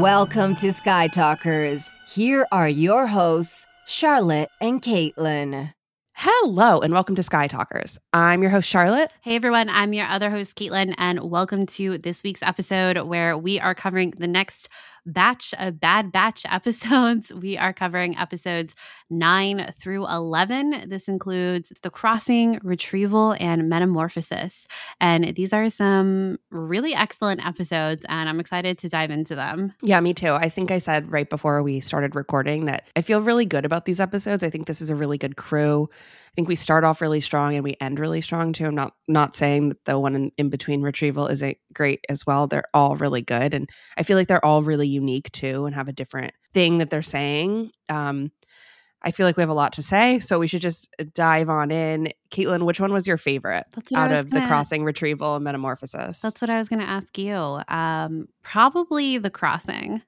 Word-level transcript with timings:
Welcome 0.00 0.54
to 0.56 0.72
Sky 0.72 1.08
Talkers. 1.08 1.92
Here 2.08 2.46
are 2.50 2.70
your 2.70 3.06
hosts, 3.06 3.66
Charlotte 3.86 4.48
and 4.58 4.80
Caitlin. 4.80 5.74
Hello, 6.14 6.80
and 6.80 6.94
welcome 6.94 7.14
to 7.16 7.22
Sky 7.22 7.46
Talkers. 7.48 7.98
I'm 8.14 8.40
your 8.40 8.50
host, 8.50 8.66
Charlotte. 8.66 9.10
Hey 9.20 9.36
everyone, 9.36 9.68
I'm 9.68 9.92
your 9.92 10.06
other 10.06 10.30
host, 10.30 10.56
Caitlin, 10.56 10.94
and 10.96 11.20
welcome 11.30 11.66
to 11.66 11.98
this 11.98 12.22
week's 12.22 12.42
episode 12.42 12.96
where 13.08 13.36
we 13.36 13.60
are 13.60 13.74
covering 13.74 14.14
the 14.16 14.26
next 14.26 14.70
batch 15.06 15.54
of 15.58 15.80
Bad 15.80 16.12
Batch 16.12 16.44
episodes. 16.48 17.32
We 17.40 17.56
are 17.56 17.72
covering 17.72 18.16
episodes 18.18 18.74
9 19.08 19.72
through 19.78 20.06
11. 20.06 20.88
This 20.88 21.08
includes 21.08 21.72
The 21.82 21.90
Crossing, 21.90 22.60
Retrieval, 22.62 23.34
and 23.40 23.68
Metamorphosis. 23.68 24.66
And 25.00 25.34
these 25.34 25.52
are 25.52 25.70
some 25.70 26.38
really 26.50 26.94
excellent 26.94 27.44
episodes, 27.46 28.04
and 28.08 28.28
I'm 28.28 28.40
excited 28.40 28.78
to 28.78 28.88
dive 28.88 29.10
into 29.10 29.34
them. 29.34 29.72
Yeah, 29.80 30.00
me 30.00 30.12
too. 30.12 30.32
I 30.32 30.48
think 30.48 30.70
I 30.70 30.78
said 30.78 31.10
right 31.10 31.28
before 31.28 31.62
we 31.62 31.80
started 31.80 32.14
recording 32.14 32.66
that 32.66 32.86
I 32.94 33.00
feel 33.00 33.20
really 33.20 33.46
good 33.46 33.64
about 33.64 33.86
these 33.86 34.00
episodes. 34.00 34.44
I 34.44 34.50
think 34.50 34.66
this 34.66 34.82
is 34.82 34.90
a 34.90 34.96
really 34.96 35.18
good 35.18 35.36
crew. 35.36 35.88
I 36.30 36.34
think 36.36 36.48
we 36.48 36.54
start 36.56 36.84
off 36.84 37.00
really 37.00 37.20
strong 37.20 37.54
and 37.54 37.64
we 37.64 37.76
end 37.80 37.98
really 37.98 38.20
strong 38.20 38.52
too. 38.52 38.64
I'm 38.66 38.74
not 38.74 38.94
not 39.08 39.34
saying 39.34 39.70
that 39.70 39.84
the 39.84 39.98
one 39.98 40.14
in, 40.14 40.32
in 40.38 40.48
between 40.48 40.80
retrieval 40.82 41.26
isn't 41.26 41.58
great 41.74 42.04
as 42.08 42.24
well. 42.24 42.46
They're 42.46 42.68
all 42.72 42.94
really 42.96 43.22
good, 43.22 43.52
and 43.52 43.68
I 43.96 44.02
feel 44.04 44.16
like 44.16 44.28
they're 44.28 44.44
all 44.44 44.62
really 44.62 44.88
unique 44.88 45.30
too 45.32 45.66
and 45.66 45.74
have 45.74 45.88
a 45.88 45.92
different 45.92 46.32
thing 46.54 46.78
that 46.78 46.88
they're 46.90 47.02
saying. 47.02 47.72
Um, 47.88 48.30
I 49.02 49.12
feel 49.12 49.24
like 49.26 49.38
we 49.38 49.40
have 49.42 49.48
a 49.48 49.54
lot 49.54 49.72
to 49.74 49.82
say, 49.82 50.18
so 50.18 50.38
we 50.38 50.46
should 50.46 50.60
just 50.60 50.94
dive 51.14 51.48
on 51.48 51.70
in. 51.70 52.12
Caitlin, 52.30 52.66
which 52.66 52.78
one 52.80 52.92
was 52.92 53.06
your 53.06 53.16
favorite 53.16 53.64
That's 53.74 53.90
out 53.92 54.12
of 54.12 54.28
gonna- 54.30 54.42
the 54.42 54.46
crossing, 54.46 54.84
retrieval, 54.84 55.36
and 55.36 55.44
metamorphosis? 55.44 56.20
That's 56.20 56.40
what 56.42 56.50
I 56.50 56.58
was 56.58 56.68
going 56.68 56.80
to 56.80 56.88
ask 56.88 57.16
you. 57.16 57.34
Um, 57.68 58.28
probably 58.42 59.16
The 59.16 59.30
Crossing. 59.30 60.02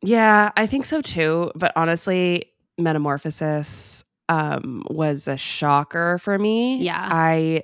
Yeah, 0.00 0.50
I 0.56 0.66
think 0.66 0.86
so 0.86 1.02
too. 1.02 1.52
But 1.56 1.72
honestly, 1.76 2.52
Metamorphosis 2.78 4.04
um, 4.28 4.84
was 4.88 5.28
a 5.28 5.36
shocker 5.36 6.18
for 6.18 6.38
me. 6.38 6.78
Yeah. 6.78 7.08
I 7.10 7.62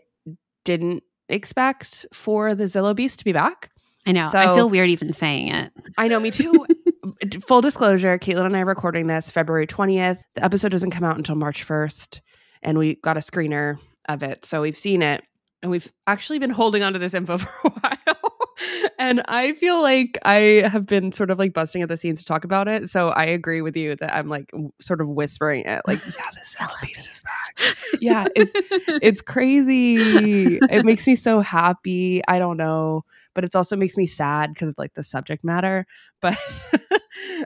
didn't 0.65 1.03
expect 1.29 2.07
for 2.13 2.55
the 2.55 2.65
Zillo 2.65 2.95
Beast 2.95 3.19
to 3.21 3.25
be 3.25 3.33
back. 3.33 3.71
I 4.07 4.13
know. 4.13 4.23
So, 4.29 4.39
I 4.39 4.55
feel 4.55 4.69
weird 4.69 4.91
even 4.91 5.13
saying 5.13 5.49
it. 5.49 5.73
I 5.97 6.09
know, 6.09 6.19
me 6.19 6.31
too. 6.31 6.67
Full 7.47 7.61
disclosure, 7.61 8.19
Caitlin 8.19 8.47
and 8.47 8.57
I 8.57 8.61
are 8.61 8.65
recording 8.65 9.07
this 9.07 9.31
February 9.31 9.67
20th. 9.67 10.21
The 10.35 10.45
episode 10.45 10.71
doesn't 10.71 10.91
come 10.91 11.05
out 11.05 11.17
until 11.17 11.37
March 11.37 11.67
1st, 11.67 12.21
and 12.63 12.79
we 12.79 12.97
got 12.97 13.17
a 13.17 13.21
screener 13.21 13.79
of 14.09 14.23
it. 14.23 14.45
So 14.45 14.63
we've 14.63 14.77
seen 14.77 15.03
it, 15.03 15.23
and 15.63 15.71
we've 15.71 15.91
actually 16.07 16.41
been 16.41 16.51
holding 16.51 16.83
on 16.83 16.95
to 16.95 16.99
this 16.99 17.15
info 17.15 17.39
for 17.39 17.51
a 17.65 17.71
while. 17.71 18.22
and 18.99 19.23
I 19.29 19.53
feel 19.53 19.81
like 19.81 20.19
I 20.25 20.69
have 20.71 20.87
been 20.87 21.13
sort 21.13 21.31
of 21.31 21.39
like 21.39 21.53
busting 21.53 21.83
at 21.83 21.89
the 21.89 21.97
seams 21.97 22.21
to 22.21 22.27
talk 22.27 22.45
about 22.45 22.69
it. 22.69 22.89
So 22.89 23.09
I 23.09 23.25
agree 23.25 23.63
with 23.63 23.77
you 23.77 23.97
that 23.97 24.15
I'm 24.15 24.29
like 24.29 24.51
w- 24.51 24.73
sort 24.81 25.01
of 25.01 25.09
whispering 25.09 25.65
it, 25.65 25.83
like, 25.87 26.05
yeah, 26.07 26.31
the 26.35 26.41
Zillo 26.41 26.97
is 26.97 27.21
back. 27.21 27.77
Yeah, 28.01 28.27
it's 28.35 28.53
it's 29.03 29.21
crazy. 29.21 30.59
it 30.71 30.85
makes 30.85 31.07
me 31.07 31.17
so 31.17 31.41
happy. 31.41 32.23
I 32.27 32.39
don't 32.39 32.57
know, 32.57 33.05
but 33.35 33.45
it 33.45 33.55
also 33.55 33.77
makes 33.77 33.97
me 33.97 34.07
sad 34.07 34.53
because 34.53 34.69
of 34.69 34.79
like 34.79 34.95
the 34.95 35.05
subject 35.05 35.45
matter. 35.45 35.87
But 36.21 36.39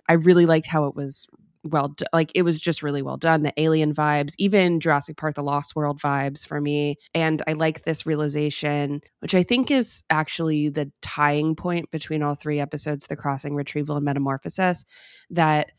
I 0.08 0.14
really 0.14 0.46
liked 0.46 0.66
how 0.66 0.86
it 0.86 0.94
was 0.94 1.26
well 1.66 1.94
like 2.12 2.32
it 2.34 2.42
was 2.42 2.60
just 2.60 2.82
really 2.82 3.02
well 3.02 3.16
done 3.16 3.42
the 3.42 3.52
alien 3.60 3.92
vibes 3.94 4.34
even 4.38 4.80
jurassic 4.80 5.16
park 5.16 5.34
the 5.34 5.42
lost 5.42 5.76
world 5.76 6.00
vibes 6.00 6.46
for 6.46 6.60
me 6.60 6.96
and 7.14 7.42
i 7.46 7.52
like 7.52 7.84
this 7.84 8.06
realization 8.06 9.00
which 9.20 9.34
i 9.34 9.42
think 9.42 9.70
is 9.70 10.02
actually 10.10 10.68
the 10.68 10.90
tying 11.02 11.54
point 11.54 11.90
between 11.90 12.22
all 12.22 12.34
three 12.34 12.60
episodes 12.60 13.06
the 13.06 13.16
crossing 13.16 13.54
retrieval 13.54 13.96
and 13.96 14.04
metamorphosis 14.04 14.84
that 15.30 15.70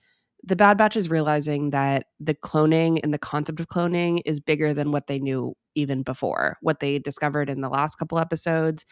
the 0.44 0.56
bad 0.56 0.78
batch 0.78 0.96
is 0.96 1.10
realizing 1.10 1.72
that 1.72 2.06
the 2.20 2.36
cloning 2.36 3.00
and 3.04 3.14
the 3.14 3.18
concept 3.18 3.60
of 3.60 3.68
cloning 3.68 4.22
is 4.26 4.40
bigger 4.40 4.74
than 4.74 4.92
what 4.92 5.08
they 5.08 5.20
knew 5.20 5.56
even 5.76 6.04
before 6.04 6.58
what 6.62 6.80
they 6.80 7.00
discovered 7.00 7.50
in 7.50 7.62
the 7.62 7.70
last 7.70 7.96
couple 7.96 8.20
episodes. 8.20 8.86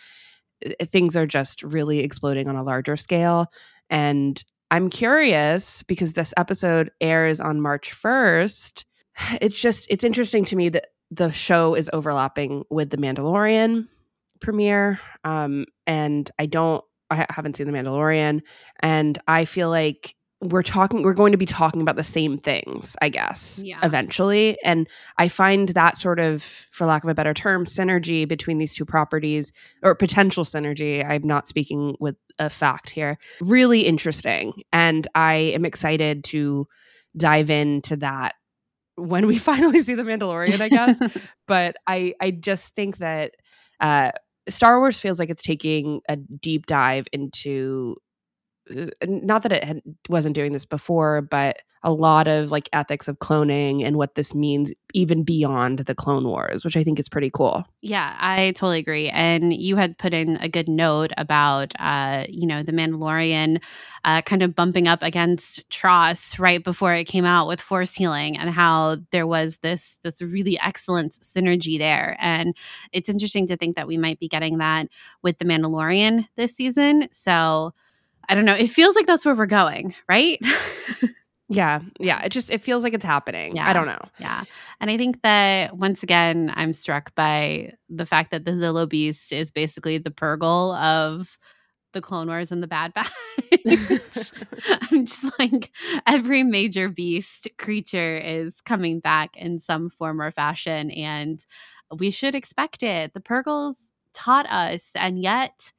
Things 0.81 1.16
are 1.16 1.28
just 1.28 1.63
really 1.63 2.00
exploding 2.00 2.47
on 2.47 2.55
a 2.55 2.63
larger 2.63 2.95
scale 2.95 3.47
and 3.89 4.44
i'm 4.71 4.89
curious 4.89 5.83
because 5.83 6.13
this 6.13 6.33
episode 6.37 6.91
airs 7.01 7.39
on 7.39 7.61
march 7.61 7.91
1st 7.91 8.85
it's 9.41 9.59
just 9.59 9.85
it's 9.89 10.03
interesting 10.03 10.45
to 10.45 10.55
me 10.55 10.69
that 10.69 10.87
the 11.11 11.31
show 11.31 11.75
is 11.75 11.89
overlapping 11.93 12.63
with 12.69 12.89
the 12.89 12.97
mandalorian 12.97 13.87
premiere 14.41 14.99
um 15.23 15.65
and 15.87 16.31
i 16.39 16.45
don't 16.45 16.83
i 17.09 17.25
haven't 17.29 17.55
seen 17.55 17.67
the 17.67 17.73
mandalorian 17.73 18.41
and 18.81 19.19
i 19.27 19.45
feel 19.45 19.69
like 19.69 20.14
we're 20.41 20.62
talking 20.63 21.01
we're 21.03 21.13
going 21.13 21.31
to 21.31 21.38
be 21.38 21.46
talking 21.46 21.81
about 21.81 21.96
the 21.96 22.03
same 22.03 22.38
things 22.38 22.96
i 23.01 23.07
guess 23.09 23.62
Yeah. 23.63 23.79
eventually. 23.84 24.57
And 24.63 24.88
i 25.18 25.28
find 25.28 25.69
that 25.69 25.97
sort 25.97 26.19
of 26.19 26.44
for 26.72 26.85
lack 26.85 27.03
of 27.03 27.09
a 27.09 27.13
better 27.16 27.34
term 27.34 27.63
synergy 27.63 28.28
between 28.28 28.57
these 28.57 28.73
two 28.73 28.85
properties 28.85 29.51
or 29.81 29.96
potential 29.96 30.44
synergy 30.44 31.09
i'm 31.09 31.23
not 31.23 31.47
speaking 31.47 31.96
with 32.00 32.16
a 32.38 32.50
fact 32.50 32.90
here 32.90 33.18
really 33.41 33.81
interesting. 33.81 34.53
And 34.73 35.07
i 35.16 35.35
am 35.35 35.63
excited 35.66 36.23
to 36.25 36.67
dive 37.16 37.50
into 37.50 37.96
that 37.97 38.35
when 38.97 39.28
we 39.28 39.38
finally 39.50 39.81
see 39.81 39.96
the 39.96 40.03
mandalorian 40.03 40.59
i 40.59 40.69
guess. 40.69 41.00
But 41.47 41.78
i 41.88 42.13
i 42.22 42.31
just 42.31 42.75
think 42.75 42.97
that 42.97 43.31
uh 43.79 44.12
star 44.50 44.79
wars 44.79 45.00
feels 45.00 45.17
like 45.19 45.29
it's 45.29 45.41
taking 45.41 46.02
a 46.09 46.17
deep 46.17 46.66
dive 46.66 47.07
into 47.13 47.96
not 49.05 49.43
that 49.43 49.51
it 49.51 49.63
had, 49.63 49.81
wasn't 50.09 50.35
doing 50.35 50.53
this 50.53 50.65
before 50.65 51.21
but 51.21 51.61
a 51.83 51.91
lot 51.91 52.27
of 52.27 52.49
like 52.49 52.67
ethics 52.73 53.07
of 53.07 53.19
cloning 53.19 53.85
and 53.85 53.95
what 53.95 54.15
this 54.15 54.33
means 54.33 54.73
even 54.93 55.23
beyond 55.23 55.79
the 55.79 55.95
clone 55.95 56.27
wars 56.27 56.65
which 56.65 56.75
i 56.75 56.83
think 56.83 56.99
is 56.99 57.09
pretty 57.09 57.29
cool 57.29 57.65
Yeah, 57.85 58.15
I 58.19 58.53
totally 58.53 58.79
agree. 58.79 59.09
And 59.09 59.53
you 59.53 59.75
had 59.75 59.95
put 59.99 60.11
in 60.11 60.37
a 60.37 60.49
good 60.49 60.67
note 60.67 61.11
about, 61.19 61.71
uh, 61.77 62.25
you 62.27 62.47
know, 62.47 62.63
the 62.63 62.71
Mandalorian 62.71 63.61
uh, 64.03 64.23
kind 64.23 64.41
of 64.41 64.55
bumping 64.55 64.87
up 64.87 65.03
against 65.03 65.69
TROS 65.69 66.39
right 66.39 66.63
before 66.63 66.95
it 66.95 67.03
came 67.03 67.25
out 67.25 67.47
with 67.47 67.61
Force 67.61 67.93
Healing, 67.93 68.39
and 68.39 68.49
how 68.49 68.97
there 69.11 69.27
was 69.27 69.57
this 69.57 69.99
this 70.01 70.19
really 70.19 70.57
excellent 70.57 71.13
synergy 71.13 71.77
there. 71.77 72.17
And 72.19 72.57
it's 72.91 73.07
interesting 73.07 73.45
to 73.49 73.55
think 73.55 73.75
that 73.75 73.87
we 73.87 73.97
might 73.97 74.19
be 74.19 74.27
getting 74.27 74.57
that 74.57 74.87
with 75.21 75.37
the 75.37 75.45
Mandalorian 75.45 76.27
this 76.37 76.55
season. 76.55 77.07
So 77.11 77.75
I 78.29 78.35
don't 78.35 78.45
know. 78.45 78.53
It 78.55 78.69
feels 78.69 78.95
like 78.95 79.05
that's 79.07 79.25
where 79.25 79.35
we're 79.35 79.45
going, 79.45 79.95
right? 80.09 80.39
yeah 81.47 81.79
yeah 81.99 82.23
it 82.23 82.29
just 82.29 82.49
it 82.49 82.63
feels 82.63 82.83
like 82.83 82.95
it's 82.95 83.05
happening 83.05 83.55
Yeah. 83.55 83.69
i 83.69 83.73
don't 83.73 83.85
know 83.85 84.01
Yeah. 84.17 84.45
And 84.81 84.89
I 84.89 84.97
think 84.97 85.21
that 85.21 85.77
once 85.77 86.01
again, 86.03 86.51
I'm 86.55 86.73
struck 86.73 87.13
by 87.15 87.73
the 87.87 88.05
fact 88.05 88.31
that 88.31 88.43
the 88.45 88.51
Zillo 88.51 88.89
Beast 88.89 89.31
is 89.31 89.49
basically 89.51 89.97
the 89.99 90.09
Purrgil 90.11 90.75
of 90.77 91.37
the 91.93 92.01
Clone 92.01 92.27
Wars 92.27 92.51
and 92.51 92.61
the 92.61 92.67
Bad 92.67 92.93
Batch. 92.93 93.09
I'm 94.91 95.05
just 95.05 95.23
like 95.39 95.71
every 96.05 96.43
major 96.43 96.89
beast 96.89 97.47
creature 97.57 98.17
is 98.17 98.59
coming 98.61 98.99
back 98.99 99.37
in 99.37 99.59
some 99.59 99.89
form 99.89 100.21
or 100.21 100.29
fashion, 100.31 100.91
and 100.91 101.45
we 101.97 102.11
should 102.11 102.35
expect 102.35 102.83
it. 102.83 103.13
The 103.13 103.21
Purrgils 103.21 103.75
taught 104.13 104.45
us, 104.47 104.89
and 104.93 105.21
yet, 105.21 105.71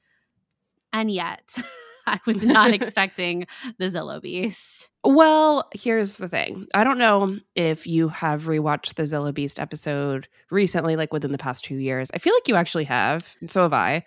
and 0.92 1.10
yet, 1.10 1.54
I 2.08 2.20
was 2.26 2.42
not 2.42 2.72
expecting 2.72 3.46
the 3.78 3.90
Zillo 3.90 4.20
Beast. 4.22 4.88
Well, 5.04 5.68
here's 5.74 6.16
the 6.16 6.28
thing. 6.28 6.66
I 6.74 6.82
don't 6.84 6.98
know 6.98 7.38
if 7.54 7.86
you 7.86 8.08
have 8.08 8.44
rewatched 8.44 8.94
the 8.94 9.04
Zillo 9.04 9.32
Beast 9.32 9.58
episode 9.58 10.28
recently, 10.50 10.96
like 10.96 11.12
within 11.12 11.32
the 11.32 11.38
past 11.38 11.64
two 11.64 11.76
years. 11.76 12.10
I 12.14 12.18
feel 12.18 12.34
like 12.34 12.48
you 12.48 12.56
actually 12.56 12.84
have. 12.84 13.34
and 13.40 13.50
So 13.50 13.62
have 13.62 13.72
I. 13.72 14.04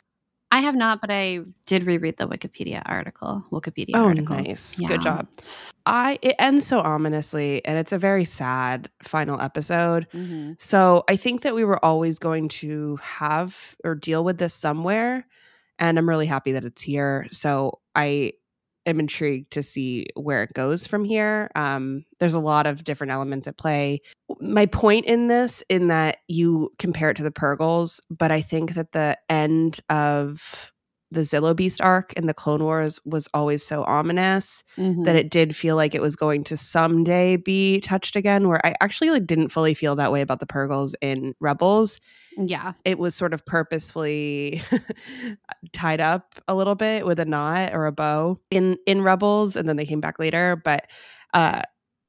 I 0.52 0.62
have 0.62 0.76
not, 0.76 1.00
but 1.00 1.12
I 1.12 1.42
did 1.68 1.86
reread 1.86 2.18
the 2.18 2.28
Wikipedia 2.28 2.82
article. 2.88 3.46
Wikipedia 3.52 3.92
Oh, 3.94 4.06
article. 4.06 4.36
nice. 4.36 4.80
Yeah. 4.80 4.88
Good 4.88 5.04
job. 5.04 5.28
I 5.86 6.18
it 6.24 6.36
ends 6.40 6.66
so 6.66 6.80
ominously, 6.80 7.64
and 7.66 7.78
it's 7.78 7.92
a 7.92 7.98
very 8.00 8.26
sad 8.26 8.90
final 9.04 9.40
episode. 9.40 10.08
Mhm. 10.12 10.60
So 10.60 11.04
I 11.08 11.16
think 11.18 11.42
that 11.44 11.54
we 11.56 11.64
were 11.64 11.84
always 11.86 12.18
going 12.20 12.50
to 12.50 12.98
have 12.98 13.76
or 13.84 13.94
deal 13.96 14.24
with 14.24 14.38
this 14.40 14.54
somewhere. 14.56 15.26
And 15.80 15.98
I'm 15.98 16.08
really 16.08 16.28
happy 16.28 16.52
that 16.52 16.66
it's 16.66 16.82
here. 16.82 17.28
So 17.32 17.80
I 17.96 18.34
am 18.86 19.00
intrigued 19.00 19.52
to 19.52 19.64
see 19.64 20.08
where 20.16 20.44
it 20.44 20.54
goes 20.54 20.88
from 20.88 21.06
here. 21.06 21.50
Um, 21.56 22.06
there's 22.20 22.34
a 22.34 22.40
lot 22.40 22.68
of 22.68 22.84
different 22.84 23.12
elements 23.12 23.48
at 23.48 23.58
play. 23.58 24.02
My 24.40 24.66
point 24.66 25.06
in 25.06 25.28
this, 25.28 25.64
in 25.70 25.88
that 25.88 26.18
you 26.28 26.72
compare 26.80 27.10
it 27.10 27.18
to 27.18 27.24
the 27.24 27.32
Purrgils, 27.32 28.02
but 28.10 28.32
I 28.32 28.42
think 28.42 28.74
that 28.76 28.92
the 28.92 29.18
end 29.30 29.80
of 29.90 30.72
the 31.12 31.22
Zillo 31.22 31.56
Beast 31.56 31.82
arc 31.82 32.14
in 32.14 32.28
the 32.28 32.34
Clone 32.36 32.64
Wars 32.64 33.00
was 33.04 33.28
always 33.34 33.66
so 33.66 33.84
ominous 33.86 34.64
Mhm. 34.78 35.06
that 35.06 35.16
it 35.16 35.32
did 35.32 35.56
feel 35.56 35.76
like 35.76 35.96
it 35.96 36.02
was 36.02 36.16
going 36.16 36.44
to 36.46 36.56
someday 36.58 37.36
be 37.36 37.80
touched 37.80 38.16
again. 38.16 38.48
Where 38.48 38.64
I 38.66 38.76
actually 38.80 39.10
like 39.10 39.26
didn't 39.26 39.50
fully 39.50 39.74
feel 39.74 39.96
that 39.96 40.12
way 40.12 40.22
about 40.22 40.40
the 40.40 40.46
Purrgils 40.46 40.94
in 41.02 41.34
Rebels. 41.40 42.00
yeah. 42.38 42.74
It 42.86 43.00
was 43.00 43.16
sort 43.16 43.34
of 43.34 43.44
purposefully 43.46 44.62
tied 45.74 46.00
up 46.02 46.36
a 46.48 46.56
little 46.56 46.76
bit 46.76 47.06
with 47.06 47.20
a 47.20 47.26
knot 47.26 47.74
or 47.74 47.86
a 47.86 47.92
bow 47.92 48.40
in 48.52 48.78
in 48.86 49.02
Rebels, 49.02 49.56
and 49.56 49.68
then 49.68 49.76
they 49.78 49.86
came 49.86 50.02
back 50.02 50.20
later. 50.20 50.62
But 50.64 50.86
uh 51.34 51.62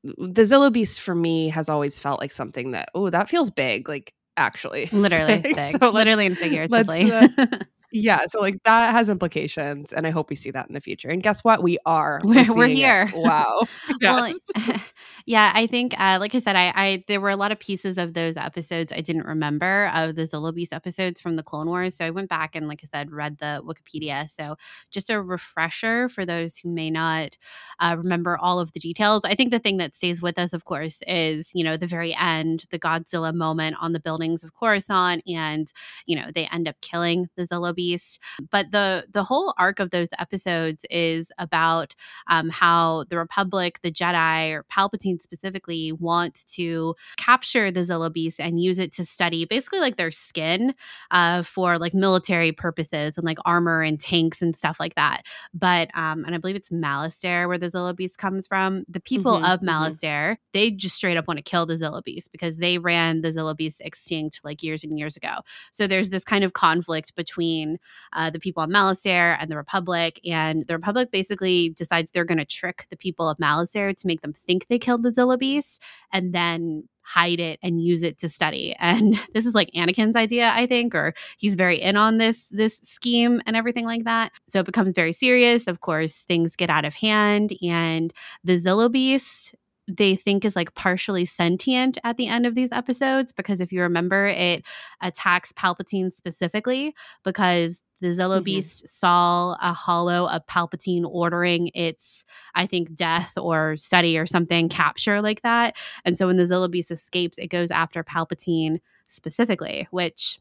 the 0.03 0.43
Zillo 0.43 0.73
Beast 0.73 1.01
for 1.01 1.15
me 1.15 1.49
has 1.51 1.69
always 1.69 1.99
felt 1.99 2.21
like 2.21 2.33
something 2.33 2.71
that 2.73 2.89
oh 2.95 3.11
that 3.11 3.29
feels 3.29 3.51
big, 3.51 3.89
like 3.89 4.15
actually, 4.37 4.89
Literally 4.93 5.39
big. 5.43 5.79
so 5.79 5.91
Literally 5.91 6.27
and 6.27 6.39
figuratively. 6.39 7.11
uh, 7.13 7.29
Yeah, 7.93 8.27
so 8.27 8.41
like 8.41 8.63
that 8.65 8.93
has 8.93 9.09
implications, 9.11 9.93
and 9.93 10.07
I 10.07 10.11
hope 10.11 10.31
we 10.31 10.37
see 10.37 10.51
that 10.53 10.69
in 10.69 10.75
the 10.75 10.81
future. 10.81 11.09
And 11.09 11.23
guess 11.23 11.43
what? 11.43 11.63
We 11.63 11.79
are. 11.87 12.21
We're- 12.23 12.45
we're 12.55 12.69
seeing 12.69 12.77
it. 12.77 12.77
here. 12.77 13.11
Wow. 13.15 13.69
Well, 14.03 14.29
yeah, 15.27 15.53
I 15.55 15.67
think, 15.67 15.95
uh, 15.99 16.19
like 16.21 16.35
I 16.35 16.39
said, 16.41 16.57
I, 16.57 16.73
I 16.75 17.05
there 17.09 17.21
were 17.21 17.31
a 17.31 17.37
lot 17.37 17.53
of 17.53 17.59
pieces 17.61 17.99
of 17.99 18.15
those 18.15 18.37
episodes 18.37 18.93
I 18.93 19.01
didn't 19.01 19.27
remember 19.27 19.91
of 19.95 20.15
the 20.17 20.27
Zillo 20.27 20.55
Beast 20.55 20.73
episodes 20.73 21.21
from 21.21 21.37
the 21.37 21.43
Clone 21.43 21.67
Wars. 21.69 21.97
So 21.97 22.05
I 22.05 22.11
went 22.11 22.29
back 22.29 22.55
and, 22.57 22.69
like 22.69 22.81
I 22.85 22.87
said, 22.87 23.11
read 23.13 23.39
the 23.39 23.63
Wikipedia. 23.65 24.31
So 24.31 24.57
just 24.91 25.11
a 25.11 25.21
refresher 25.21 26.09
for 26.09 26.25
those 26.25 26.57
who 26.57 26.69
may 26.71 26.91
not 26.91 27.37
uh, 27.81 27.97
remember 27.99 28.39
all 28.39 28.61
of 28.61 28.73
the 28.73 28.81
details. 28.81 29.23
I 29.25 29.35
think 29.35 29.51
the 29.51 29.59
thing 29.59 29.77
that 29.79 29.95
stays 29.95 30.23
with 30.23 30.39
us, 30.39 30.53
of 30.53 30.65
course, 30.65 31.01
is 31.07 31.51
you 31.55 31.65
know 31.65 31.77
the 31.77 31.87
very 31.87 32.15
end, 32.15 32.67
the 32.71 32.79
Godzilla 32.79 33.35
moment 33.35 33.77
on 33.81 33.93
the 33.93 34.01
buildings 34.01 34.43
of 34.45 34.55
Coruscant, 34.55 35.23
and 35.27 35.73
you 36.07 36.17
know 36.17 36.31
they 36.35 36.47
end 36.53 36.69
up 36.69 36.77
killing 36.81 37.29
the 37.37 37.47
Zillo 37.47 37.75
Beast. 37.81 38.19
But 38.51 38.71
the 38.73 39.07
the 39.13 39.25
whole 39.25 39.55
arc 39.59 39.81
of 39.81 39.91
those 39.91 40.09
episodes 40.19 40.85
is 40.91 41.33
about 41.39 41.95
um, 42.29 42.49
how 42.51 43.05
the 43.09 43.17
Republic, 43.19 43.79
the 43.83 43.91
Jedi, 43.93 44.53
or 44.53 44.65
Palpatine 44.65 45.21
specifically, 45.23 45.93
want 45.93 46.45
to 46.53 46.95
capture 47.17 47.71
the 47.71 47.81
Zillo 47.81 48.13
Beast 48.13 48.39
and 48.41 48.61
use 48.63 48.79
it 48.79 48.93
to 48.95 49.05
study 49.05 49.45
basically 49.45 49.81
like 49.81 49.97
their 49.97 50.11
skin 50.11 50.75
uh, 51.11 51.43
for 51.43 51.79
like 51.79 51.95
military 51.95 52.53
purposes 52.53 53.17
and 53.17 53.25
like 53.25 53.39
armor 53.45 53.83
and 53.83 54.01
tanks 54.01 54.43
and 54.43 54.57
stuff 54.57 54.79
like 54.81 54.95
that. 54.95 55.23
But, 55.55 55.91
um, 55.97 56.25
and 56.25 56.35
I 56.35 56.39
believe 56.39 56.57
it's 56.57 56.71
Malastare 56.71 57.49
where 57.49 57.59
the 57.59 57.71
Zillo 57.71 57.95
Beast 57.95 58.19
comes 58.19 58.47
from. 58.47 58.85
The 58.89 59.01
people 59.01 59.41
Mhm, 59.41 59.45
of 59.55 59.61
mhm. 59.61 60.37
They 60.53 60.71
just 60.71 60.97
straight 60.97 61.17
up 61.17 61.29
want 61.29 61.39
to 61.39 61.43
kill 61.43 61.67
the 61.67 61.75
Zillo 61.77 62.03
Beast 62.03 62.33
because 62.33 62.57
they 62.57 62.79
ran 62.79 63.21
the 63.23 63.31
Zillo 63.31 63.57
Beast 63.57 63.81
extinct 63.85 64.41
like 64.45 64.63
years 64.63 64.83
and 64.85 64.99
years 64.99 65.17
ago. 65.17 65.39
So 65.73 65.87
there's 65.87 66.11
this 66.11 66.25
kind 66.25 66.45
of 66.45 66.53
conflict 66.53 67.15
between 67.15 67.70
uh, 68.13 68.31
the 68.31 68.41
people 68.41 68.63
of 68.63 68.71
Malastare 68.71 69.37
and 69.41 69.51
the 69.51 69.57
Republic. 69.57 70.21
And 70.25 70.67
the 70.67 70.75
Republic 70.75 71.11
basically 71.11 71.71
decides 71.71 72.11
they're 72.11 72.25
going 72.25 72.39
to 72.39 72.45
trick 72.45 72.87
the 72.91 72.97
people 72.97 73.29
of 73.29 73.39
Malastare 73.39 73.97
to 73.97 74.07
make 74.07 74.23
them 74.23 74.33
think 74.33 74.67
they 74.69 74.79
killed 74.79 75.03
the 75.03 75.11
Zillo 75.11 75.39
Beast 75.39 75.83
and 76.13 76.35
then 76.35 76.89
hide 77.03 77.41
it 77.41 77.59
and 77.63 77.83
use 77.83 78.03
it 78.05 78.19
to 78.19 78.29
study. 78.29 78.75
And 78.91 79.19
this 79.35 79.47
is 79.47 79.55
like 79.55 79.71
Anakin's 79.75 80.17
idea, 80.17 80.53
I 80.55 80.67
think, 80.67 80.95
or 80.95 81.15
he's 81.39 81.55
very 81.55 81.81
in 81.81 81.97
on 81.97 82.19
this 82.19 82.47
this 82.51 82.79
scheme 82.83 83.41
and 83.47 83.57
everything 83.57 83.85
like 83.85 84.05
that. 84.05 84.33
So 84.49 84.61
it 84.61 84.67
becomes 84.67 84.95
very 84.95 85.13
serious. 85.13 85.67
Of 85.67 85.81
course, 85.81 86.15
things 86.15 86.57
get 86.57 86.71
out 86.71 86.85
of 86.85 86.95
hand 86.95 87.53
and 87.63 88.13
the 88.45 88.61
Zillo 88.61 88.91
Beast 88.91 89.55
they 89.89 90.15
think 90.17 90.45
is 90.45 90.55
like 90.57 90.75
partially 90.75 91.25
sentient 91.25 91.99
at 92.05 92.17
the 92.17 92.29
end 92.29 92.47
of 92.47 92.55
these 92.55 92.69
episodes 92.73 93.33
because 93.33 93.61
if 93.61 93.73
you 93.73 93.83
remember 93.83 94.27
it 94.27 94.63
attacks 95.01 95.53
Palpatine 95.53 96.13
specifically 96.13 96.95
because 97.25 97.83
the 98.01 98.09
Zillo 98.09 98.41
Mhm. 98.41 98.45
Beast 98.45 98.89
saw 98.89 99.57
a 99.61 99.73
hollow 99.75 100.27
of 100.29 100.47
Palpatine 100.47 101.05
ordering 101.05 101.71
its, 101.75 102.25
I 102.55 102.67
think, 102.67 102.95
death 102.95 103.37
or 103.37 103.77
study 103.77 104.17
or 104.17 104.27
something, 104.27 104.69
capture 104.71 105.21
like 105.21 105.43
that. 105.43 105.77
And 106.05 106.17
so 106.17 106.27
when 106.27 106.37
the 106.37 106.45
Zillo 106.45 106.71
Beast 106.71 106.91
escapes, 106.91 107.37
it 107.37 107.49
goes 107.49 107.71
after 107.71 108.03
Palpatine 108.03 108.81
specifically, 109.09 109.87
which 109.91 110.41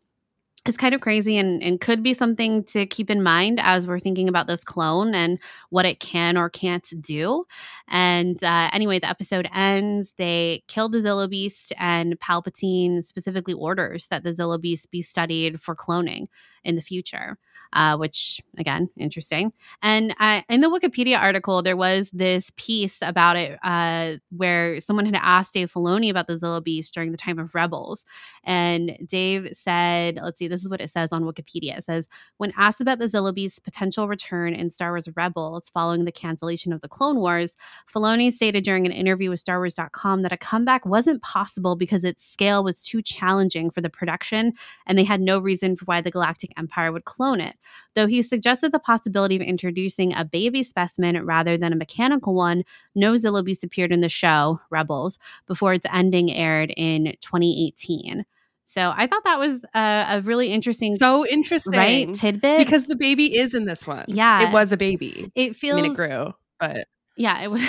is 0.66 0.78
kind 0.78 0.94
of 0.94 1.02
crazy 1.02 1.38
and, 1.38 1.64
and 1.64 1.80
could 1.80 2.04
be 2.04 2.14
something 2.14 2.64
to 2.66 2.86
keep 2.86 3.10
in 3.10 3.24
mind 3.24 3.60
as 3.62 3.88
we're 3.88 4.00
thinking 4.00 4.28
about 4.28 4.48
this 4.48 4.64
clone 4.64 5.16
and 5.16 5.40
what 5.70 5.86
it 5.86 6.00
can 6.00 6.38
or 6.38 6.50
can't 6.50 6.94
do. 7.02 7.46
And 7.88 8.44
uh, 8.44 8.70
anyway, 8.74 9.00
the 9.00 9.10
episode 9.10 9.48
ends. 9.54 10.14
They 10.18 10.64
kill 10.68 10.90
the 10.90 11.00
Zillo 11.00 11.30
Beast, 11.30 11.74
and 11.78 12.20
Palpatine 12.20 13.06
specifically 13.06 13.54
orders 13.54 14.08
that 14.08 14.24
the 14.24 14.34
Zillo 14.34 14.60
Beast 14.60 14.92
be 14.92 15.02
studied 15.02 15.62
for 15.62 15.76
cloning 15.76 16.28
in 16.64 16.76
the 16.76 16.82
future. 16.82 17.38
Uh, 17.74 17.96
which 17.96 18.42
again, 18.58 18.90
interesting. 18.98 19.54
And 19.84 20.16
uh, 20.20 20.42
in 20.50 20.62
the 20.62 20.70
Wikipedia 20.70 21.20
article, 21.20 21.62
there 21.62 21.78
was 21.78 22.10
this 22.10 22.52
piece 22.58 22.98
about 23.02 23.38
it 23.38 23.60
uh, 23.64 24.16
where 24.36 24.82
someone 24.82 25.06
had 25.06 25.16
asked 25.16 25.54
Dave 25.54 25.72
Filoni 25.72 26.10
about 26.10 26.26
the 26.26 26.34
Zillo 26.34 26.64
Beast 26.64 26.94
during 26.96 27.12
the 27.12 27.18
time 27.18 27.38
of 27.38 27.54
Rebels, 27.54 28.06
and 28.44 28.98
Dave 29.06 29.50
said, 29.54 30.20
"Let's 30.22 30.40
see, 30.40 30.48
this 30.48 30.64
is 30.64 30.70
what 30.70 30.82
it 30.82 30.90
says 30.90 31.10
on 31.12 31.26
Wikipedia. 31.26 31.78
It 31.78 31.84
says 31.84 32.08
when 32.38 32.54
asked 32.58 32.82
about 32.82 32.98
the 32.98 33.06
Zillo 33.06 33.34
Beast's 33.34 33.60
potential 33.60 34.08
return 34.08 34.54
in 34.54 34.72
Star 34.72 34.92
Wars 34.92 35.08
Rebels 35.16 35.70
following 35.72 36.06
the 36.06 36.12
cancellation 36.12 36.74
of 36.74 36.82
the 36.82 36.90
Clone 36.90 37.18
Wars, 37.18 37.56
Filoni 37.94 38.32
stated 38.34 38.64
during 38.64 38.86
an 38.86 38.92
interview 38.92 39.30
with 39.30 39.44
StarWars.com 39.44 40.24
that 40.24 40.34
a 40.34 40.38
comeback 40.38 40.86
wasn't 40.86 41.22
possible 41.22 41.76
because 41.76 42.04
its 42.04 42.26
scale 42.26 42.64
was 42.64 42.82
too 42.82 43.02
challenging 43.02 43.70
for 43.70 43.82
the 43.82 43.90
production, 43.90 44.54
and 44.88 44.98
they 44.98 45.04
had 45.04 45.22
no 45.22 45.40
reason 45.40 45.76
for 45.76 45.86
why 45.86 46.02
the 46.02 46.12
Galactic 46.12 46.52
Empire 46.58 46.92
would 46.92 47.06
clone 47.06 47.40
it. 47.42 47.56
Though 47.96 48.08
he 48.08 48.22
suggested 48.22 48.72
the 48.72 48.80
possibility 48.80 49.36
of 49.36 49.42
introducing 49.42 50.14
a 50.14 50.26
baby 50.26 50.64
specimen 50.64 51.26
rather 51.26 51.58
than 51.58 51.74
a 51.74 51.76
mechanical 51.76 52.34
one, 52.34 52.64
no 52.96 53.14
Zillo 53.14 53.44
Beast 53.44 53.64
appeared 53.64 53.92
in 53.92 54.02
the 54.02 54.10
show 54.10 54.60
Rebels 54.70 55.18
before 55.48 55.74
its 55.74 55.86
ending 55.92 56.32
aired 56.32 56.74
in 56.78 57.16
2018." 57.22 58.26
So 58.66 58.94
I 58.96 59.08
thought 59.08 59.24
that 59.24 59.40
was 59.40 59.66
a, 59.74 60.06
a 60.10 60.22
really 60.22 60.50
interesting, 60.54 60.96
So 60.96 61.26
interesting. 61.26 61.74
right 61.74 62.14
tidbit 62.14 62.60
Because 62.60 62.86
the 62.86 62.96
baby 62.96 63.36
is 63.36 63.56
in 63.56 63.66
this 63.66 63.88
one. 63.88 64.06
Yeah. 64.08 64.48
It 64.48 64.54
was 64.54 64.72
a 64.72 64.78
baby. 64.78 65.32
it 65.34 65.50
I 65.50 65.54
feels 65.54 65.82
mean, 65.82 65.92
it 65.94 65.96
grew, 65.96 66.34
but 66.60 66.88
Yeah, 67.18 67.42
it 67.42 67.50
was, 67.50 67.64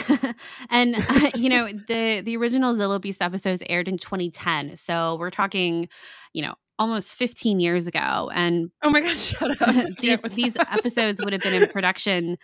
and 0.71 0.97
uh, 0.97 1.31
you 1.35 1.49
know 1.49 1.69
the 1.89 2.21
the 2.21 2.37
original 2.37 2.75
Zillo 2.75 3.01
Beast 3.01 3.23
episodes 3.23 3.63
aired 3.71 3.89
in 3.89 3.97
2010, 3.97 4.77
so 4.77 5.17
we're 5.19 5.31
talking, 5.31 5.89
you 6.35 6.43
know, 6.43 6.55
almost 6.81 7.11
15 7.11 7.61
years 7.61 7.87
ago, 7.87 8.31
and 8.35 8.71
oh 8.83 8.91
my 8.91 9.01
gosh, 9.03 9.19
shut 9.37 9.63
up. 9.63 9.87
These 10.01 10.19
these 10.33 10.57
episodes 10.57 11.21
would 11.23 11.33
have 11.33 11.43
been 11.43 11.63
in 11.63 11.69
production, 11.69 12.39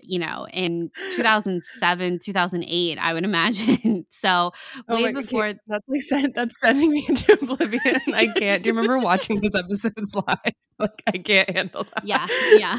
you 0.00 0.18
know, 0.18 0.48
in 0.52 0.90
2007, 1.14 2.18
2008, 2.24 2.98
I 2.98 3.12
would 3.12 3.24
imagine. 3.24 4.06
So 4.10 4.52
Oh 4.88 4.94
way 4.94 5.12
before 5.12 5.52
that's 5.66 6.10
like 6.10 6.32
that's 6.34 6.58
sending 6.60 6.90
me 6.90 7.04
into 7.08 7.32
oblivion. 7.34 8.00
I 8.14 8.28
can't. 8.28 8.62
Do 8.62 8.70
you 8.70 8.74
remember 8.74 8.98
watching 8.98 9.40
those 9.40 9.54
episodes 9.54 10.14
live? 10.14 10.38
Like 10.78 11.02
I 11.06 11.18
can't 11.18 11.50
handle 11.50 11.84
that. 11.94 12.04
Yeah, 12.04 12.26
yeah. 12.52 12.78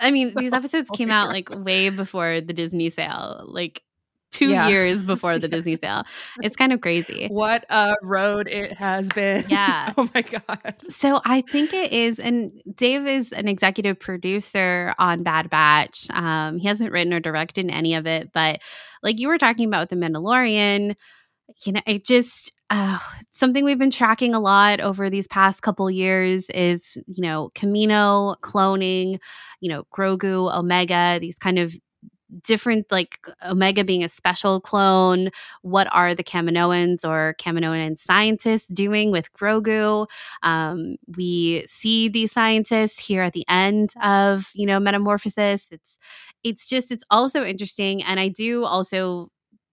I 0.00 0.10
mean, 0.10 0.34
these 0.34 0.52
episodes 0.52 0.88
came 0.90 1.10
out 1.10 1.28
like 1.28 1.50
way 1.50 1.90
before 1.90 2.40
the 2.40 2.52
Disney 2.52 2.90
sale, 2.90 3.44
like 3.46 3.82
two 4.30 4.50
Yeah. 4.50 4.68
years 4.70 5.02
before 5.02 5.38
the 5.38 5.48
Disney 5.48 5.76
sale. 5.76 6.04
It's 6.42 6.56
kind 6.56 6.72
of 6.72 6.80
crazy. 6.80 7.28
What 7.28 7.64
a 7.70 7.94
road 8.02 8.48
it 8.48 8.72
has 8.76 9.08
been. 9.08 9.44
Yeah. 9.48 9.92
oh 9.96 10.08
my 10.14 10.22
god. 10.22 10.76
So 10.90 11.20
I 11.24 11.42
think 11.42 11.72
it 11.72 11.92
is, 11.92 12.18
and 12.18 12.52
Dave 12.76 13.06
is 13.06 13.32
an 13.32 13.48
executive 13.48 13.98
producer 13.98 14.94
on 14.98 15.22
Bad 15.22 15.50
Batch. 15.50 16.06
Um, 16.10 16.58
he 16.58 16.68
hasn't 16.68 16.92
written 16.92 17.12
or 17.14 17.20
directed 17.20 17.70
any 17.70 17.94
of 17.94 18.06
it, 18.06 18.30
but 18.32 18.60
like 19.02 19.18
you 19.18 19.28
were 19.28 19.38
talking 19.38 19.66
about 19.66 19.88
with 19.88 19.98
The 19.98 20.06
Mandalorian, 20.06 20.94
you 21.64 21.72
know, 21.72 21.80
it 21.86 22.04
just 22.04 22.52
uh, 22.70 22.98
something 23.30 23.64
we've 23.64 23.78
been 23.78 23.90
tracking 23.90 24.34
a 24.34 24.40
lot 24.40 24.80
over 24.80 25.08
these 25.08 25.26
past 25.26 25.62
couple 25.62 25.90
years 25.90 26.50
is 26.50 26.98
you 27.06 27.22
know 27.22 27.50
Camino 27.54 28.34
cloning, 28.42 29.18
you 29.60 29.70
know 29.70 29.84
Grogu, 29.96 30.54
Omega, 30.54 31.18
these 31.20 31.36
kind 31.36 31.58
of 31.58 31.74
different 32.42 32.86
like 32.90 33.18
omega 33.46 33.84
being 33.84 34.04
a 34.04 34.08
special 34.08 34.60
clone 34.60 35.30
what 35.62 35.88
are 35.92 36.14
the 36.14 36.24
kaminoans 36.24 37.04
or 37.04 37.34
kaminoan 37.40 37.98
scientists 37.98 38.66
doing 38.66 39.10
with 39.10 39.32
grogu? 39.32 40.06
Um, 40.42 40.96
we 41.16 41.64
see 41.66 42.08
these 42.08 42.32
scientists 42.32 43.04
here 43.04 43.22
at 43.22 43.32
the 43.32 43.44
end 43.48 43.92
of 44.02 44.50
you 44.54 44.66
know 44.66 44.78
metamorphosis. 44.78 45.66
It's 45.70 45.96
it's 46.44 46.68
just 46.68 46.90
it's 46.90 47.04
also 47.10 47.44
interesting 47.44 48.02
and 48.02 48.20
i 48.20 48.28
do 48.28 48.64
also 48.64 49.28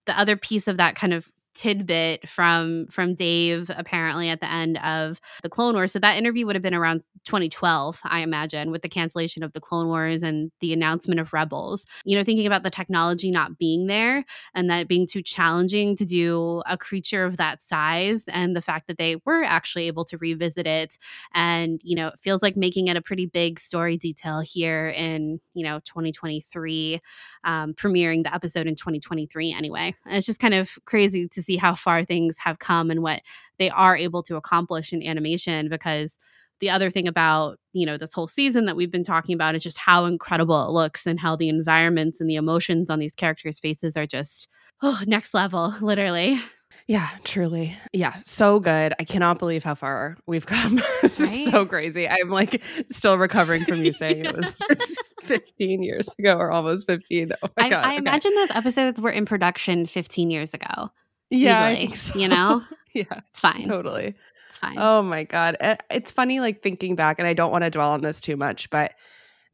the 0.06 0.18
other 0.18 0.36
piece 0.36 0.68
of 0.68 0.76
that 0.76 0.94
kind 0.94 1.12
of 1.12 1.28
tidbit 1.56 2.28
from 2.28 2.86
from 2.88 3.14
Dave 3.14 3.70
apparently 3.74 4.28
at 4.28 4.40
the 4.40 4.50
end 4.50 4.78
of 4.78 5.20
the 5.42 5.48
Clone 5.48 5.74
Wars. 5.74 5.92
So 5.92 5.98
that 5.98 6.16
interview 6.16 6.46
would 6.46 6.54
have 6.54 6.62
been 6.62 6.74
around 6.74 7.02
2012, 7.24 8.00
I 8.04 8.20
imagine, 8.20 8.70
with 8.70 8.82
the 8.82 8.88
cancellation 8.88 9.42
of 9.42 9.52
the 9.52 9.60
Clone 9.60 9.88
Wars 9.88 10.22
and 10.22 10.52
the 10.60 10.72
announcement 10.72 11.18
of 11.18 11.32
Rebels. 11.32 11.84
You 12.04 12.16
know, 12.16 12.24
thinking 12.24 12.46
about 12.46 12.62
the 12.62 12.70
technology 12.70 13.30
not 13.30 13.58
being 13.58 13.86
there 13.86 14.24
and 14.54 14.70
that 14.70 14.86
being 14.86 15.06
too 15.06 15.22
challenging 15.22 15.96
to 15.96 16.04
do 16.04 16.62
a 16.66 16.78
creature 16.78 17.24
of 17.24 17.38
that 17.38 17.62
size 17.62 18.24
and 18.28 18.54
the 18.54 18.62
fact 18.62 18.86
that 18.86 18.98
they 18.98 19.16
were 19.24 19.42
actually 19.42 19.86
able 19.86 20.04
to 20.04 20.18
revisit 20.18 20.66
it 20.66 20.98
and, 21.34 21.80
you 21.82 21.96
know, 21.96 22.08
it 22.08 22.20
feels 22.20 22.42
like 22.42 22.56
making 22.56 22.88
it 22.88 22.96
a 22.96 23.02
pretty 23.02 23.26
big 23.26 23.58
story 23.58 23.96
detail 23.96 24.40
here 24.40 24.88
in, 24.88 25.40
you 25.54 25.64
know, 25.64 25.80
2023 25.80 27.00
um, 27.44 27.74
premiering 27.74 28.22
the 28.22 28.34
episode 28.34 28.66
in 28.66 28.74
2023 28.74 29.52
anyway. 29.52 29.94
And 30.04 30.16
it's 30.16 30.26
just 30.26 30.40
kind 30.40 30.54
of 30.54 30.78
crazy 30.84 31.28
to 31.28 31.42
see 31.46 31.56
how 31.56 31.74
far 31.74 32.04
things 32.04 32.36
have 32.38 32.58
come 32.58 32.90
and 32.90 33.02
what 33.02 33.22
they 33.58 33.70
are 33.70 33.96
able 33.96 34.22
to 34.24 34.36
accomplish 34.36 34.92
in 34.92 35.02
animation 35.02 35.68
because 35.68 36.18
the 36.60 36.70
other 36.70 36.90
thing 36.90 37.06
about 37.06 37.58
you 37.72 37.86
know 37.86 37.96
this 37.96 38.12
whole 38.12 38.28
season 38.28 38.66
that 38.66 38.76
we've 38.76 38.90
been 38.90 39.04
talking 39.04 39.34
about 39.34 39.54
is 39.54 39.62
just 39.62 39.78
how 39.78 40.04
incredible 40.04 40.66
it 40.66 40.72
looks 40.72 41.06
and 41.06 41.20
how 41.20 41.36
the 41.36 41.48
environments 41.48 42.20
and 42.20 42.28
the 42.28 42.36
emotions 42.36 42.90
on 42.90 42.98
these 42.98 43.14
characters 43.14 43.60
faces 43.60 43.96
are 43.96 44.06
just 44.06 44.48
oh 44.82 45.00
next 45.06 45.34
level 45.34 45.74
literally 45.80 46.40
yeah, 46.88 47.08
truly. 47.24 47.76
Yeah, 47.92 48.16
so 48.18 48.60
good. 48.60 48.94
I 49.00 49.04
cannot 49.04 49.40
believe 49.40 49.64
how 49.64 49.74
far 49.74 50.16
we've 50.26 50.46
come. 50.46 50.76
this 51.02 51.18
right? 51.18 51.28
is 51.30 51.46
so 51.46 51.66
crazy. 51.66 52.08
I'm 52.08 52.30
like 52.30 52.62
still 52.90 53.18
recovering 53.18 53.64
from 53.64 53.84
you 53.84 53.92
saying 53.92 54.24
it 54.24 54.36
was 54.36 54.56
15 55.22 55.82
years 55.82 56.08
ago 56.16 56.36
or 56.36 56.52
almost 56.52 56.86
15. 56.86 57.32
Oh 57.42 57.48
my 57.56 57.66
I, 57.66 57.70
God. 57.70 57.84
I 57.84 57.88
okay. 57.88 57.96
imagine 57.96 58.34
those 58.36 58.50
episodes 58.50 59.00
were 59.00 59.10
in 59.10 59.26
production 59.26 59.86
15 59.86 60.30
years 60.30 60.54
ago. 60.54 60.92
Yeah. 61.30 61.74
So. 61.94 62.18
You 62.18 62.28
know? 62.28 62.62
yeah. 62.94 63.04
It's 63.10 63.40
fine. 63.40 63.68
Totally. 63.68 64.14
It's 64.48 64.58
fine. 64.58 64.76
Oh 64.78 65.02
my 65.02 65.24
God. 65.24 65.56
Eh, 65.60 65.76
it's 65.90 66.12
funny, 66.12 66.40
like 66.40 66.62
thinking 66.62 66.96
back, 66.96 67.18
and 67.18 67.28
I 67.28 67.34
don't 67.34 67.52
want 67.52 67.64
to 67.64 67.70
dwell 67.70 67.90
on 67.90 68.02
this 68.02 68.20
too 68.20 68.36
much, 68.36 68.70
but 68.70 68.92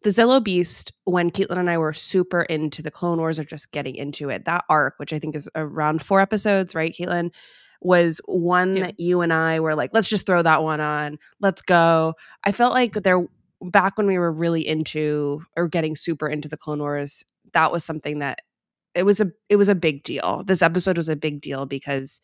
the 0.02 0.11
Zillo 0.11 0.43
Beast, 0.43 0.93
when 1.05 1.31
Caitlin 1.31 1.59
and 1.59 1.71
I 1.71 1.79
were 1.79 1.93
super 1.93 2.43
into 2.43 2.83
the 2.83 2.91
Clone 2.91 3.19
Wars 3.19 3.38
or 3.38 3.45
just 3.45 3.71
getting 3.73 3.95
into 3.95 4.31
it, 4.31 4.45
that 4.45 4.64
arc, 4.69 4.95
which 4.99 5.12
I 5.12 5.19
think 5.19 5.37
is 5.37 5.49
around 5.55 6.02
four 6.02 6.21
episodes, 6.21 6.75
right, 6.75 6.95
Caitlin, 6.95 7.31
was 7.81 8.21
one 8.26 8.76
yeah. 8.76 8.87
that 8.87 9.00
you 9.00 9.21
and 9.21 9.33
I 9.33 9.61
were 9.61 9.75
like, 9.75 9.91
let's 9.93 10.09
just 10.09 10.26
throw 10.26 10.43
that 10.43 10.62
one 10.62 10.81
on. 10.81 11.19
Let's 11.41 11.62
go. 11.62 12.14
I 12.45 12.52
felt 12.52 12.73
like 12.73 12.95
there 12.95 13.25
back 13.61 13.97
when 13.97 14.07
we 14.07 14.19
were 14.19 14.33
really 14.33 14.67
into 14.67 15.45
or 15.57 15.69
getting 15.69 15.95
super 15.95 16.29
into 16.29 16.49
the 16.49 16.57
Clone 16.57 16.81
Wars, 16.81 17.25
that 17.52 17.71
was 17.71 17.85
something 17.85 18.19
that 18.21 18.41
it 18.94 19.04
was 19.04 19.20
a 19.20 19.30
it 19.49 19.56
was 19.56 19.68
a 19.68 19.75
big 19.75 20.02
deal. 20.02 20.42
This 20.46 20.62
episode 20.62 20.96
was 20.96 21.08
a 21.08 21.16
big 21.16 21.40
deal 21.40 21.66
because 21.66 22.20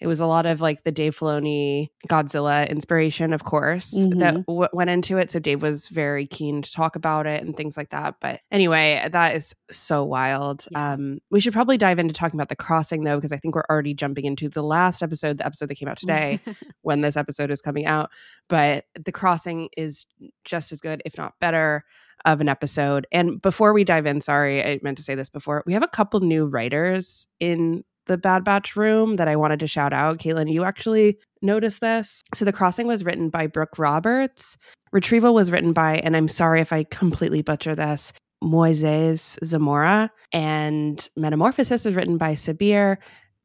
it 0.00 0.06
was 0.06 0.20
a 0.20 0.26
lot 0.26 0.46
of 0.46 0.62
like 0.62 0.82
the 0.82 0.90
Dave 0.90 1.14
Filoni 1.14 1.88
Godzilla 2.08 2.68
inspiration, 2.68 3.34
of 3.34 3.44
course, 3.44 3.92
mm-hmm. 3.94 4.18
that 4.20 4.46
w- 4.46 4.68
went 4.72 4.88
into 4.88 5.18
it. 5.18 5.30
So 5.30 5.38
Dave 5.38 5.60
was 5.60 5.88
very 5.88 6.26
keen 6.26 6.62
to 6.62 6.72
talk 6.72 6.96
about 6.96 7.26
it 7.26 7.42
and 7.42 7.54
things 7.54 7.76
like 7.76 7.90
that. 7.90 8.14
But 8.18 8.40
anyway, 8.50 9.06
that 9.12 9.36
is 9.36 9.54
so 9.70 10.02
wild. 10.04 10.66
Yeah. 10.70 10.94
Um, 10.94 11.18
we 11.30 11.38
should 11.38 11.52
probably 11.52 11.76
dive 11.76 11.98
into 11.98 12.14
talking 12.14 12.38
about 12.38 12.48
the 12.48 12.56
crossing 12.56 13.04
though, 13.04 13.16
because 13.16 13.32
I 13.32 13.36
think 13.36 13.54
we're 13.54 13.64
already 13.68 13.92
jumping 13.92 14.24
into 14.24 14.48
the 14.48 14.62
last 14.62 15.02
episode, 15.02 15.36
the 15.36 15.46
episode 15.46 15.68
that 15.68 15.74
came 15.74 15.88
out 15.88 15.98
today, 15.98 16.40
when 16.80 17.02
this 17.02 17.18
episode 17.18 17.50
is 17.50 17.60
coming 17.60 17.84
out. 17.84 18.10
But 18.48 18.86
the 18.98 19.12
crossing 19.12 19.68
is 19.76 20.06
just 20.46 20.72
as 20.72 20.80
good, 20.80 21.02
if 21.04 21.18
not 21.18 21.34
better 21.40 21.84
of 22.24 22.40
an 22.40 22.48
episode. 22.48 23.06
And 23.12 23.40
before 23.40 23.72
we 23.72 23.84
dive 23.84 24.06
in, 24.06 24.20
sorry, 24.20 24.64
I 24.64 24.80
meant 24.82 24.96
to 24.98 25.02
say 25.02 25.14
this 25.14 25.28
before. 25.28 25.62
We 25.66 25.72
have 25.72 25.82
a 25.82 25.88
couple 25.88 26.20
new 26.20 26.46
writers 26.46 27.26
in 27.38 27.84
the 28.06 28.16
Bad 28.16 28.44
Batch 28.44 28.76
room 28.76 29.16
that 29.16 29.28
I 29.28 29.36
wanted 29.36 29.60
to 29.60 29.66
shout 29.66 29.92
out. 29.92 30.18
Caitlin, 30.18 30.52
you 30.52 30.64
actually 30.64 31.18
noticed 31.42 31.80
this. 31.80 32.22
So 32.34 32.44
the 32.44 32.52
crossing 32.52 32.86
was 32.86 33.04
written 33.04 33.30
by 33.30 33.46
Brooke 33.46 33.78
Roberts. 33.78 34.56
Retrieval 34.92 35.34
was 35.34 35.52
written 35.52 35.72
by, 35.72 35.98
and 35.98 36.16
I'm 36.16 36.28
sorry 36.28 36.60
if 36.60 36.72
I 36.72 36.84
completely 36.84 37.42
butcher 37.42 37.74
this, 37.74 38.12
Moises 38.42 39.38
Zamora. 39.44 40.10
And 40.32 41.08
Metamorphosis 41.16 41.84
was 41.84 41.94
written 41.94 42.18
by 42.18 42.32
Sabir 42.32 42.96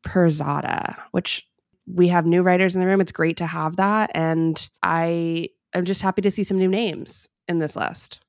Pirzada, 0.06 0.96
which 1.12 1.48
we 1.88 2.08
have 2.08 2.26
new 2.26 2.42
writers 2.42 2.74
in 2.74 2.82
the 2.82 2.88
room. 2.88 3.02
It's 3.02 3.12
great 3.12 3.38
to 3.38 3.46
have 3.46 3.76
that. 3.76 4.10
And 4.16 4.68
I 4.82 5.50
am 5.76 5.86
just 5.86 6.02
happy 6.02 6.24
to 6.24 6.32
see 6.32 6.44
some 6.44 6.58
new 6.58 6.68
names 6.68 7.30
in 7.48 7.60
this 7.60 7.76
list. 7.76 8.22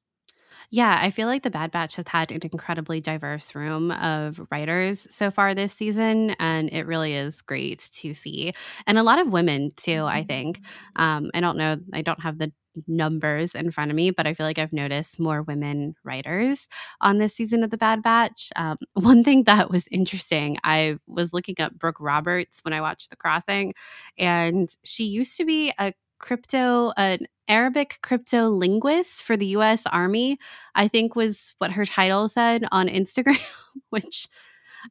Yeah, 0.71 0.99
I 1.01 1.11
feel 1.11 1.27
like 1.29 1.43
the 1.43 1.51
Bad 1.51 1.71
Batch 1.71 1.97
has 1.97 2.07
had 2.09 2.33
an 2.33 2.41
incredibly 2.43 3.01
diverse 3.01 3.55
room 3.55 3.91
of 3.93 4.41
writers 4.51 5.07
so 5.11 5.31
far 5.31 5.55
this 5.55 5.73
season, 5.73 6.31
and 6.39 6.69
it 6.73 6.87
really 6.87 7.15
is 7.15 7.41
great 7.43 7.89
to 7.95 8.15
see. 8.15 8.53
And 8.87 8.99
a 8.99 9.03
lot 9.03 9.19
of 9.19 9.29
women, 9.29 9.73
too, 9.77 10.05
I 10.05 10.25
think. 10.25 10.59
Mm-hmm. 10.59 11.03
Um, 11.03 11.31
I 11.35 11.41
don't 11.41 11.57
know, 11.57 11.77
I 11.93 12.03
don't 12.03 12.21
have 12.21 12.39
the 12.39 12.53
numbers 12.87 13.55
in 13.55 13.71
front 13.71 13.91
of 13.91 13.95
me, 13.97 14.11
but 14.11 14.27
I 14.27 14.35
feel 14.35 14.45
like 14.45 14.59
I've 14.59 14.73
noticed 14.73 15.19
more 15.19 15.43
women 15.43 15.95
writers 16.05 16.69
on 17.01 17.17
this 17.19 17.35
season 17.35 17.65
of 17.65 17.71
The 17.71 17.79
Bad 17.79 18.03
Batch. 18.03 18.51
Um, 18.57 18.77
one 18.95 19.25
thing 19.25 19.45
that 19.45 19.71
was 19.71 19.87
interesting, 19.91 20.59
I 20.65 20.99
was 21.07 21.33
looking 21.33 21.57
up 21.61 21.75
Brooke 21.79 22.01
Roberts 22.01 22.61
when 22.65 22.75
I 22.75 22.81
watched 22.83 23.11
The 23.11 23.17
Crossing, 23.17 23.73
and 24.19 24.69
she 24.85 25.05
used 25.05 25.37
to 25.39 25.45
be 25.45 25.73
a 25.79 25.93
crypto 26.19 26.93
an 26.97 27.27
Arabic 27.49 27.99
crypto 28.03 28.49
linguist 28.49 29.23
for 29.23 29.37
the 29.37 29.47
US 29.47 29.85
Army, 29.87 30.39
I 30.75 30.89
think 30.89 31.15
was 31.15 31.55
what 31.59 31.73
her 31.73 31.87
title 31.87 32.29
said 32.29 32.65
on 32.73 32.89
Instagram, 32.89 33.41
which 33.91 34.29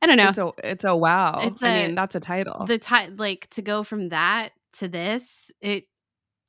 I 0.01 0.07
don't 0.07 0.17
know. 0.17 0.29
It's 0.29 0.37
a, 0.37 0.51
it's 0.63 0.83
a 0.83 0.95
wow. 0.95 1.39
It's 1.41 1.61
a, 1.61 1.67
I 1.67 1.85
mean, 1.87 1.95
that's 1.95 2.15
a 2.15 2.19
title. 2.19 2.65
The 2.65 2.77
ti- 2.77 3.09
like 3.17 3.49
to 3.51 3.61
go 3.61 3.83
from 3.83 4.09
that 4.09 4.51
to 4.73 4.87
this, 4.87 5.51
it 5.61 5.85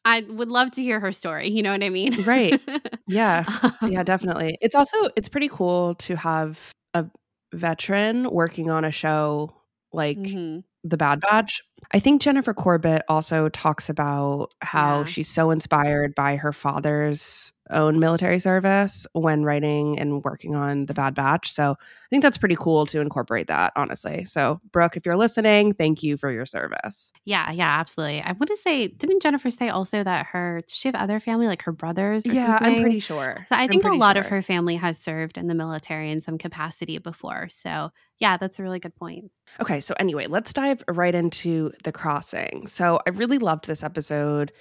I 0.05 0.21
would 0.29 0.49
love 0.49 0.71
to 0.73 0.83
hear 0.83 1.01
her 1.01 1.11
story. 1.11 1.49
You 1.49 1.63
know 1.63 1.73
what 1.73 1.83
I 1.83 1.91
mean? 1.91 2.23
Right. 2.23 2.61
Yeah. 3.09 3.45
yeah, 3.83 4.05
definitely. 4.05 4.57
It's 4.61 4.75
also 4.75 4.97
it's 5.17 5.29
pretty 5.29 5.49
cool 5.49 5.95
to 5.97 6.17
have 6.17 6.73
a 6.95 7.07
veteran 7.53 8.31
working 8.31 8.71
on 8.71 8.85
a 8.85 8.91
show 8.91 9.53
like 9.93 10.19
mm-hmm. 10.19 10.61
The 10.85 10.97
Bad 10.97 11.21
Batch. 11.21 11.61
I 11.93 12.01
think 12.01 12.21
Jennifer 12.21 12.55
Corbett 12.55 13.03
also 13.09 13.49
talks 13.49 13.89
about 13.89 14.55
how 14.61 15.01
yeah. 15.01 15.05
she's 15.05 15.29
so 15.29 15.51
inspired 15.51 16.15
by 16.15 16.37
her 16.37 16.53
father's 16.53 17.53
own 17.71 17.99
military 17.99 18.39
service 18.39 19.07
when 19.13 19.45
writing 19.45 19.99
and 19.99 20.23
working 20.25 20.55
on 20.55 20.87
The 20.87 20.95
Bad 20.95 21.15
Batch. 21.15 21.51
So 21.51 21.73
I 21.73 22.09
think 22.11 22.23
that's 22.23 22.39
pretty 22.39 22.57
cool 22.57 22.87
to 22.87 23.01
incorporate 23.01 23.49
that, 23.49 23.73
honestly. 23.77 24.25
So, 24.25 24.61
Brooke, 24.73 24.97
if 24.97 25.05
you're 25.05 25.17
listening, 25.17 25.73
thank 25.73 26.03
you 26.03 26.17
for 26.17 26.31
your 26.31 26.47
service. 26.47 27.13
Yeah, 27.25 27.51
yeah, 27.51 27.81
absolutely. 27.81 28.21
I 28.23 28.33
want 28.33 28.49
to 28.49 28.57
say, 28.57 28.89
didn't 28.89 29.23
Jennifer 29.23 29.51
say 29.51 29.69
also 29.69 30.05
that 30.05 30.27
her, 30.27 30.63
does 30.67 30.77
she 30.77 30.89
have 30.89 30.95
other 30.95 31.19
family, 31.19 31.47
like 31.47 31.63
her 31.63 31.73
brothers? 31.73 32.25
yeah, 32.25 32.59
something? 32.59 32.77
I'm 32.77 32.83
pretty 32.83 33.01
sure. 33.01 33.47
So 33.49 33.57
I 33.57 33.67
think 33.67 33.85
a 33.85 33.95
lot 33.95 34.17
sure. 34.17 34.21
of 34.21 34.27
her 34.29 34.43
family 34.43 34.77
has 34.77 34.99
served 34.99 35.39
in 35.39 35.49
the 35.49 35.55
military 35.55 36.11
in 36.11 36.21
some 36.21 36.39
capacity 36.39 36.99
before. 36.99 37.49
So, 37.49 37.91
yeah, 38.19 38.37
that's 38.37 38.59
a 38.59 38.63
really 38.63 38.79
good 38.79 38.95
point. 38.95 39.31
Okay, 39.61 39.81
so 39.81 39.95
anyway, 39.99 40.27
let's 40.27 40.53
dive 40.53 40.83
right 40.89 41.15
into 41.15 41.66
the 41.85 41.93
crossing. 41.93 42.67
So 42.67 43.01
I 43.07 43.11
really 43.11 43.39
loved 43.39 43.67
this 43.67 43.83
episode. 43.83 44.53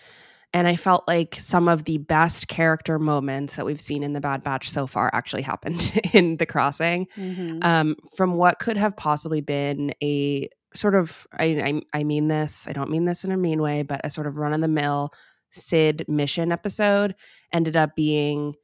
And 0.53 0.69
I 0.69 0.77
felt 0.77 1.05
like 1.05 1.35
some 1.35 1.67
of 1.67 1.83
the 1.83 1.97
best 1.97 2.47
character 2.47 2.97
moments 2.97 3.55
that 3.55 3.65
we've 3.65 3.81
seen 3.81 4.03
in 4.03 4.13
the 4.13 4.21
Bad 4.21 4.41
Batch 4.41 4.69
so 4.69 4.87
far 4.87 5.09
actually 5.13 5.41
happened 5.43 6.01
in 6.13 6.37
the 6.37 6.45
crossing. 6.45 7.07
Mm-hmm. 7.17 7.59
Um, 7.61 7.95
from 8.15 8.35
what 8.35 8.59
could 8.59 8.77
have 8.77 8.95
possibly 8.95 9.41
been 9.41 9.93
a 10.01 10.47
sort 10.73 10.95
of, 10.95 11.27
I, 11.33 11.45
I, 11.45 11.81
I 11.99 12.03
mean 12.03 12.27
this, 12.27 12.67
I 12.69 12.73
don't 12.73 12.89
mean 12.89 13.05
this 13.05 13.25
in 13.25 13.31
a 13.31 13.37
mean 13.37 13.61
way, 13.61 13.81
but 13.83 14.01
a 14.03 14.09
sort 14.09 14.27
of 14.27 14.37
run 14.37 14.53
of 14.53 14.61
the 14.61 14.67
mill 14.67 15.11
Cid 15.51 16.05
mission 16.07 16.51
episode 16.51 17.15
ended 17.53 17.75
up 17.77 17.95
being 17.95 18.55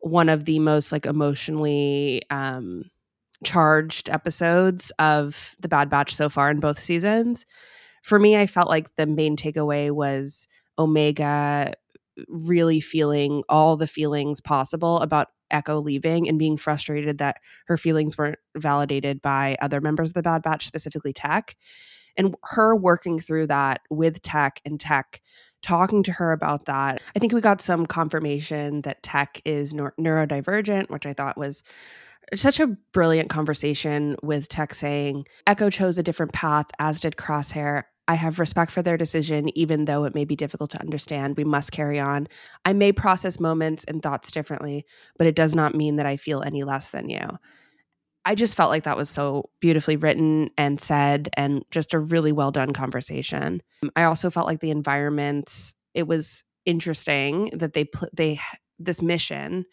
one 0.00 0.28
of 0.28 0.44
the 0.44 0.58
most 0.58 0.92
like 0.92 1.06
emotionally 1.06 2.22
um, 2.30 2.84
charged 3.44 4.08
episodes 4.08 4.92
of 4.98 5.56
the 5.60 5.68
Bad 5.68 5.90
Batch 5.90 6.14
so 6.14 6.28
far 6.28 6.50
in 6.50 6.60
both 6.60 6.78
seasons. 6.78 7.46
For 8.06 8.20
me, 8.20 8.36
I 8.36 8.46
felt 8.46 8.68
like 8.68 8.94
the 8.94 9.04
main 9.04 9.36
takeaway 9.36 9.90
was 9.90 10.46
Omega 10.78 11.72
really 12.28 12.78
feeling 12.78 13.42
all 13.48 13.76
the 13.76 13.88
feelings 13.88 14.40
possible 14.40 15.00
about 15.00 15.26
Echo 15.50 15.80
leaving 15.80 16.28
and 16.28 16.38
being 16.38 16.56
frustrated 16.56 17.18
that 17.18 17.38
her 17.66 17.76
feelings 17.76 18.16
weren't 18.16 18.38
validated 18.56 19.20
by 19.22 19.56
other 19.60 19.80
members 19.80 20.10
of 20.10 20.14
the 20.14 20.22
Bad 20.22 20.42
Batch, 20.42 20.68
specifically 20.68 21.12
Tech. 21.12 21.56
And 22.16 22.36
her 22.44 22.76
working 22.76 23.18
through 23.18 23.48
that 23.48 23.80
with 23.90 24.22
Tech 24.22 24.60
and 24.64 24.78
Tech 24.78 25.20
talking 25.60 26.04
to 26.04 26.12
her 26.12 26.30
about 26.30 26.66
that. 26.66 27.02
I 27.16 27.18
think 27.18 27.32
we 27.32 27.40
got 27.40 27.60
some 27.60 27.86
confirmation 27.86 28.82
that 28.82 29.02
Tech 29.02 29.42
is 29.44 29.72
neurodivergent, 29.72 30.90
which 30.90 31.06
I 31.06 31.12
thought 31.12 31.36
was 31.36 31.64
such 32.36 32.60
a 32.60 32.68
brilliant 32.92 33.30
conversation 33.30 34.14
with 34.22 34.48
Tech 34.48 34.74
saying, 34.74 35.26
Echo 35.44 35.70
chose 35.70 35.98
a 35.98 36.04
different 36.04 36.32
path, 36.32 36.66
as 36.78 37.00
did 37.00 37.16
Crosshair. 37.16 37.82
I 38.08 38.14
have 38.14 38.38
respect 38.38 38.70
for 38.70 38.82
their 38.82 38.96
decision, 38.96 39.50
even 39.58 39.84
though 39.84 40.04
it 40.04 40.14
may 40.14 40.24
be 40.24 40.36
difficult 40.36 40.70
to 40.70 40.80
understand. 40.80 41.36
We 41.36 41.44
must 41.44 41.72
carry 41.72 41.98
on. 41.98 42.28
I 42.64 42.72
may 42.72 42.92
process 42.92 43.40
moments 43.40 43.84
and 43.84 44.02
thoughts 44.02 44.30
differently, 44.30 44.84
but 45.18 45.26
it 45.26 45.34
does 45.34 45.54
not 45.54 45.74
mean 45.74 45.96
that 45.96 46.06
I 46.06 46.16
feel 46.16 46.42
any 46.42 46.62
less 46.62 46.90
than 46.90 47.08
you. 47.08 47.38
I 48.24 48.34
just 48.34 48.56
felt 48.56 48.70
like 48.70 48.84
that 48.84 48.96
was 48.96 49.08
so 49.08 49.50
beautifully 49.60 49.96
written 49.96 50.50
and 50.58 50.80
said, 50.80 51.30
and 51.36 51.64
just 51.70 51.94
a 51.94 51.98
really 51.98 52.32
well 52.32 52.50
done 52.50 52.72
conversation. 52.72 53.62
I 53.94 54.02
also 54.04 54.30
felt 54.30 54.48
like 54.48 54.60
the 54.60 54.72
environment, 54.72 55.74
it 55.94 56.08
was 56.08 56.42
interesting 56.64 57.50
that 57.54 57.72
they 57.72 57.84
put, 57.84 58.14
they, 58.14 58.40
this 58.78 59.00
mission 59.00 59.64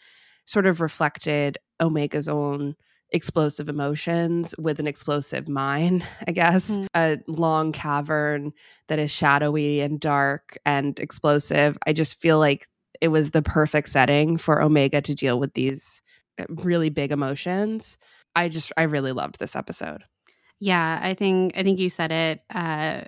sort 0.45 0.67
of 0.67 0.81
reflected 0.81 1.57
Omega's 1.79 2.27
own 2.27 2.75
explosive 3.13 3.69
emotions 3.69 4.55
with 4.57 4.79
an 4.79 4.87
explosive 4.87 5.47
mind, 5.47 6.05
I 6.27 6.31
guess. 6.31 6.71
Mm-hmm. 6.71 6.85
A 6.95 7.19
long 7.27 7.71
cavern 7.71 8.51
that 8.87 8.99
is 8.99 9.11
shadowy 9.11 9.81
and 9.81 9.99
dark 9.99 10.57
and 10.65 10.99
explosive. 10.99 11.77
I 11.85 11.93
just 11.93 12.19
feel 12.19 12.39
like 12.39 12.67
it 12.99 13.09
was 13.09 13.31
the 13.31 13.41
perfect 13.41 13.89
setting 13.89 14.37
for 14.37 14.61
Omega 14.61 15.01
to 15.01 15.13
deal 15.13 15.39
with 15.39 15.53
these 15.53 16.01
uh, 16.39 16.45
really 16.49 16.89
big 16.89 17.11
emotions. 17.11 17.97
I 18.35 18.49
just 18.49 18.71
I 18.75 18.83
really 18.83 19.11
loved 19.11 19.39
this 19.39 19.55
episode. 19.55 20.03
Yeah, 20.59 20.99
I 21.01 21.13
think 21.13 21.53
I 21.55 21.63
think 21.63 21.79
you 21.79 21.89
said 21.89 22.11
it 22.11 22.41
uh 22.53 23.03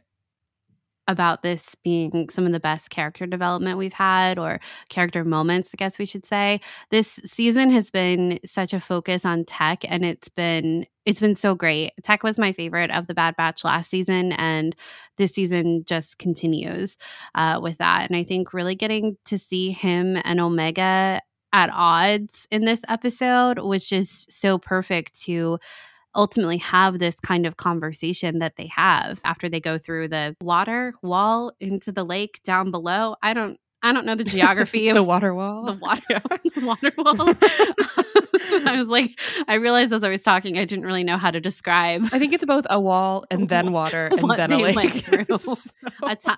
about 1.08 1.44
this 1.44 1.76
being 1.84 2.30
some 2.30 2.46
of 2.46 2.52
the 2.52 2.60
best 2.60 2.90
character 2.90 3.26
development 3.26 3.78
we've 3.78 3.94
had 3.94 4.40
or 4.40 4.60
character 4.90 5.24
moments, 5.24 5.70
I 5.74 5.78
guess 5.78 6.00
we 6.00 6.06
should 6.06 6.26
say. 6.26 6.60
This 6.90 7.20
season 7.26 7.70
has 7.70 7.92
been 7.92 8.40
such 8.46 8.74
a 8.74 8.80
focus 8.80 9.26
on 9.26 9.46
tech 9.46 9.84
and 9.88 10.04
it's 10.04 10.30
been 10.30 10.86
it's 11.06 11.20
been 11.20 11.36
so 11.36 11.54
great. 11.54 11.92
Tech 12.02 12.24
was 12.24 12.40
my 12.40 12.52
favorite 12.52 12.90
of 12.90 13.06
the 13.06 13.14
Bad 13.14 13.36
Batch 13.36 13.64
last 13.64 13.92
season 13.92 14.32
and 14.34 14.76
this 15.18 15.34
season 15.34 15.84
just 15.86 16.18
continues 16.18 16.98
uh, 17.36 17.60
with 17.62 17.78
that. 17.78 18.10
And 18.10 18.18
I 18.18 18.24
think 18.24 18.54
really 18.54 18.74
getting 18.74 19.16
to 19.26 19.38
see 19.38 19.70
him 19.70 20.18
and 20.24 20.40
Omega 20.40 21.22
at 21.54 21.70
odds 21.72 22.48
in 22.52 22.66
this 22.66 22.82
episode 22.90 23.60
was 23.60 23.88
just 23.88 24.32
so 24.32 24.58
perfect 24.58 25.22
to 25.22 25.60
ultimately 26.16 26.58
have 26.58 27.00
this 27.00 27.16
kind 27.22 27.46
of 27.46 27.58
conversation 27.58 28.40
that 28.40 28.56
they 28.58 28.68
have 28.68 29.20
after 29.26 29.50
they 29.50 29.60
go 29.60 29.78
through 29.78 30.08
the 30.10 30.36
water 30.42 30.94
wall 31.02 31.52
into 31.60 31.92
the 31.92 32.04
lake 32.06 32.40
down 32.44 32.72
below. 32.72 33.16
I 33.22 33.34
don't 33.34 33.60
I 33.86 33.94
don't 33.94 34.04
know 34.04 34.15
the 34.15 34.24
geography 34.24 34.89
of 34.89 34.96
the 34.96 35.04
water 35.04 35.36
wall. 35.36 35.63
The 35.65 35.74
water, 35.74 36.01
the 36.56 36.65
water 36.65 36.92
wall. 36.98 37.36
I 38.68 38.80
was 38.80 38.88
like, 38.88 39.20
I 39.48 39.56
realized 39.56 39.94
as 39.94 40.04
I 40.04 40.10
was 40.10 40.24
talking, 40.24 40.58
I 40.58 40.65
didn't 40.65 40.86
really 40.86 41.04
know 41.04 41.18
how 41.18 41.30
to 41.30 41.39
describe. 41.39 42.04
I 42.12 42.18
think 42.18 42.34
it's 42.34 42.46
both 42.46 42.65
a 42.70 42.80
wall 42.80 43.25
and 43.30 43.48
then 43.48 43.72
water 43.72 44.08
and 44.08 44.32
then 44.32 44.51
a 44.51 44.58
lake. 44.58 45.06
so. 45.38 45.56
a, 46.04 46.15
t- 46.15 46.32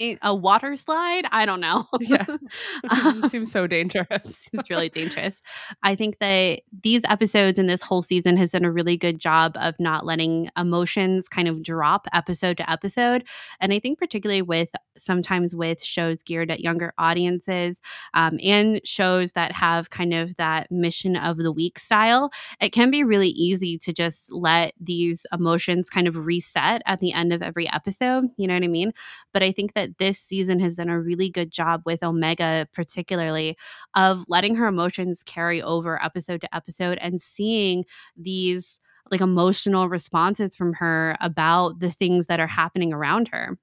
a, 0.00 0.18
a 0.22 0.34
water 0.34 0.76
slide. 0.76 1.24
I 1.32 1.46
don't 1.46 1.60
know. 1.60 1.86
yeah, 2.00 2.26
it 2.28 3.30
seems 3.30 3.50
so 3.50 3.62
um, 3.62 3.68
dangerous. 3.68 4.48
it's 4.52 4.68
really 4.68 4.90
dangerous. 4.90 5.40
I 5.82 5.94
think 5.94 6.18
that 6.18 6.60
these 6.82 7.02
episodes 7.04 7.58
and 7.58 7.70
this 7.70 7.82
whole 7.82 8.02
season 8.02 8.36
has 8.36 8.50
done 8.50 8.64
a 8.64 8.70
really 8.70 8.98
good 8.98 9.18
job 9.18 9.56
of 9.58 9.74
not 9.78 10.04
letting 10.04 10.50
emotions 10.58 11.26
kind 11.28 11.48
of 11.48 11.62
drop 11.62 12.06
episode 12.12 12.58
to 12.58 12.70
episode, 12.70 13.24
and 13.60 13.72
I 13.72 13.80
think 13.80 13.98
particularly 13.98 14.42
with 14.42 14.68
sometimes 14.98 15.54
with 15.54 15.82
shows 15.82 16.22
geared 16.22 16.49
at 16.50 16.60
younger 16.60 16.92
audiences 16.98 17.80
um, 18.14 18.38
and 18.42 18.80
shows 18.84 19.32
that 19.32 19.52
have 19.52 19.90
kind 19.90 20.12
of 20.14 20.36
that 20.36 20.70
mission 20.70 21.16
of 21.16 21.38
the 21.38 21.52
week 21.52 21.78
style, 21.78 22.30
it 22.60 22.70
can 22.70 22.90
be 22.90 23.04
really 23.04 23.30
easy 23.30 23.78
to 23.78 23.92
just 23.92 24.32
let 24.32 24.74
these 24.80 25.26
emotions 25.32 25.88
kind 25.88 26.08
of 26.08 26.16
reset 26.16 26.82
at 26.86 27.00
the 27.00 27.12
end 27.12 27.32
of 27.32 27.42
every 27.42 27.70
episode. 27.72 28.24
You 28.36 28.46
know 28.46 28.54
what 28.54 28.64
I 28.64 28.68
mean? 28.68 28.92
But 29.32 29.42
I 29.42 29.52
think 29.52 29.74
that 29.74 29.98
this 29.98 30.18
season 30.18 30.60
has 30.60 30.74
done 30.74 30.88
a 30.88 31.00
really 31.00 31.30
good 31.30 31.50
job 31.50 31.82
with 31.84 32.02
Omega, 32.02 32.68
particularly, 32.72 33.56
of 33.94 34.24
letting 34.28 34.54
her 34.56 34.66
emotions 34.66 35.22
carry 35.24 35.62
over 35.62 36.02
episode 36.02 36.40
to 36.42 36.54
episode 36.54 36.98
and 36.98 37.20
seeing 37.20 37.84
these 38.16 38.80
like 39.10 39.20
emotional 39.20 39.88
responses 39.88 40.54
from 40.54 40.72
her 40.74 41.16
about 41.20 41.80
the 41.80 41.90
things 41.90 42.26
that 42.26 42.40
are 42.40 42.46
happening 42.46 42.92
around 42.92 43.28
her 43.28 43.58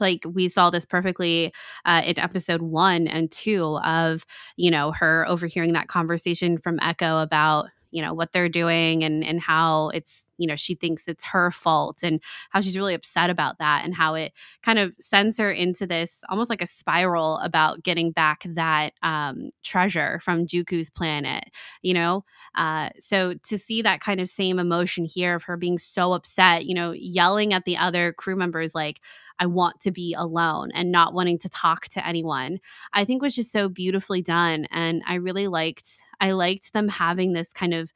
like 0.00 0.24
we 0.32 0.48
saw 0.48 0.70
this 0.70 0.84
perfectly 0.84 1.52
uh, 1.84 2.02
in 2.04 2.18
episode 2.18 2.62
one 2.62 3.06
and 3.06 3.30
two 3.30 3.78
of 3.84 4.24
you 4.56 4.70
know 4.70 4.92
her 4.92 5.24
overhearing 5.28 5.72
that 5.72 5.88
conversation 5.88 6.58
from 6.58 6.78
echo 6.80 7.20
about 7.20 7.66
you 7.90 8.02
know 8.02 8.12
what 8.12 8.32
they're 8.32 8.48
doing 8.48 9.04
and 9.04 9.24
and 9.24 9.40
how 9.40 9.88
it's 9.90 10.24
you 10.36 10.48
know 10.48 10.56
she 10.56 10.74
thinks 10.74 11.04
it's 11.06 11.24
her 11.24 11.52
fault 11.52 12.02
and 12.02 12.20
how 12.50 12.60
she's 12.60 12.76
really 12.76 12.92
upset 12.92 13.30
about 13.30 13.58
that 13.58 13.84
and 13.84 13.94
how 13.94 14.14
it 14.14 14.32
kind 14.64 14.80
of 14.80 14.92
sends 14.98 15.38
her 15.38 15.48
into 15.50 15.86
this 15.86 16.18
almost 16.28 16.50
like 16.50 16.60
a 16.60 16.66
spiral 16.66 17.38
about 17.38 17.84
getting 17.84 18.10
back 18.10 18.42
that 18.48 18.92
um, 19.04 19.50
treasure 19.62 20.20
from 20.24 20.44
Juku's 20.44 20.90
planet 20.90 21.44
you 21.82 21.94
know? 21.94 22.24
Uh, 22.56 22.90
so 23.00 23.34
to 23.48 23.58
see 23.58 23.82
that 23.82 24.00
kind 24.00 24.20
of 24.20 24.28
same 24.28 24.58
emotion 24.58 25.04
here 25.04 25.34
of 25.36 25.44
her 25.44 25.56
being 25.56 25.78
so 25.78 26.12
upset 26.12 26.64
you 26.66 26.74
know 26.74 26.92
yelling 26.92 27.52
at 27.52 27.64
the 27.64 27.76
other 27.76 28.12
crew 28.12 28.36
members 28.36 28.74
like 28.74 29.00
I 29.38 29.46
want 29.46 29.80
to 29.82 29.90
be 29.90 30.14
alone 30.14 30.70
and 30.72 30.92
not 30.92 31.14
wanting 31.14 31.38
to 31.40 31.48
talk 31.48 31.88
to 31.88 32.06
anyone. 32.06 32.60
I 32.92 33.04
think 33.04 33.22
was 33.22 33.34
just 33.34 33.52
so 33.52 33.68
beautifully 33.68 34.22
done 34.22 34.66
and 34.70 35.02
I 35.06 35.14
really 35.16 35.48
liked 35.48 35.88
I 36.20 36.32
liked 36.32 36.72
them 36.72 36.88
having 36.88 37.32
this 37.32 37.52
kind 37.52 37.74
of 37.74 37.92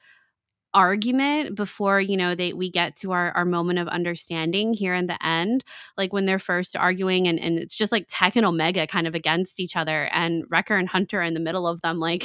argument 0.74 1.54
before 1.54 1.98
you 2.00 2.16
know 2.16 2.34
they 2.34 2.52
we 2.52 2.70
get 2.70 2.94
to 2.94 3.12
our, 3.12 3.32
our 3.32 3.46
moment 3.46 3.78
of 3.78 3.88
understanding 3.88 4.74
here 4.74 4.94
in 4.94 5.06
the 5.06 5.26
end 5.26 5.64
like 5.96 6.12
when 6.12 6.26
they're 6.26 6.38
first 6.38 6.76
arguing 6.76 7.26
and, 7.26 7.40
and 7.40 7.58
it's 7.58 7.74
just 7.74 7.90
like 7.90 8.04
tech 8.08 8.36
and 8.36 8.44
omega 8.44 8.86
kind 8.86 9.06
of 9.06 9.14
against 9.14 9.60
each 9.60 9.76
other 9.76 10.04
and 10.12 10.44
wrecker 10.50 10.76
and 10.76 10.88
hunter 10.88 11.22
in 11.22 11.32
the 11.32 11.40
middle 11.40 11.66
of 11.66 11.80
them 11.80 11.98
like 11.98 12.24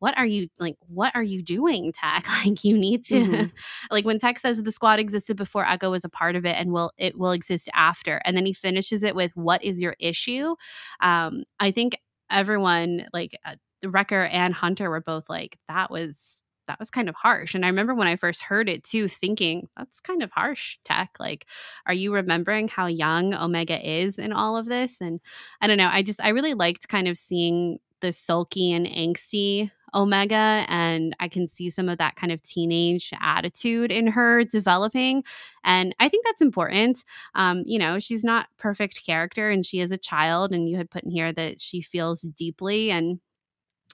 what 0.00 0.16
are 0.16 0.26
you 0.26 0.48
like 0.58 0.76
what 0.88 1.14
are 1.14 1.22
you 1.22 1.42
doing 1.42 1.92
tech? 1.92 2.26
Like 2.44 2.62
you 2.62 2.78
need 2.78 3.04
to 3.06 3.14
mm-hmm. 3.14 3.46
like 3.90 4.04
when 4.04 4.18
tech 4.18 4.38
says 4.38 4.62
the 4.62 4.72
squad 4.72 5.00
existed 5.00 5.36
before 5.36 5.66
echo 5.66 5.90
was 5.90 6.04
a 6.04 6.08
part 6.08 6.36
of 6.36 6.46
it 6.46 6.56
and 6.56 6.72
will 6.72 6.92
it 6.96 7.18
will 7.18 7.32
exist 7.32 7.68
after 7.74 8.20
and 8.24 8.36
then 8.36 8.46
he 8.46 8.52
finishes 8.52 9.02
it 9.02 9.14
with 9.14 9.32
what 9.34 9.62
is 9.64 9.80
your 9.80 9.96
issue? 9.98 10.54
Um 11.00 11.44
i 11.60 11.70
think 11.70 11.98
everyone 12.30 13.06
like 13.12 13.36
uh, 13.44 13.54
wrecker 13.86 14.24
and 14.24 14.54
hunter 14.54 14.90
were 14.90 15.00
both 15.00 15.24
like 15.28 15.58
that 15.68 15.90
was 15.90 16.40
that 16.66 16.78
was 16.78 16.90
kind 16.90 17.08
of 17.08 17.14
harsh 17.14 17.54
and 17.54 17.64
i 17.64 17.68
remember 17.68 17.94
when 17.94 18.06
i 18.06 18.16
first 18.16 18.42
heard 18.42 18.68
it 18.68 18.84
too 18.84 19.08
thinking 19.08 19.68
that's 19.76 20.00
kind 20.00 20.22
of 20.22 20.30
harsh 20.30 20.76
tech 20.84 21.10
like 21.18 21.46
are 21.86 21.94
you 21.94 22.12
remembering 22.12 22.68
how 22.68 22.86
young 22.86 23.34
omega 23.34 23.80
is 23.88 24.18
in 24.18 24.32
all 24.32 24.56
of 24.56 24.66
this? 24.66 25.00
And 25.00 25.20
i 25.60 25.66
don't 25.66 25.78
know 25.78 25.88
i 25.90 26.02
just 26.02 26.20
i 26.22 26.28
really 26.28 26.54
liked 26.54 26.88
kind 26.88 27.08
of 27.08 27.16
seeing 27.16 27.78
the 28.00 28.12
sulky 28.12 28.72
and 28.72 28.86
angsty 28.86 29.70
Omega, 29.94 30.64
and 30.68 31.14
I 31.20 31.28
can 31.28 31.48
see 31.48 31.70
some 31.70 31.88
of 31.88 31.98
that 31.98 32.16
kind 32.16 32.32
of 32.32 32.42
teenage 32.42 33.12
attitude 33.20 33.92
in 33.92 34.06
her 34.08 34.44
developing. 34.44 35.24
And 35.64 35.94
I 36.00 36.08
think 36.08 36.24
that's 36.26 36.42
important. 36.42 37.04
Um, 37.34 37.62
you 37.66 37.78
know, 37.78 37.98
she's 37.98 38.24
not 38.24 38.48
perfect 38.58 39.04
character 39.04 39.50
and 39.50 39.64
she 39.64 39.80
is 39.80 39.92
a 39.92 39.98
child, 39.98 40.52
and 40.52 40.68
you 40.68 40.76
had 40.76 40.90
put 40.90 41.04
in 41.04 41.10
here 41.10 41.32
that 41.32 41.60
she 41.60 41.80
feels 41.82 42.22
deeply 42.22 42.90
and 42.90 43.20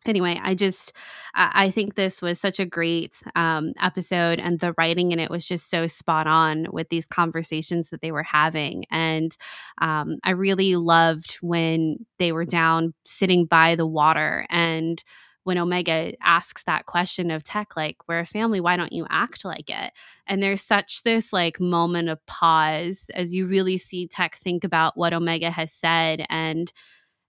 anyway 0.07 0.39
i 0.43 0.55
just 0.55 0.93
i 1.35 1.71
think 1.71 1.95
this 1.95 2.21
was 2.21 2.39
such 2.39 2.61
a 2.61 2.67
great 2.67 3.23
um, 3.37 3.73
episode 3.81 4.39
and 4.39 4.61
the 4.61 4.75
writing 4.77 5.13
in 5.13 5.19
it 5.19 5.31
was 5.31 5.47
just 5.47 5.71
so 5.71 5.87
spot 5.87 6.27
on 6.27 6.67
with 6.73 6.89
these 6.89 7.07
conversations 7.07 7.91
that 7.91 8.01
they 8.01 8.13
were 8.13 8.23
having 8.23 8.85
and 8.91 9.37
um, 9.81 10.17
i 10.25 10.31
really 10.31 10.77
loved 10.77 11.37
when 11.41 11.97
they 12.19 12.33
were 12.33 12.45
down 12.45 12.93
sitting 13.07 13.47
by 13.47 13.75
the 13.75 13.87
water 13.87 14.47
and 14.51 15.03
when 15.45 15.59
Omega 15.59 16.13
asks 16.23 16.65
that 16.65 16.87
question 16.87 17.31
of 17.31 17.45
Tech, 17.45 17.77
like, 17.77 17.97
we're 18.09 18.21
a 18.21 18.27
family, 18.27 18.61
why 18.61 18.77
don't 18.77 18.93
you 18.93 19.07
act 19.11 19.45
like 19.45 19.71
it? 19.71 19.93
And 20.27 20.43
there's 20.43 20.63
such 20.63 21.03
this 21.03 21.33
like 21.33 21.61
moment 21.61 22.09
of 22.09 22.25
pause 22.27 23.07
as 23.15 23.35
you 23.35 23.47
really 23.47 23.77
see 23.77 24.09
Tech 24.09 24.37
think 24.37 24.65
about 24.65 24.97
what 24.97 25.15
Omega 25.15 25.51
has 25.51 25.73
said 25.73 26.25
and 26.29 26.73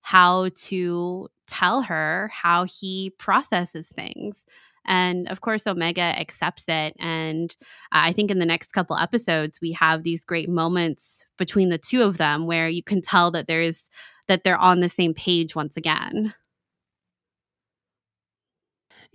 how 0.02 0.50
to 0.56 1.28
tell 1.48 1.82
her 1.82 2.30
how 2.34 2.66
he 2.66 3.12
processes 3.18 3.88
things. 3.88 4.46
And 4.86 5.28
of 5.30 5.42
course, 5.42 5.66
Omega 5.66 6.02
accepts 6.02 6.64
it. 6.68 6.96
And 7.00 7.56
I 7.92 8.14
think 8.14 8.30
in 8.32 8.40
the 8.40 8.46
next 8.46 8.72
couple 8.72 8.98
episodes, 8.98 9.60
we 9.62 9.72
have 9.74 10.04
these 10.04 10.24
great 10.24 10.50
moments 10.50 11.26
between 11.38 11.70
the 11.70 11.78
two 11.78 12.04
of 12.04 12.18
them 12.18 12.46
where 12.46 12.70
you 12.70 12.84
can 12.84 13.02
tell 13.02 13.32
that 13.32 13.48
there's 13.48 13.90
that 14.28 14.44
they're 14.44 14.58
on 14.58 14.80
the 14.80 14.90
same 14.90 15.14
page 15.14 15.56
once 15.56 15.78
again. 15.78 16.34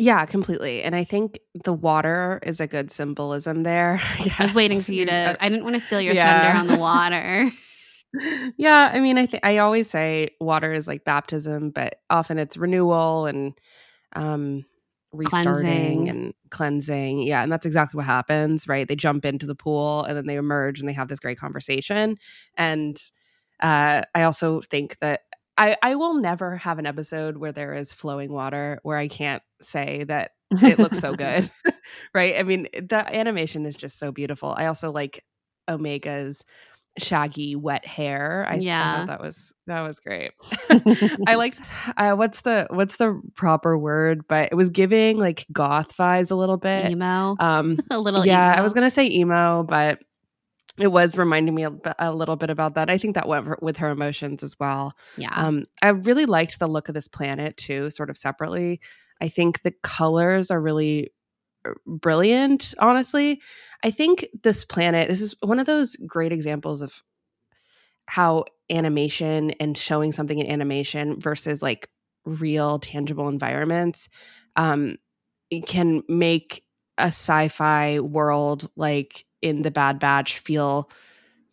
Yeah, 0.00 0.24
completely. 0.24 0.82
And 0.82 0.96
I 0.96 1.04
think 1.04 1.38
the 1.62 1.74
water 1.74 2.40
is 2.42 2.58
a 2.58 2.66
good 2.66 2.90
symbolism 2.90 3.64
there. 3.64 4.00
Yes. 4.18 4.34
I 4.38 4.42
was 4.44 4.54
waiting 4.54 4.80
for 4.80 4.92
you 4.92 5.04
to. 5.04 5.36
I 5.38 5.48
didn't 5.50 5.64
want 5.64 5.74
to 5.78 5.86
steal 5.86 6.00
your 6.00 6.14
yeah. 6.14 6.54
thunder 6.54 6.58
on 6.58 6.66
the 6.66 6.78
water. 6.80 7.50
yeah, 8.56 8.90
I 8.92 8.98
mean, 9.00 9.18
I 9.18 9.26
think 9.26 9.44
I 9.44 9.58
always 9.58 9.90
say 9.90 10.30
water 10.40 10.72
is 10.72 10.88
like 10.88 11.04
baptism, 11.04 11.70
but 11.70 11.96
often 12.08 12.38
it's 12.38 12.56
renewal 12.56 13.26
and 13.26 13.52
um 14.16 14.64
restarting 15.12 16.06
cleansing. 16.06 16.08
and 16.08 16.34
cleansing. 16.50 17.22
Yeah, 17.22 17.42
and 17.42 17.52
that's 17.52 17.66
exactly 17.66 17.98
what 17.98 18.06
happens, 18.06 18.66
right? 18.66 18.88
They 18.88 18.96
jump 18.96 19.26
into 19.26 19.46
the 19.46 19.54
pool 19.54 20.04
and 20.04 20.16
then 20.16 20.26
they 20.26 20.36
emerge 20.36 20.80
and 20.80 20.88
they 20.88 20.94
have 20.94 21.08
this 21.08 21.20
great 21.20 21.38
conversation. 21.38 22.16
And 22.56 22.98
uh 23.60 24.02
I 24.14 24.22
also 24.22 24.62
think 24.62 24.98
that 25.00 25.20
I, 25.61 25.77
I 25.83 25.94
will 25.96 26.14
never 26.14 26.57
have 26.57 26.79
an 26.79 26.87
episode 26.87 27.37
where 27.37 27.53
there 27.53 27.75
is 27.75 27.92
flowing 27.92 28.33
water 28.33 28.81
where 28.83 28.96
I 28.96 29.09
can't 29.09 29.42
say 29.61 30.05
that 30.05 30.31
it 30.51 30.79
looks 30.79 30.99
so 30.99 31.14
good. 31.14 31.51
right. 32.14 32.37
I 32.38 32.42
mean, 32.44 32.66
the 32.73 33.05
animation 33.14 33.66
is 33.66 33.77
just 33.77 33.99
so 33.99 34.11
beautiful. 34.11 34.55
I 34.57 34.66
also 34.66 34.90
like 34.90 35.23
Omega's 35.68 36.44
shaggy 36.99 37.57
wet 37.57 37.87
hair. 37.87 38.46
I, 38.49 38.57
Yeah. 38.57 38.92
I 38.92 38.96
thought 38.96 39.07
that 39.09 39.20
was 39.20 39.53
that 39.66 39.83
was 39.83 40.01
great. 40.01 40.33
I 41.27 41.35
liked 41.35 41.61
uh, 41.96 42.14
what's 42.14 42.40
the 42.40 42.66
what's 42.70 42.96
the 42.96 43.20
proper 43.37 43.77
word, 43.77 44.27
but 44.29 44.49
it 44.51 44.55
was 44.55 44.70
giving 44.70 45.18
like 45.18 45.46
goth 45.53 45.94
vibes 45.94 46.31
a 46.31 46.37
little 46.37 46.57
bit. 46.57 46.90
emo. 46.90 47.37
Um 47.38 47.79
a 47.90 47.99
little 47.99 48.27
yeah, 48.27 48.55
I 48.57 48.62
was 48.62 48.73
gonna 48.73 48.90
say 48.90 49.11
emo, 49.11 49.62
but 49.62 50.01
it 50.81 50.93
was 50.93 51.16
reminding 51.19 51.55
me 51.55 51.66
a 51.99 52.12
little 52.12 52.37
bit 52.37 52.51
about 52.51 52.75
that. 52.75 52.90
I 52.90 52.99
think 52.99 53.14
that 53.14 53.29
went 53.29 53.62
with 53.62 53.77
her 53.79 53.90
emotions 53.90 54.43
as 54.43 54.59
well. 54.59 54.95
yeah. 55.16 55.33
Um, 55.35 55.66
I 55.83 55.88
really 55.88 56.27
liked 56.27 56.59
the 56.59 56.66
look 56.66 56.88
of 56.88 56.95
this 56.95 57.09
planet 57.09 57.57
too, 57.57 57.90
sort 57.90 58.11
of 58.11 58.16
separately. 58.16 58.81
I 59.21 59.29
think 59.29 59.62
the 59.62 59.75
colors 59.83 60.51
are 60.51 60.61
really 60.61 61.12
uh, 61.66 61.73
brilliant, 61.87 62.75
honestly. 62.79 63.40
I 63.85 63.90
think 63.90 64.27
this 64.43 64.64
planet, 64.64 65.09
this 65.09 65.21
is 65.21 65.35
one 65.40 65.59
of 65.59 65.66
those 65.66 65.97
great 66.07 66.33
examples 66.33 66.83
of 66.83 67.03
how 68.07 68.45
animation 68.71 69.51
and 69.53 69.77
showing 69.77 70.12
something 70.12 70.38
in 70.38 70.51
animation 70.51 71.21
versus 71.21 71.62
like 71.62 71.88
real 72.25 72.79
tangible 72.79 73.29
environments 73.29 74.09
um, 74.57 74.97
can 75.66 76.03
make 76.09 76.64
a 76.99 77.07
sci-fi 77.07 78.01
world 78.01 78.71
like 78.77 79.25
in 79.42 79.62
the 79.62 79.70
Bad 79.70 79.98
Batch 79.98 80.38
feel 80.38 80.90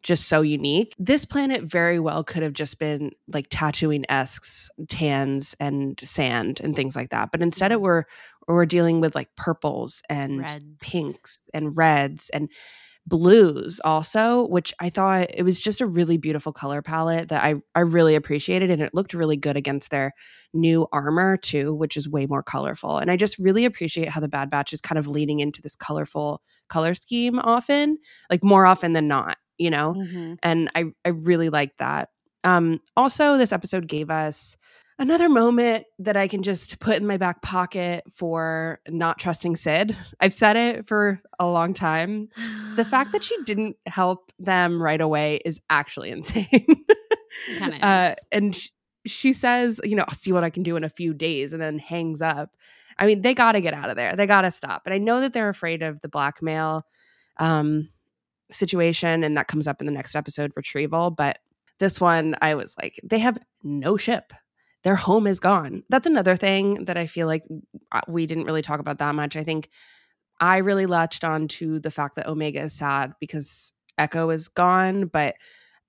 just 0.03 0.27
so 0.27 0.41
unique. 0.41 0.95
This 0.97 1.25
planet 1.25 1.63
very 1.63 1.99
well 1.99 2.23
could 2.23 2.43
have 2.43 2.53
just 2.53 2.79
been 2.79 3.11
like 3.27 3.49
Tatooine 3.49 4.05
esque 4.09 4.69
tans 4.87 5.55
and 5.59 5.99
sand 6.03 6.61
and 6.63 6.75
things 6.75 6.95
like 6.95 7.09
that. 7.09 7.31
But 7.31 7.41
instead, 7.41 7.71
it 7.71 7.75
mm-hmm. 7.75 7.83
we're 7.83 8.03
we're 8.47 8.65
dealing 8.65 9.01
with 9.01 9.15
like 9.15 9.35
purples 9.35 10.01
and 10.09 10.39
Reds. 10.39 10.65
pinks 10.79 11.39
and 11.53 11.75
reds 11.75 12.29
and 12.29 12.49
blues 13.07 13.79
also 13.85 14.45
which 14.47 14.73
i 14.81 14.89
thought 14.89 15.27
it 15.33 15.43
was 15.43 15.61
just 15.61 15.79
a 15.79 15.85
really 15.87 16.17
beautiful 16.17 16.51
color 16.51 16.81
palette 16.81 17.29
that 17.29 17.41
i 17.43 17.55
i 17.73 17.79
really 17.79 18.15
appreciated 18.15 18.69
and 18.69 18.81
it 18.81 18.93
looked 18.93 19.13
really 19.13 19.37
good 19.37 19.55
against 19.55 19.91
their 19.91 20.13
new 20.53 20.85
armor 20.91 21.37
too 21.37 21.73
which 21.73 21.95
is 21.95 22.09
way 22.09 22.25
more 22.25 22.43
colorful 22.43 22.97
and 22.97 23.09
i 23.09 23.15
just 23.15 23.39
really 23.39 23.63
appreciate 23.65 24.09
how 24.09 24.19
the 24.19 24.27
bad 24.27 24.49
batch 24.49 24.73
is 24.73 24.81
kind 24.81 24.99
of 24.99 25.07
leaning 25.07 25.39
into 25.39 25.61
this 25.61 25.75
colorful 25.75 26.41
color 26.67 26.93
scheme 26.93 27.39
often 27.39 27.97
like 28.29 28.43
more 28.43 28.65
often 28.65 28.91
than 28.93 29.07
not 29.07 29.37
you 29.57 29.69
know 29.69 29.95
Mhm. 29.97 30.37
and 30.43 30.69
I 30.75 30.85
I 31.05 31.09
really 31.09 31.49
like 31.49 31.77
that. 31.77 32.09
Um, 32.43 32.79
also, 32.95 33.37
this 33.37 33.51
episode 33.51 33.87
gave 33.87 34.09
us 34.09 34.55
another 34.99 35.29
moment 35.29 35.85
that 35.99 36.17
I 36.17 36.27
can 36.27 36.43
just 36.43 36.79
put 36.79 36.97
in 36.97 37.05
my 37.05 37.17
back 37.17 37.41
pocket 37.41 38.03
for 38.11 38.79
not 38.87 39.19
trusting 39.19 39.55
Cid. 39.55 39.95
I've 40.19 40.33
said 40.33 40.55
it 40.55 40.87
for 40.87 41.21
a 41.39 41.45
long 41.45 41.73
time. 41.73 42.29
The 42.75 42.85
fact 42.85 43.11
that 43.11 43.23
she 43.23 43.35
didn't 43.43 43.77
help 43.85 44.31
them 44.39 44.81
right 44.81 45.01
away 45.01 45.41
is 45.45 45.61
actually 45.69 46.09
insane. 46.11 46.85
Uh, 47.81 48.15
and 48.31 48.55
sh- 48.55 48.69
she 49.05 49.33
says, 49.33 49.79
you 49.83 49.95
know, 49.95 50.03
I'll 50.07 50.15
see 50.15 50.31
what 50.31 50.43
I 50.43 50.49
can 50.49 50.63
do 50.63 50.75
in 50.75 50.83
a 50.83 50.89
few 50.89 51.13
days, 51.13 51.53
and 51.53 51.61
then 51.61 51.79
hangs 51.79 52.21
up. 52.21 52.55
I 52.99 53.05
mean, 53.05 53.21
they 53.21 53.33
got 53.33 53.53
to 53.53 53.61
get 53.61 53.73
out 53.73 53.89
of 53.89 53.95
there. 53.95 54.15
They 54.15 54.25
got 54.25 54.41
to 54.41 54.51
stop. 54.51 54.81
And 54.85 54.93
I 54.93 54.97
know 54.97 55.21
that 55.21 55.33
they're 55.33 55.49
afraid 55.49 55.83
of 55.83 56.01
the 56.01 56.09
blackmail 56.09 56.85
um, 57.37 57.89
situation, 58.51 59.23
and 59.23 59.37
that 59.37 59.47
comes 59.47 59.67
up 59.67 59.79
in 59.81 59.85
the 59.85 59.93
next 59.93 60.15
episode, 60.15 60.51
retrieval. 60.55 61.11
But 61.11 61.39
this 61.79 62.01
one, 62.01 62.35
I 62.41 62.55
was 62.55 62.75
like, 62.81 62.99
they 63.03 63.19
have 63.19 63.37
no 63.63 63.97
ship. 63.97 64.33
Their 64.87 64.95
home 64.95 65.27
is 65.27 65.41
gone. 65.41 65.83
That's 65.89 66.07
another 66.07 66.37
thing 66.37 66.85
that 66.85 66.95
I 66.95 67.07
feel 67.07 67.27
like 67.27 67.43
uh, 67.91 67.99
we 68.07 68.25
didn't 68.25 68.45
really 68.45 68.61
talk 68.61 68.79
about 68.79 68.99
that 68.99 69.15
much. 69.15 69.35
I 69.35 69.43
think 69.43 69.67
I 70.39 70.59
really 70.59 70.85
latched 70.85 71.25
on 71.25 71.49
to 71.49 71.81
the 71.81 71.91
fact 71.91 72.15
that 72.15 72.25
Omega 72.25 72.61
is 72.61 72.71
sad 72.71 73.11
because 73.19 73.73
Echo 73.97 74.29
is 74.29 74.47
gone, 74.47 75.07
but 75.07 75.35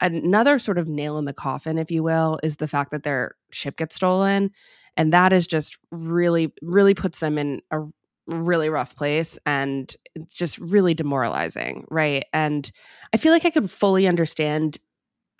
another 0.01 0.59
sort 0.59 0.79
of 0.79 0.89
nail 0.89 1.17
in 1.17 1.27
the 1.27 1.33
coffin, 1.33 1.79
if 1.79 1.93
you 1.93 2.03
will, 2.03 2.41
is 2.43 2.57
the 2.57 2.67
fact 2.67 2.91
that 2.91 3.05
their 3.05 3.37
ship 3.53 3.77
gets 3.77 3.95
stolen. 3.95 4.51
And 4.97 5.13
that 5.13 5.33
is 5.33 5.47
just 5.47 5.79
really, 5.93 6.53
really 6.61 6.95
puts 6.95 7.21
them 7.21 7.39
in 7.39 7.63
a 7.71 7.85
really 8.27 8.69
rough 8.69 8.97
place 8.97 9.39
and 9.47 9.95
just 10.27 10.59
really 10.59 10.95
demoralizing. 10.95 11.87
Right. 11.89 12.25
And 12.33 12.69
I 13.13 13.17
feel 13.17 13.31
like 13.33 13.45
I 13.45 13.51
could 13.51 13.71
fully 13.71 14.09
understand 14.09 14.79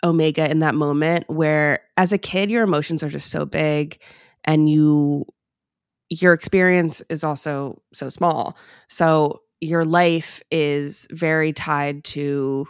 Omega 0.03 0.49
in 0.49 0.59
that 0.59 0.75
moment 0.75 1.25
where 1.27 1.81
as 1.97 2.13
a 2.13 2.17
kid, 2.17 2.49
your 2.49 2.63
emotions 2.63 3.03
are 3.03 3.09
just 3.09 3.29
so 3.29 3.45
big 3.45 3.99
and 4.45 4.69
you, 4.69 5.25
your 6.09 6.33
experience 6.33 7.01
is 7.09 7.23
also 7.23 7.81
so 7.93 8.09
small. 8.09 8.57
So 8.87 9.41
your 9.59 9.85
life 9.85 10.41
is 10.51 11.07
very 11.11 11.53
tied 11.53 12.03
to 12.05 12.67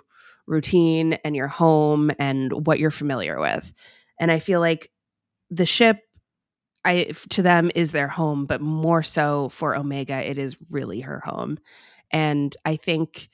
routine 0.48 1.14
and 1.24 1.36
your 1.36 1.48
home 1.48 2.12
and 2.18 2.66
what 2.66 2.80
you're 2.80 2.90
familiar 2.92 3.40
with. 3.40 3.72
And 4.20 4.32
I 4.32 4.40
feel 4.40 4.60
like 4.60 4.90
the 5.50 5.66
ship 5.66 6.00
I 6.86 7.12
to 7.30 7.42
them 7.42 7.70
is 7.76 7.92
their 7.92 8.08
home, 8.08 8.46
but 8.46 8.62
more 8.62 9.04
so 9.04 9.50
for 9.50 9.76
Omega 9.76 10.28
it 10.28 10.38
is 10.38 10.58
really 10.72 11.02
her 11.02 11.20
home. 11.20 11.60
And 12.12 12.56
I 12.66 12.78
think 12.78 13.30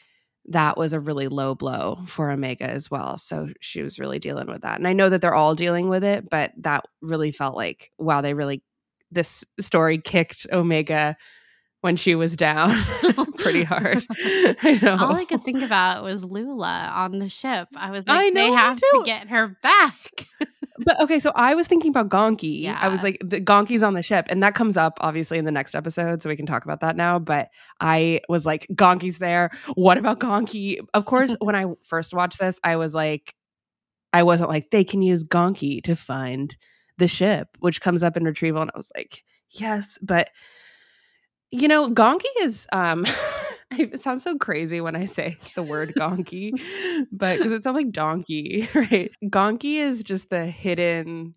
that 0.50 0.78
was 0.78 0.94
a 0.94 1.00
really 1.00 1.28
low 1.28 1.56
blow 1.56 2.00
for 2.06 2.30
Omega 2.30 2.66
as 2.66 2.92
well. 2.92 3.18
So 3.18 3.50
she 3.62 3.82
was 3.82 4.00
really 4.00 4.20
dealing 4.20 4.48
with 4.48 4.62
that. 4.62 4.78
And 4.78 4.88
I 4.88 4.94
know 4.94 5.10
that 5.10 5.22
they're 5.22 5.36
all 5.36 5.56
dealing 5.56 5.90
with 5.90 6.04
it, 6.04 6.30
but 6.30 6.52
that 6.58 6.86
really 7.02 7.32
felt 7.32 7.56
like 7.56 7.92
wow, 7.98 8.22
they 8.22 8.34
really 8.34 8.62
this 9.12 9.44
story 9.60 9.98
kicked 9.98 10.46
Omega 10.52 11.16
when 11.86 11.96
she 11.96 12.16
was 12.16 12.36
down 12.36 12.76
pretty 13.38 13.64
hard. 13.64 14.04
I 14.10 14.80
know. 14.82 14.98
All 15.00 15.16
I 15.16 15.24
could 15.24 15.44
think 15.44 15.62
about 15.62 16.04
was 16.04 16.24
Lula 16.24 16.92
on 16.92 17.20
the 17.20 17.30
ship. 17.30 17.68
I 17.76 17.92
was 17.92 18.08
like, 18.08 18.18
I 18.18 18.24
they 18.24 18.48
know, 18.48 18.56
me 18.56 18.58
have 18.58 18.78
to 18.78 19.04
get 19.06 19.30
her 19.30 19.56
back. 19.62 19.94
But 20.80 21.00
okay, 21.02 21.20
so 21.20 21.32
I 21.36 21.54
was 21.54 21.68
thinking 21.68 21.90
about 21.90 22.10
Gonky. 22.10 22.68
I 22.68 22.88
was 22.88 23.04
like, 23.04 23.20
the 23.24 23.40
Gonky's 23.40 23.84
on 23.84 23.94
the 23.94 24.02
ship, 24.02 24.26
and 24.30 24.42
that 24.42 24.56
comes 24.56 24.78
up 24.78 24.98
obviously 25.00 25.38
in 25.38 25.46
the 25.46 25.52
next 25.52 25.76
episode, 25.76 26.24
so 26.24 26.30
we 26.30 26.36
can 26.36 26.48
talk 26.48 26.66
about 26.66 26.80
that 26.80 26.96
now. 26.96 27.20
But 27.20 27.50
I 27.80 28.22
was 28.30 28.48
like, 28.48 28.66
Gonky's 28.74 29.20
there. 29.20 29.52
What 29.76 30.00
about 30.00 30.20
Gonky? 30.20 30.80
Of 30.96 31.06
course, 31.06 31.36
when 31.40 31.56
I 31.56 31.66
first 31.84 32.16
watched 32.16 32.40
this, 32.40 32.60
I 32.64 32.78
was 32.78 32.96
like, 32.96 33.36
I 34.12 34.24
wasn't 34.24 34.50
like 34.50 34.72
they 34.72 34.84
can 34.84 35.04
use 35.04 35.24
Gonky 35.24 35.84
to 35.84 35.96
find 35.96 36.58
the 36.98 37.08
ship, 37.08 37.48
which 37.60 37.80
comes 37.80 38.02
up 38.02 38.18
in 38.18 38.24
retrieval, 38.24 38.64
and 38.64 38.72
I 38.74 38.78
was 38.78 38.92
like, 38.96 39.22
yes, 39.52 40.00
but 40.02 40.30
you 41.62 41.68
know, 41.68 41.90
Gonky 41.90 42.24
is 42.42 42.68
um. 42.72 43.06
It 43.78 44.00
sounds 44.00 44.24
so 44.24 44.38
crazy 44.38 44.80
when 44.80 44.96
I 44.96 45.04
say 45.06 45.38
the 45.56 45.64
word 45.64 45.96
gonky, 45.98 46.52
but 47.12 47.38
because 47.38 47.52
it 47.52 47.64
sounds 47.64 47.76
like 47.76 47.92
donkey, 47.92 48.70
right? 48.76 49.12
Gonky 49.26 49.80
is 49.82 50.04
just 50.04 50.30
the 50.30 50.46
hidden 50.46 51.34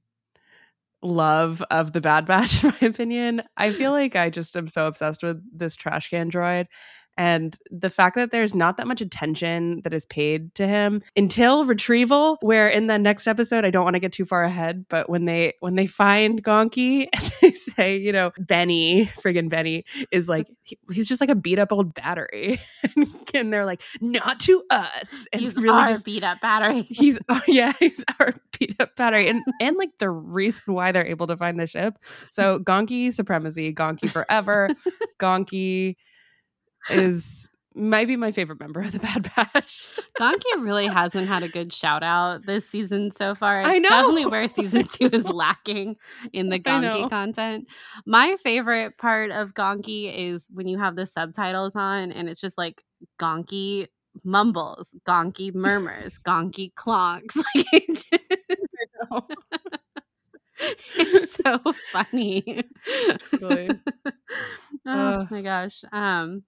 love 1.03 1.63
of 1.71 1.93
the 1.93 2.01
Bad 2.01 2.27
Batch, 2.27 2.63
in 2.65 2.71
my 2.81 2.89
opinion. 2.89 3.43
I 3.57 3.73
feel 3.73 3.93
like 3.93 4.17
I 4.17 4.31
just 4.31 4.57
am 4.57 4.67
so 4.67 4.87
obsessed 4.87 5.23
with 5.23 5.41
this 5.57 5.77
trash 5.77 6.09
can 6.09 6.31
droid. 6.31 6.67
And 7.19 7.59
the 7.69 7.91
fact 7.91 8.15
that 8.15 8.31
there's 8.31 8.55
not 8.55 8.77
that 8.77 8.87
much 8.87 9.01
attention 9.01 9.81
that 9.83 9.93
is 9.93 10.07
paid 10.07 10.55
to 10.55 10.69
him 10.69 11.03
until 11.17 11.65
retrieval, 11.65 12.39
where 12.43 12.69
in 12.69 12.87
the 12.87 12.97
next 12.97 13.27
episode, 13.27 13.65
I 13.65 13.71
don't 13.71 13.83
want 13.83 13.95
to 13.95 14.01
get 14.01 14.13
too 14.13 14.25
far 14.25 14.45
ahead, 14.45 14.87
but 14.89 15.11
when 15.11 15.25
they 15.25 15.55
when 15.59 15.75
they 15.75 15.87
find 15.87 16.43
Gonky, 16.43 17.09
and 17.13 17.33
they 17.43 17.51
say, 17.51 17.97
you 17.97 18.13
know, 18.13 18.31
Benny, 18.39 19.07
friggin' 19.21 19.49
Benny, 19.49 19.85
is 20.13 20.29
like 20.29 20.47
he- 20.63 20.79
he's 20.93 21.09
just 21.09 21.21
like 21.21 21.29
a 21.29 21.35
beat 21.35 21.59
up 21.59 21.73
old 21.73 21.93
battery, 21.93 22.61
and 23.35 23.53
they're 23.53 23.67
like, 23.67 23.83
not 24.01 24.39
to 24.41 24.63
us, 24.71 25.27
and 25.33 25.43
He's 25.43 25.57
really 25.57 25.71
our 25.71 25.89
just 25.89 26.05
beat 26.05 26.23
up 26.23 26.41
battery. 26.41 26.83
he's 26.89 27.19
oh 27.29 27.41
yeah 27.49 27.73
he's 27.81 28.05
our 28.21 28.33
beat 28.57 28.77
up 28.79 28.95
battery. 28.95 29.29
And 29.29 29.43
and 29.61 29.77
like 29.77 29.91
the 29.99 30.09
reason 30.09 30.73
why 30.73 30.93
they're 30.93 31.05
able 31.07 31.27
to 31.27 31.37
find 31.37 31.59
the 31.59 31.67
ship. 31.67 31.99
So 32.31 32.61
gonky 32.61 33.13
supremacy 33.13 33.75
gonky 33.75 34.09
forever. 34.09 34.71
Gonky 35.19 35.97
is 36.91 37.49
might 37.75 38.09
be 38.09 38.17
my 38.17 38.33
favorite 38.33 38.59
member 38.59 38.81
of 38.81 38.91
the 38.91 38.99
bad 38.99 39.31
batch 39.37 39.87
Gonky 40.21 40.43
really 40.59 40.87
hasn't 40.89 41.29
had 41.29 41.45
a 41.45 41.49
good 41.49 41.73
shout 41.73 42.03
out 42.03 42.45
this 42.45 42.69
season 42.69 43.13
so 43.13 43.37
far. 43.37 43.61
It's 43.61 43.69
I 43.69 43.79
know. 43.79 43.89
definitely 43.91 44.27
where 44.27 44.49
season 44.49 44.87
two 44.93 45.09
is 45.13 45.25
lacking 45.29 45.97
in 46.33 46.49
the. 46.49 46.59
Gonky 46.59 47.09
content. 47.09 47.69
My 48.05 48.37
favorite 48.43 48.99
part 48.99 49.31
of 49.31 49.55
Gonky 49.55 50.13
is 50.13 50.49
when 50.53 50.67
you 50.67 50.77
have 50.79 50.97
the 50.97 51.07
subtitles 51.07 51.73
on 51.77 52.11
and 52.11 52.29
it's 52.29 52.41
just 52.41 52.59
like 52.59 52.83
Gonky 53.21 53.87
mumbles, 54.25 54.89
Gonky 55.07 55.55
murmurs, 55.55 56.19
Gonky 56.27 56.73
clonks. 56.75 57.37
Like 57.37 57.67
it 57.73 57.87
just- 57.89 58.09
it's 60.97 61.37
so 61.45 61.61
funny. 61.93 62.65
Oh 63.41 63.69
Uh. 64.87 65.27
my 65.31 65.43
gosh. 65.43 65.85
Um 65.93 66.43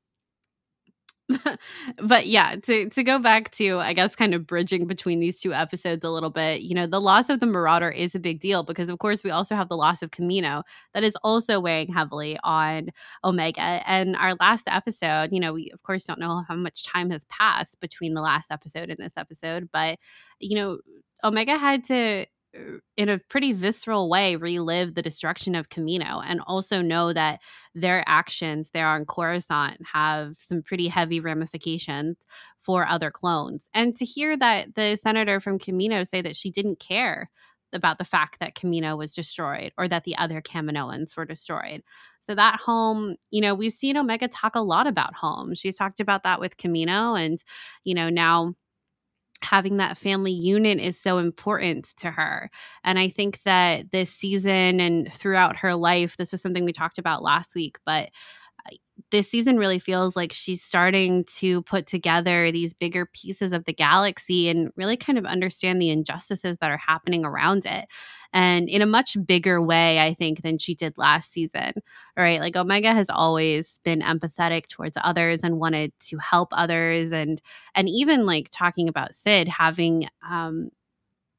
but 2.03 2.27
yeah, 2.27 2.57
to 2.57 2.89
to 2.91 3.03
go 3.03 3.19
back 3.19 3.51
to 3.53 3.79
I 3.79 3.93
guess 3.93 4.17
kind 4.17 4.35
of 4.35 4.47
bridging 4.47 4.87
between 4.87 5.21
these 5.21 5.41
two 5.41 5.53
episodes 5.53 6.05
a 6.05 6.11
little 6.11 6.31
bit, 6.31 6.63
you 6.63 6.75
know, 6.75 6.87
the 6.87 7.01
loss 7.01 7.29
of 7.29 7.41
the 7.41 7.47
Marauder 7.47 7.91
is 7.91 8.15
a 8.15 8.19
big 8.19 8.41
deal 8.41 8.63
because 8.63 8.89
of 8.89 8.99
course 8.99 9.23
we 9.23 9.31
also 9.31 9.55
have 9.55 9.69
the 9.69 9.77
loss 9.77 10.03
of 10.03 10.11
Camino 10.11 10.63
that 10.95 11.05
is 11.05 11.17
also 11.23 11.61
weighing 11.61 11.93
heavily 11.93 12.39
on 12.45 12.91
Omega. 13.25 13.83
And 13.87 14.17
our 14.17 14.35
last 14.41 14.65
episode, 14.67 15.33
you 15.33 15.41
know, 15.41 15.53
we 15.53 15.71
of 15.73 15.83
course 15.83 16.05
don't 16.05 16.21
know 16.21 16.43
how 16.49 16.55
much 16.55 16.85
time 16.85 17.11
has 17.11 17.25
passed 17.29 17.79
between 17.81 18.15
the 18.15 18.23
last 18.23 18.51
episode 18.51 18.91
and 18.91 18.99
this 18.99 19.17
episode, 19.17 19.69
but 19.73 19.99
you 20.39 20.57
know, 20.57 20.79
Omega 21.23 21.57
had 21.59 21.85
to 21.85 22.27
in 22.97 23.09
a 23.09 23.19
pretty 23.19 23.53
visceral 23.53 24.09
way 24.09 24.37
relive 24.37 24.95
the 24.95 25.03
destruction 25.03 25.55
of 25.55 25.69
Camino 25.69 26.21
and 26.21 26.41
also 26.47 26.83
know 26.83 27.13
that 27.13 27.41
their 27.75 28.03
actions 28.07 28.71
there 28.71 28.89
on 28.89 29.05
Coruscant 29.05 29.79
have 29.93 30.37
some 30.41 30.63
pretty 30.63 30.89
heavy 30.89 31.21
ramifications 31.21 32.17
for 32.63 32.87
other 32.87 33.11
clones. 33.11 33.65
And 33.73 33.97
to 33.97 34.05
hear 34.05 34.37
that 34.37 34.75
the 34.75 34.97
senator 34.97 35.41
from 35.41 35.59
Camino 35.59 36.05
say 36.05 36.23
that 36.23 36.37
she 36.37 36.51
didn't 36.51 36.81
care 36.81 37.31
about 37.73 37.99
the 37.99 38.05
fact 38.05 38.41
that 38.41 38.57
Camino 38.57 38.97
was 38.97 39.15
destroyed 39.15 39.73
or 39.79 39.87
that 39.89 40.05
the 40.05 40.17
other 40.17 40.41
Kaminoans 40.41 41.17
were 41.17 41.25
destroyed. 41.25 41.83
So 42.21 42.35
that 42.35 42.59
home, 42.61 43.17
you 43.31 43.41
know, 43.41 43.55
we've 43.55 43.73
seen 43.73 43.97
Omega 43.97 44.29
talk 44.29 44.57
a 44.57 44.61
lot 44.61 44.87
about 44.87 45.15
home. 45.15 45.55
She's 45.55 45.77
talked 45.77 46.01
about 46.01 46.25
that 46.25 46.41
with 46.41 46.57
Camino 46.57 47.15
and, 47.15 47.43
you 47.85 47.95
know, 47.95 48.11
now 48.11 48.55
having 49.43 49.79
that 49.79 49.99
family 49.99 50.33
unit 50.33 50.79
is 50.79 50.99
so 50.99 51.19
important 51.19 51.93
to 51.99 52.11
her. 52.11 52.51
And 52.85 52.99
I 52.99 53.09
think 53.09 53.43
that 53.45 53.91
this 53.91 54.11
season 54.11 54.81
and 54.81 55.13
throughout 55.13 55.57
her 55.59 55.75
life, 55.75 56.17
this 56.17 56.33
was 56.33 56.41
something 56.41 56.65
we 56.65 56.73
talked 56.73 56.99
about 56.99 57.23
last 57.23 57.55
week, 57.55 57.79
but 57.85 58.11
this 59.11 59.29
season 59.31 59.57
really 59.57 59.79
feels 59.79 60.17
like 60.17 60.33
she's 60.33 60.63
starting 60.63 61.25
to 61.25 61.63
put 61.63 61.87
together 61.87 62.51
these 62.53 62.73
bigger 62.73 63.07
pieces 63.07 63.53
of 63.53 63.65
the 63.65 63.73
galaxy 63.73 64.49
and 64.49 64.71
really 64.77 64.97
kind 64.97 65.19
of 65.19 65.25
understand 65.25 65.81
the 65.81 65.91
injustices 65.91 66.57
that 66.61 66.71
are 66.71 66.77
happening 66.77 67.25
around 67.25 67.67
it. 67.67 67.87
And 68.33 68.69
in 68.69 68.81
a 68.83 68.87
much 68.87 69.17
bigger 69.27 69.61
way, 69.61 69.99
I 69.99 70.15
think, 70.15 70.43
than 70.43 70.59
she 70.59 70.75
did 70.75 70.97
last 70.97 71.33
season. 71.33 71.73
Right. 72.17 72.41
Like 72.41 72.57
Omega 72.57 72.93
has 72.93 73.11
always 73.11 73.81
been 73.85 74.01
empathetic 74.03 74.69
towards 74.69 74.97
others 75.03 75.43
and 75.43 75.59
wanted 75.59 75.93
to 76.09 76.19
help 76.19 76.51
others 76.53 77.13
and 77.13 77.41
and 77.75 77.89
even 77.89 78.27
like 78.27 78.49
talking 78.51 78.89
about 78.89 79.15
Cid 79.15 79.49
having 79.49 80.09
um 80.29 80.71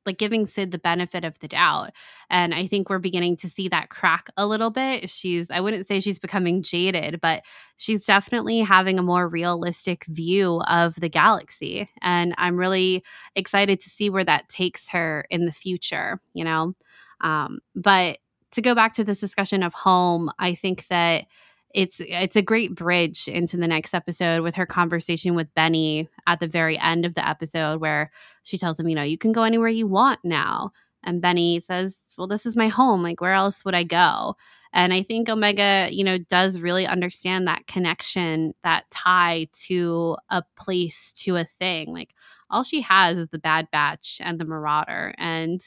like 0.05 0.17
giving 0.17 0.45
Cid 0.45 0.71
the 0.71 0.79
benefit 0.79 1.23
of 1.23 1.37
the 1.39 1.47
doubt. 1.47 1.91
And 2.29 2.53
I 2.53 2.67
think 2.67 2.89
we're 2.89 2.99
beginning 2.99 3.37
to 3.37 3.49
see 3.49 3.67
that 3.69 3.89
crack 3.89 4.29
a 4.37 4.47
little 4.47 4.69
bit. 4.69 5.09
She's, 5.09 5.49
I 5.51 5.59
wouldn't 5.59 5.87
say 5.87 5.99
she's 5.99 6.19
becoming 6.19 6.63
jaded, 6.63 7.21
but 7.21 7.43
she's 7.77 8.05
definitely 8.05 8.59
having 8.59 8.99
a 8.99 9.03
more 9.03 9.27
realistic 9.27 10.05
view 10.05 10.61
of 10.67 10.95
the 10.95 11.09
galaxy. 11.09 11.89
And 12.01 12.33
I'm 12.37 12.57
really 12.57 13.03
excited 13.35 13.79
to 13.81 13.89
see 13.89 14.09
where 14.09 14.25
that 14.25 14.49
takes 14.49 14.89
her 14.89 15.25
in 15.29 15.45
the 15.45 15.51
future, 15.51 16.21
you 16.33 16.43
know? 16.43 16.73
Um, 17.21 17.59
but 17.75 18.19
to 18.51 18.61
go 18.61 18.75
back 18.75 18.93
to 18.93 19.03
this 19.03 19.19
discussion 19.19 19.63
of 19.63 19.73
home, 19.73 20.29
I 20.39 20.55
think 20.55 20.87
that 20.87 21.25
it's 21.73 21.97
it's 21.99 22.35
a 22.35 22.41
great 22.41 22.75
bridge 22.75 23.27
into 23.27 23.57
the 23.57 23.67
next 23.67 23.93
episode 23.93 24.41
with 24.41 24.55
her 24.55 24.65
conversation 24.65 25.35
with 25.35 25.53
Benny 25.55 26.09
at 26.27 26.39
the 26.39 26.47
very 26.47 26.77
end 26.77 27.05
of 27.05 27.15
the 27.15 27.27
episode 27.27 27.81
where 27.81 28.11
she 28.43 28.57
tells 28.57 28.79
him, 28.79 28.87
you 28.87 28.95
know, 28.95 29.03
you 29.03 29.17
can 29.17 29.31
go 29.31 29.43
anywhere 29.43 29.69
you 29.69 29.87
want 29.87 30.19
now. 30.23 30.71
And 31.03 31.21
Benny 31.21 31.59
says, 31.59 31.95
well, 32.17 32.27
this 32.27 32.45
is 32.45 32.55
my 32.55 32.67
home. 32.67 33.01
Like, 33.03 33.21
where 33.21 33.33
else 33.33 33.65
would 33.65 33.75
I 33.75 33.83
go? 33.83 34.35
And 34.73 34.93
I 34.93 35.03
think 35.03 35.27
Omega, 35.27 35.89
you 35.91 36.03
know, 36.03 36.17
does 36.17 36.59
really 36.59 36.87
understand 36.87 37.47
that 37.47 37.67
connection, 37.67 38.53
that 38.63 38.89
tie 38.89 39.47
to 39.65 40.15
a 40.29 40.43
place, 40.57 41.11
to 41.17 41.35
a 41.35 41.45
thing. 41.45 41.93
Like, 41.93 42.13
all 42.49 42.63
she 42.63 42.81
has 42.81 43.17
is 43.17 43.27
the 43.29 43.39
Bad 43.39 43.67
Batch 43.71 44.21
and 44.23 44.39
the 44.39 44.45
Marauder. 44.45 45.13
And, 45.17 45.61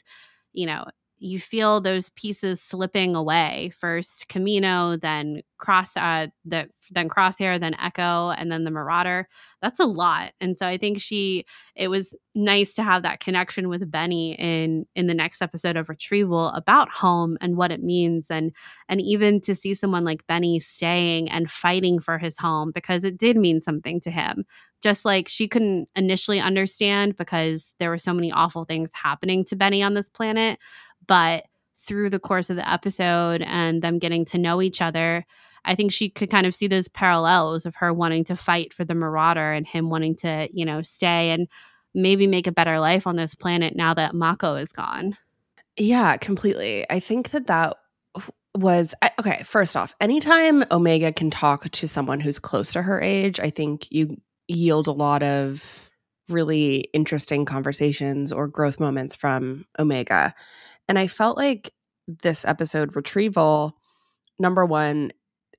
you 0.52 0.66
know, 0.66 0.84
you 1.18 1.38
feel 1.38 1.80
those 1.80 2.10
pieces 2.10 2.60
slipping 2.60 3.14
away. 3.14 3.72
First 3.78 4.28
Camino, 4.28 4.96
then 4.96 5.42
Cross, 5.58 5.96
uh, 5.96 6.26
the 6.44 6.68
then 6.90 7.08
Crosshair, 7.08 7.58
then 7.58 7.74
Echo, 7.80 8.30
and 8.30 8.52
then 8.52 8.64
the 8.64 8.70
Marauder. 8.70 9.28
That's 9.62 9.80
a 9.80 9.86
lot, 9.86 10.32
and 10.40 10.58
so 10.58 10.66
I 10.66 10.76
think 10.76 11.00
she. 11.00 11.46
It 11.74 11.88
was 11.88 12.14
nice 12.34 12.74
to 12.74 12.82
have 12.82 13.02
that 13.04 13.20
connection 13.20 13.68
with 13.68 13.90
Benny 13.90 14.34
in 14.34 14.86
in 14.94 15.06
the 15.06 15.14
next 15.14 15.40
episode 15.40 15.76
of 15.76 15.88
Retrieval 15.88 16.48
about 16.48 16.90
home 16.90 17.38
and 17.40 17.56
what 17.56 17.72
it 17.72 17.82
means, 17.82 18.26
and 18.30 18.52
and 18.88 19.00
even 19.00 19.40
to 19.42 19.54
see 19.54 19.74
someone 19.74 20.04
like 20.04 20.26
Benny 20.26 20.58
staying 20.58 21.30
and 21.30 21.50
fighting 21.50 22.00
for 22.00 22.18
his 22.18 22.38
home 22.38 22.72
because 22.74 23.04
it 23.04 23.16
did 23.16 23.36
mean 23.36 23.62
something 23.62 24.00
to 24.02 24.10
him 24.10 24.44
just 24.82 25.06
like 25.06 25.28
she 25.28 25.48
couldn't 25.48 25.88
initially 25.96 26.38
understand 26.38 27.16
because 27.16 27.72
there 27.78 27.88
were 27.88 27.96
so 27.96 28.12
many 28.12 28.30
awful 28.30 28.66
things 28.66 28.90
happening 28.92 29.42
to 29.42 29.56
Benny 29.56 29.82
on 29.82 29.94
this 29.94 30.10
planet. 30.10 30.58
But 31.06 31.44
through 31.78 32.10
the 32.10 32.18
course 32.18 32.50
of 32.50 32.56
the 32.56 32.68
episode 32.68 33.42
and 33.42 33.82
them 33.82 33.98
getting 33.98 34.24
to 34.26 34.38
know 34.38 34.62
each 34.62 34.80
other, 34.80 35.24
I 35.64 35.74
think 35.74 35.92
she 35.92 36.08
could 36.08 36.30
kind 36.30 36.46
of 36.46 36.54
see 36.54 36.66
those 36.66 36.88
parallels 36.88 37.66
of 37.66 37.76
her 37.76 37.92
wanting 37.92 38.24
to 38.24 38.36
fight 38.36 38.72
for 38.72 38.84
the 38.84 38.94
Marauder 38.94 39.52
and 39.52 39.66
him 39.66 39.90
wanting 39.90 40.16
to, 40.16 40.48
you 40.52 40.64
know, 40.64 40.82
stay 40.82 41.30
and 41.30 41.48
maybe 41.94 42.26
make 42.26 42.46
a 42.46 42.52
better 42.52 42.78
life 42.80 43.06
on 43.06 43.16
this 43.16 43.34
planet 43.34 43.74
now 43.76 43.94
that 43.94 44.14
Mako 44.14 44.56
is 44.56 44.72
gone. 44.72 45.16
Yeah, 45.76 46.16
completely. 46.16 46.88
I 46.90 47.00
think 47.00 47.30
that 47.30 47.46
that 47.46 47.76
was 48.56 48.94
okay. 49.18 49.42
First 49.44 49.76
off, 49.76 49.94
anytime 50.00 50.64
Omega 50.70 51.12
can 51.12 51.30
talk 51.30 51.68
to 51.68 51.88
someone 51.88 52.20
who's 52.20 52.38
close 52.38 52.72
to 52.72 52.82
her 52.82 53.00
age, 53.00 53.40
I 53.40 53.50
think 53.50 53.90
you 53.90 54.16
yield 54.46 54.86
a 54.86 54.92
lot 54.92 55.22
of 55.22 55.90
really 56.28 56.88
interesting 56.92 57.44
conversations 57.44 58.32
or 58.32 58.48
growth 58.48 58.80
moments 58.80 59.14
from 59.14 59.66
Omega. 59.78 60.34
And 60.88 60.98
I 60.98 61.06
felt 61.06 61.36
like 61.36 61.72
this 62.06 62.44
episode 62.44 62.94
retrieval 62.96 63.76
number 64.38 64.64
1 64.66 65.12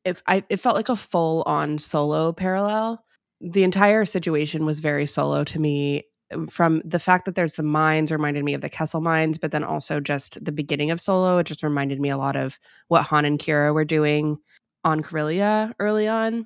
if 0.03 0.21
I 0.27 0.43
it 0.49 0.57
felt 0.57 0.75
like 0.75 0.89
a 0.89 0.95
full 0.95 1.43
on 1.47 1.77
solo 1.79 2.31
parallel. 2.31 3.03
The 3.41 3.63
entire 3.63 4.05
situation 4.05 4.65
was 4.65 4.79
very 4.79 5.05
solo 5.05 5.43
to 5.45 5.59
me 5.59 6.03
um, 6.33 6.47
from 6.47 6.81
the 6.85 6.99
fact 6.99 7.25
that 7.25 7.35
there's 7.35 7.53
the 7.53 7.63
mines 7.63 8.11
reminded 8.11 8.43
me 8.43 8.53
of 8.53 8.61
the 8.61 8.69
Kessel 8.69 9.01
mines, 9.01 9.37
but 9.37 9.51
then 9.51 9.63
also 9.63 9.99
just 9.99 10.43
the 10.43 10.51
beginning 10.51 10.91
of 10.91 11.01
Solo. 11.01 11.37
It 11.39 11.45
just 11.47 11.63
reminded 11.63 11.99
me 11.99 12.09
a 12.09 12.17
lot 12.17 12.35
of 12.35 12.59
what 12.87 13.03
Han 13.03 13.25
and 13.25 13.39
Qi'ra 13.39 13.73
were 13.73 13.85
doing 13.85 14.37
on 14.83 15.01
Corellia 15.01 15.73
early 15.79 16.07
on. 16.07 16.45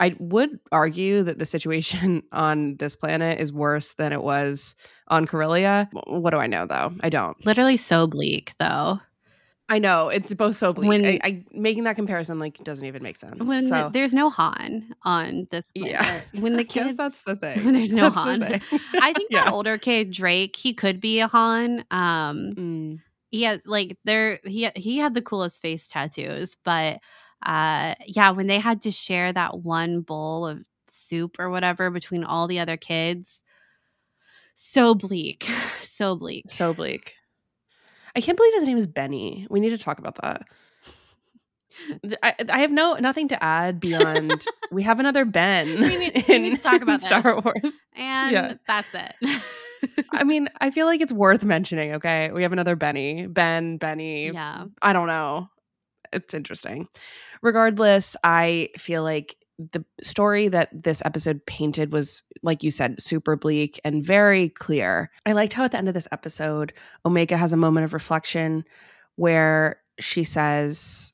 I 0.00 0.16
would 0.18 0.58
argue 0.72 1.22
that 1.22 1.38
the 1.38 1.46
situation 1.46 2.22
on 2.32 2.76
this 2.76 2.96
planet 2.96 3.38
is 3.38 3.52
worse 3.52 3.92
than 3.92 4.12
it 4.12 4.22
was 4.22 4.74
on 5.08 5.26
Corellia. 5.26 5.88
What 6.06 6.30
do 6.30 6.38
I 6.38 6.46
know 6.46 6.66
though? 6.66 6.92
I 7.00 7.10
don't. 7.10 7.36
Literally 7.46 7.76
so 7.76 8.06
bleak 8.06 8.54
though. 8.58 8.98
I 9.68 9.78
know 9.78 10.08
it's 10.08 10.34
both 10.34 10.56
so 10.56 10.72
bleak. 10.72 10.88
When, 10.88 11.04
I, 11.04 11.20
I, 11.22 11.44
making 11.52 11.84
that 11.84 11.94
comparison 11.94 12.40
like 12.40 12.58
doesn't 12.64 12.84
even 12.84 13.04
make 13.04 13.16
sense. 13.16 13.46
When 13.46 13.68
so. 13.68 13.88
there's 13.92 14.12
no 14.12 14.28
Han 14.30 14.92
on 15.04 15.46
this 15.52 15.70
planet. 15.70 15.92
Yeah. 15.92 16.20
When 16.40 16.56
the 16.56 16.64
kids 16.76 16.96
that's 16.96 17.20
the 17.22 17.36
thing. 17.36 17.64
When 17.64 17.74
there's 17.74 17.92
no 17.92 18.10
that's 18.10 18.16
Han. 18.16 18.42
I 18.94 19.12
think 19.12 19.30
yeah. 19.30 19.44
that 19.44 19.52
older 19.52 19.78
kid 19.78 20.10
Drake, 20.10 20.56
he 20.56 20.74
could 20.74 21.00
be 21.00 21.20
a 21.20 21.28
Han. 21.28 21.84
Um 21.92 22.54
mm. 22.56 22.98
yeah, 23.30 23.58
like 23.64 23.96
there 24.04 24.40
he 24.44 24.68
he 24.74 24.98
had 24.98 25.14
the 25.14 25.22
coolest 25.22 25.62
face 25.62 25.86
tattoos, 25.86 26.56
but 26.64 26.98
uh 27.44 27.94
yeah 28.06 28.30
when 28.30 28.46
they 28.46 28.58
had 28.58 28.82
to 28.82 28.90
share 28.90 29.32
that 29.32 29.58
one 29.58 30.00
bowl 30.00 30.46
of 30.46 30.62
soup 30.88 31.36
or 31.38 31.50
whatever 31.50 31.90
between 31.90 32.24
all 32.24 32.46
the 32.46 32.58
other 32.58 32.76
kids 32.76 33.42
so 34.54 34.94
bleak 34.94 35.48
so 35.80 36.16
bleak 36.16 36.44
so 36.48 36.74
bleak 36.74 37.14
i 38.14 38.20
can't 38.20 38.36
believe 38.36 38.54
his 38.54 38.66
name 38.66 38.78
is 38.78 38.86
benny 38.86 39.46
we 39.50 39.60
need 39.60 39.70
to 39.70 39.78
talk 39.78 39.98
about 39.98 40.16
that 40.22 40.42
I, 42.22 42.34
I 42.48 42.60
have 42.60 42.70
no 42.70 42.94
nothing 42.94 43.28
to 43.28 43.42
add 43.42 43.80
beyond 43.80 44.44
we 44.72 44.82
have 44.82 44.98
another 44.98 45.24
Ben. 45.24 45.80
We 45.80 45.96
need, 45.96 46.24
we 46.28 46.38
need 46.38 46.56
to 46.56 46.62
talk 46.62 46.82
about 46.82 47.00
Star. 47.00 47.40
Wars, 47.40 47.80
and 47.94 48.32
yeah. 48.32 48.54
that's 48.66 48.88
it. 48.92 49.42
I 50.10 50.24
mean, 50.24 50.48
I 50.60 50.70
feel 50.70 50.86
like 50.86 51.00
it's 51.00 51.12
worth 51.12 51.44
mentioning. 51.44 51.94
Okay, 51.94 52.30
we 52.32 52.42
have 52.42 52.52
another 52.52 52.76
Benny, 52.76 53.26
Ben, 53.26 53.76
Benny. 53.76 54.30
Yeah, 54.30 54.64
I 54.82 54.92
don't 54.92 55.06
know. 55.06 55.48
It's 56.12 56.34
interesting 56.34 56.88
regardless, 57.42 58.16
I 58.22 58.70
feel 58.76 59.02
like 59.02 59.36
the 59.72 59.84
story 60.02 60.48
that 60.48 60.70
this 60.72 61.02
episode 61.04 61.44
painted 61.44 61.92
was, 61.92 62.22
like 62.42 62.62
you 62.62 62.70
said, 62.70 63.00
super 63.00 63.36
bleak 63.36 63.78
and 63.84 64.02
very 64.02 64.48
clear. 64.48 65.10
I 65.26 65.32
liked 65.32 65.52
how 65.52 65.64
at 65.64 65.72
the 65.72 65.78
end 65.78 65.88
of 65.88 65.94
this 65.94 66.08
episode, 66.12 66.72
Omega 67.04 67.36
has 67.36 67.52
a 67.52 67.58
moment 67.58 67.84
of 67.84 67.92
reflection 67.92 68.64
where 69.16 69.80
she 69.98 70.24
says, 70.24 71.12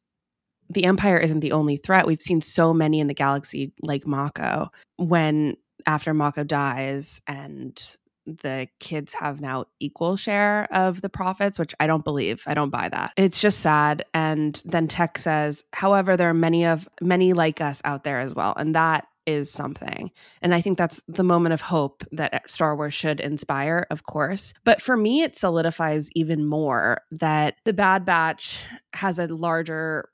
the 0.70 0.84
Empire 0.84 1.18
isn't 1.18 1.40
the 1.40 1.52
only 1.52 1.76
threat. 1.76 2.06
We've 2.06 2.20
seen 2.20 2.40
so 2.40 2.72
many 2.72 3.00
in 3.00 3.06
the 3.06 3.14
galaxy, 3.14 3.72
like 3.82 4.06
Mako. 4.06 4.68
When 4.96 5.56
after 5.86 6.14
Mako 6.14 6.44
dies 6.44 7.20
and 7.26 7.80
the 8.26 8.68
kids 8.80 9.12
have 9.14 9.40
now 9.40 9.66
equal 9.80 10.16
share 10.16 10.68
of 10.72 11.00
the 11.00 11.08
profits, 11.08 11.58
which 11.58 11.74
I 11.80 11.86
don't 11.86 12.04
believe. 12.04 12.42
I 12.46 12.54
don't 12.54 12.70
buy 12.70 12.88
that. 12.88 13.12
It's 13.16 13.40
just 13.40 13.60
sad. 13.60 14.04
And 14.14 14.60
then 14.64 14.88
Tech 14.88 15.18
says, 15.18 15.64
however, 15.72 16.16
there 16.16 16.30
are 16.30 16.34
many 16.34 16.64
of 16.64 16.88
many 17.00 17.32
like 17.32 17.60
us 17.60 17.80
out 17.84 18.04
there 18.04 18.20
as 18.20 18.34
well. 18.34 18.54
And 18.56 18.74
that 18.74 19.06
is 19.26 19.50
something. 19.50 20.10
And 20.40 20.54
I 20.54 20.60
think 20.60 20.78
that's 20.78 21.00
the 21.08 21.24
moment 21.24 21.52
of 21.52 21.60
hope 21.60 22.04
that 22.12 22.32
uh, 22.32 22.38
Star 22.46 22.76
Wars 22.76 22.94
should 22.94 23.20
inspire, 23.20 23.86
of 23.90 24.04
course. 24.04 24.54
But 24.64 24.80
for 24.80 24.96
me, 24.96 25.22
it 25.22 25.36
solidifies 25.36 26.08
even 26.14 26.46
more 26.46 27.02
that 27.10 27.56
the 27.64 27.72
Bad 27.72 28.04
Batch 28.04 28.64
has 28.94 29.18
a 29.18 29.26
larger 29.26 30.08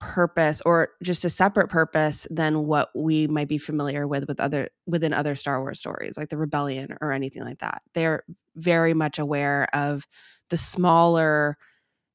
purpose 0.00 0.62
or 0.64 0.90
just 1.02 1.24
a 1.24 1.30
separate 1.30 1.68
purpose 1.68 2.26
than 2.30 2.66
what 2.66 2.90
we 2.94 3.26
might 3.26 3.48
be 3.48 3.58
familiar 3.58 4.06
with 4.06 4.28
with 4.28 4.38
other 4.38 4.68
within 4.86 5.12
other 5.12 5.34
Star 5.34 5.60
Wars 5.60 5.78
stories 5.78 6.16
like 6.16 6.28
the 6.28 6.36
rebellion 6.36 6.96
or 7.00 7.12
anything 7.12 7.42
like 7.42 7.58
that. 7.58 7.82
They're 7.94 8.22
very 8.54 8.94
much 8.94 9.18
aware 9.18 9.68
of 9.74 10.06
the 10.50 10.56
smaller 10.56 11.58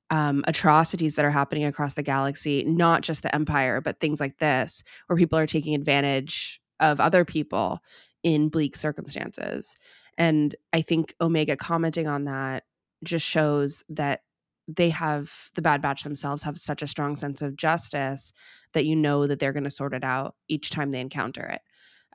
um, 0.10 0.44
atrocities 0.48 1.16
that 1.16 1.26
are 1.26 1.32
happening 1.32 1.66
across 1.66 1.96
the 1.96 2.04
galaxy, 2.04 2.64
not 2.64 3.02
just 3.02 3.24
the 3.24 3.34
Empire, 3.34 3.82
but 3.82 4.00
things 4.00 4.20
like 4.20 4.38
this, 4.38 4.84
where 5.08 5.18
people 5.18 5.40
are 5.40 5.48
taking 5.48 5.76
advantage 5.76 6.62
of 6.80 7.00
other 7.00 7.26
people 7.26 7.80
in 8.22 8.50
bleak 8.50 8.76
circumstances. 8.76 9.76
And 10.18 10.56
I 10.72 10.82
think 10.82 11.16
Omega 11.20 11.58
commenting 11.58 12.08
on 12.08 12.26
that 12.26 12.64
just 13.04 13.26
shows 13.26 13.84
that 13.90 14.22
they 14.68 14.90
have 14.90 15.50
the 15.56 15.62
Bad 15.62 15.82
Batch 15.82 16.04
themselves 16.04 16.44
have 16.44 16.58
such 16.58 16.82
a 16.82 16.88
strong 16.88 17.16
sense 17.16 17.42
of 17.42 17.56
justice 17.56 18.34
that 18.74 18.86
you 18.86 18.96
know 18.96 19.28
that 19.28 19.40
they're 19.40 19.54
going 19.54 19.64
to 19.64 19.70
sort 19.70 19.94
it 19.94 20.04
out 20.04 20.36
each 20.48 20.70
time 20.70 20.92
they 20.92 21.02
encounter 21.02 21.44
it, 21.44 21.62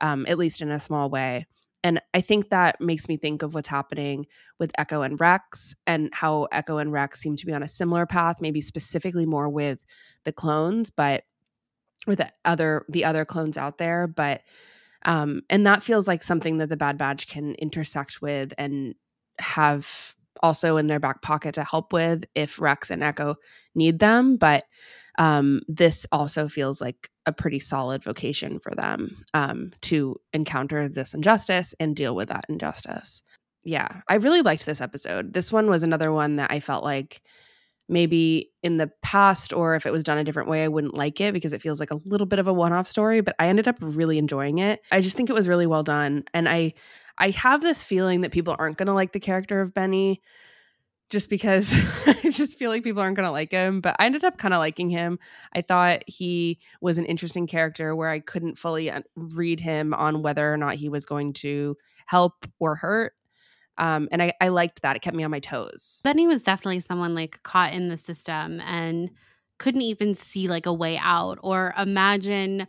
um, 0.01 0.25
at 0.27 0.37
least 0.37 0.61
in 0.61 0.71
a 0.71 0.79
small 0.79 1.09
way. 1.09 1.45
And 1.83 2.01
I 2.13 2.21
think 2.21 2.49
that 2.49 2.81
makes 2.81 3.07
me 3.07 3.15
think 3.15 3.41
of 3.41 3.53
what's 3.53 3.67
happening 3.67 4.25
with 4.59 4.71
Echo 4.77 5.01
and 5.01 5.19
Rex 5.19 5.75
and 5.87 6.09
how 6.13 6.47
Echo 6.51 6.77
and 6.77 6.91
Rex 6.91 7.21
seem 7.21 7.37
to 7.37 7.45
be 7.45 7.53
on 7.53 7.63
a 7.63 7.69
similar 7.69 8.05
path, 8.05 8.41
maybe 8.41 8.59
specifically 8.59 9.25
more 9.25 9.47
with 9.47 9.79
the 10.25 10.33
clones, 10.33 10.89
but 10.89 11.23
with 12.05 12.17
the 12.17 12.31
other 12.43 12.85
the 12.89 13.05
other 13.05 13.23
clones 13.23 13.57
out 13.57 13.77
there. 13.77 14.07
But 14.07 14.41
um, 15.05 15.43
and 15.49 15.65
that 15.65 15.83
feels 15.83 16.07
like 16.07 16.23
something 16.23 16.57
that 16.57 16.67
the 16.67 16.75
Bad 16.75 16.97
Batch 16.97 17.27
can 17.27 17.55
intersect 17.55 18.21
with 18.21 18.53
and 18.57 18.95
have 19.39 20.15
also 20.41 20.77
in 20.77 20.87
their 20.87 20.99
back 20.99 21.21
pocket 21.21 21.55
to 21.55 21.63
help 21.63 21.93
with 21.93 22.25
if 22.35 22.59
Rex 22.59 22.89
and 22.89 23.03
Echo 23.03 23.35
need 23.75 23.99
them. 23.99 24.37
But 24.37 24.65
um, 25.17 25.61
this 25.67 26.05
also 26.11 26.47
feels 26.47 26.81
like 26.81 27.09
a 27.25 27.33
pretty 27.33 27.59
solid 27.59 28.03
vocation 28.03 28.59
for 28.59 28.73
them 28.73 29.23
um, 29.33 29.71
to 29.81 30.15
encounter 30.33 30.87
this 30.87 31.13
injustice 31.13 31.75
and 31.79 31.95
deal 31.95 32.15
with 32.15 32.29
that 32.29 32.45
injustice. 32.49 33.21
Yeah, 33.63 34.01
I 34.07 34.15
really 34.15 34.41
liked 34.41 34.65
this 34.65 34.81
episode. 34.81 35.33
This 35.33 35.51
one 35.51 35.69
was 35.69 35.83
another 35.83 36.11
one 36.11 36.37
that 36.37 36.51
I 36.51 36.61
felt 36.61 36.83
like 36.83 37.21
maybe 37.89 38.51
in 38.63 38.77
the 38.77 38.89
past 39.01 39.51
or 39.51 39.75
if 39.75 39.85
it 39.85 39.91
was 39.91 40.03
done 40.03 40.17
a 40.17 40.23
different 40.23 40.47
way, 40.47 40.63
I 40.63 40.67
wouldn't 40.67 40.93
like 40.93 41.19
it 41.19 41.33
because 41.33 41.53
it 41.53 41.61
feels 41.61 41.79
like 41.79 41.91
a 41.91 41.99
little 42.05 42.27
bit 42.27 42.39
of 42.39 42.47
a 42.47 42.53
one 42.53 42.71
off 42.71 42.87
story, 42.87 43.21
but 43.21 43.35
I 43.39 43.47
ended 43.47 43.67
up 43.67 43.77
really 43.81 44.17
enjoying 44.17 44.59
it. 44.59 44.79
I 44.91 45.01
just 45.01 45.17
think 45.17 45.29
it 45.29 45.33
was 45.33 45.47
really 45.47 45.65
well 45.65 45.83
done. 45.83 46.23
And 46.33 46.47
I, 46.47 46.75
I 47.19 47.31
have 47.31 47.61
this 47.61 47.83
feeling 47.83 48.21
that 48.21 48.31
people 48.31 48.55
aren't 48.57 48.77
going 48.77 48.87
to 48.87 48.93
like 48.93 49.11
the 49.11 49.19
character 49.19 49.61
of 49.61 49.73
Benny 49.73 50.21
just 51.09 51.29
because 51.29 51.73
I 52.05 52.29
just 52.29 52.57
feel 52.57 52.69
like 52.69 52.83
people 52.83 53.01
aren't 53.01 53.15
going 53.15 53.25
to 53.25 53.31
like 53.31 53.51
him. 53.51 53.81
But 53.81 53.95
I 53.99 54.05
ended 54.05 54.23
up 54.23 54.37
kind 54.37 54.53
of 54.53 54.59
liking 54.59 54.89
him. 54.89 55.19
I 55.53 55.61
thought 55.61 56.03
he 56.07 56.59
was 56.81 56.97
an 56.97 57.05
interesting 57.05 57.47
character 57.47 57.95
where 57.95 58.09
I 58.09 58.19
couldn't 58.19 58.57
fully 58.57 58.91
read 59.15 59.59
him 59.59 59.93
on 59.93 60.21
whether 60.21 60.51
or 60.51 60.57
not 60.57 60.75
he 60.75 60.89
was 60.89 61.05
going 61.05 61.33
to 61.33 61.75
help 62.05 62.45
or 62.59 62.75
hurt. 62.75 63.13
Um, 63.77 64.09
and 64.11 64.21
I, 64.21 64.33
I 64.41 64.49
liked 64.49 64.81
that. 64.81 64.95
It 64.95 65.01
kept 65.01 65.15
me 65.15 65.23
on 65.23 65.31
my 65.31 65.39
toes. 65.39 66.01
Benny 66.03 66.27
was 66.27 66.43
definitely 66.43 66.81
someone 66.81 67.15
like 67.15 67.41
caught 67.43 67.73
in 67.73 67.87
the 67.87 67.97
system 67.97 68.59
and 68.61 69.09
couldn't 69.57 69.81
even 69.81 70.15
see 70.15 70.47
like 70.47 70.65
a 70.65 70.73
way 70.73 70.97
out 70.97 71.39
or 71.41 71.73
imagine 71.77 72.67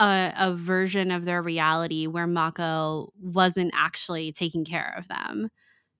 a, 0.00 0.32
a 0.36 0.54
version 0.54 1.10
of 1.10 1.24
their 1.24 1.42
reality 1.42 2.06
where 2.06 2.26
Mako 2.26 3.12
wasn't 3.20 3.72
actually 3.74 4.32
taking 4.32 4.64
care 4.64 4.94
of 4.98 5.08
them. 5.08 5.50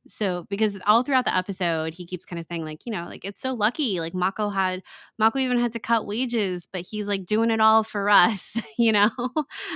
So 0.07 0.47
because 0.51 0.77
all 0.87 1.03
throughout 1.03 1.25
the 1.25 1.37
episode 1.37 1.95
he 1.95 2.07
keeps 2.07 2.27
kind 2.27 2.39
of 2.39 2.47
saying 2.51 2.63
like 2.63 2.85
you 2.85 2.93
know 2.93 3.07
like 3.07 3.25
it's 3.25 3.41
so 3.41 3.55
lucky 3.55 4.01
like 4.01 4.15
mako 4.15 4.51
had 4.51 4.83
mako 5.19 5.39
even 5.39 5.59
had 5.59 5.73
to 5.73 5.79
cut 5.79 6.07
wages 6.07 6.69
but 6.71 6.83
he's 6.83 7.09
like 7.09 7.25
doing 7.25 7.51
it 7.51 7.61
all 7.61 7.83
for 7.83 8.11
us 8.11 8.55
you 8.79 8.93
know? 8.93 9.11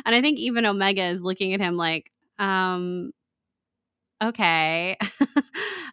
And 0.05 0.15
i 0.15 0.21
think 0.21 0.39
even 0.39 0.67
omega 0.67 1.05
is 1.05 1.23
looking 1.23 1.55
at 1.55 1.61
him 1.61 1.77
like 1.77 2.13
um 2.39 3.13
okay. 4.23 4.97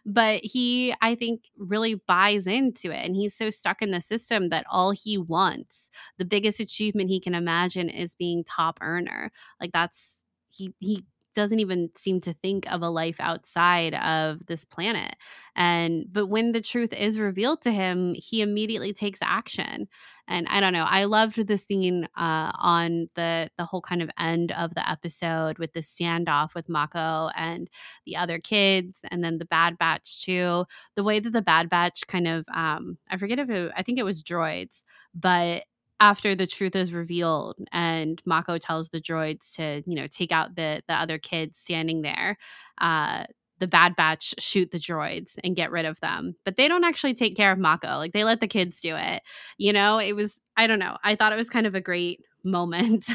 But 0.08 0.40
he 0.44 0.94
i 1.02 1.16
think 1.16 1.42
really 1.58 1.96
buys 2.06 2.46
into 2.46 2.92
it 2.92 3.04
and 3.04 3.16
he's 3.16 3.34
so 3.34 3.50
stuck 3.50 3.82
in 3.82 3.90
the 3.90 4.00
system 4.00 4.50
that 4.50 4.64
all 4.70 4.92
he 4.92 5.18
wants 5.18 5.90
the 6.18 6.24
biggest 6.24 6.60
achievement 6.60 7.10
he 7.10 7.18
can 7.20 7.34
imagine 7.34 7.88
is 7.88 8.14
being 8.14 8.44
top 8.44 8.78
earner. 8.80 9.32
Like 9.60 9.72
that's 9.72 10.20
he 10.48 10.72
he 10.78 11.04
doesn't 11.36 11.60
even 11.60 11.90
seem 11.96 12.20
to 12.22 12.32
think 12.34 12.66
of 12.72 12.82
a 12.82 12.88
life 12.88 13.20
outside 13.20 13.94
of 13.94 14.44
this 14.46 14.64
planet. 14.64 15.14
And 15.54 16.06
but 16.12 16.26
when 16.26 16.52
the 16.52 16.60
truth 16.60 16.92
is 16.92 17.18
revealed 17.18 17.62
to 17.62 17.72
him, 17.72 18.14
he 18.14 18.40
immediately 18.40 18.92
takes 18.92 19.20
action. 19.22 19.88
And 20.28 20.48
I 20.48 20.58
don't 20.58 20.72
know, 20.72 20.86
I 20.88 21.04
loved 21.04 21.46
the 21.46 21.56
scene 21.58 22.08
uh, 22.16 22.50
on 22.58 23.08
the 23.14 23.48
the 23.58 23.64
whole 23.64 23.80
kind 23.82 24.02
of 24.02 24.10
end 24.18 24.50
of 24.52 24.74
the 24.74 24.88
episode 24.88 25.58
with 25.58 25.72
the 25.72 25.80
standoff 25.80 26.54
with 26.54 26.68
Mako 26.68 27.30
and 27.36 27.70
the 28.06 28.16
other 28.16 28.40
kids, 28.40 29.00
and 29.10 29.22
then 29.22 29.38
the 29.38 29.44
Bad 29.44 29.78
Batch 29.78 30.24
too. 30.24 30.64
The 30.96 31.04
way 31.04 31.20
that 31.20 31.32
the 31.32 31.42
Bad 31.42 31.70
Batch 31.70 32.06
kind 32.08 32.26
of 32.26 32.44
um, 32.52 32.98
I 33.08 33.16
forget 33.18 33.38
if 33.38 33.50
it, 33.50 33.72
I 33.76 33.82
think 33.84 33.98
it 33.98 34.04
was 34.04 34.22
droids, 34.22 34.82
but 35.14 35.64
after 36.00 36.34
the 36.34 36.46
truth 36.46 36.76
is 36.76 36.92
revealed 36.92 37.56
and 37.72 38.20
Mako 38.26 38.58
tells 38.58 38.90
the 38.90 39.00
droids 39.00 39.50
to, 39.54 39.82
you 39.86 39.94
know, 39.96 40.06
take 40.06 40.32
out 40.32 40.54
the 40.56 40.82
the 40.88 40.94
other 40.94 41.18
kids 41.18 41.58
standing 41.58 42.02
there, 42.02 42.36
uh, 42.80 43.24
the 43.58 43.66
Bad 43.66 43.96
Batch 43.96 44.34
shoot 44.38 44.70
the 44.70 44.78
droids 44.78 45.30
and 45.42 45.56
get 45.56 45.70
rid 45.70 45.86
of 45.86 45.98
them. 46.00 46.34
But 46.44 46.56
they 46.56 46.68
don't 46.68 46.84
actually 46.84 47.14
take 47.14 47.36
care 47.36 47.52
of 47.52 47.58
Mako. 47.58 47.96
Like 47.96 48.12
they 48.12 48.24
let 48.24 48.40
the 48.40 48.48
kids 48.48 48.80
do 48.80 48.94
it. 48.96 49.22
You 49.58 49.72
know, 49.72 49.98
it 49.98 50.14
was 50.14 50.36
I 50.56 50.66
don't 50.66 50.78
know. 50.78 50.96
I 51.04 51.16
thought 51.16 51.32
it 51.32 51.36
was 51.36 51.50
kind 51.50 51.66
of 51.66 51.74
a 51.74 51.80
great 51.80 52.20
moment 52.44 53.06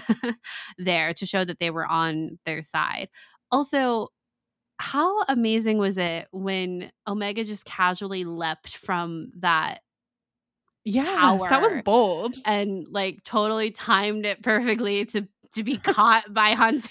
there 0.78 1.13
to 1.13 1.26
show 1.26 1.46
that 1.46 1.60
they 1.60 1.70
were 1.70 1.86
on 1.86 2.39
their 2.46 2.62
side. 2.63 3.10
Also, 3.52 4.10
how 4.78 5.24
amazing 5.24 5.78
was 5.78 5.98
it 5.98 6.28
when 6.32 6.91
Omega 7.08 7.44
just 7.44 7.65
casually 7.65 8.24
leapt 8.24 8.76
from 8.78 9.32
that 9.39 9.82
yeah, 10.84 11.38
that 11.50 11.62
was 11.62 11.74
bold 11.84 12.36
and 12.46 12.88
like 12.89 13.24
totally 13.24 13.72
timed 13.72 14.26
it 14.26 14.41
perfectly 14.41 15.06
to 15.06 15.28
to 15.54 15.63
be 15.63 15.78
caught 15.78 16.34
by 16.34 16.54
Hunter. 16.54 16.89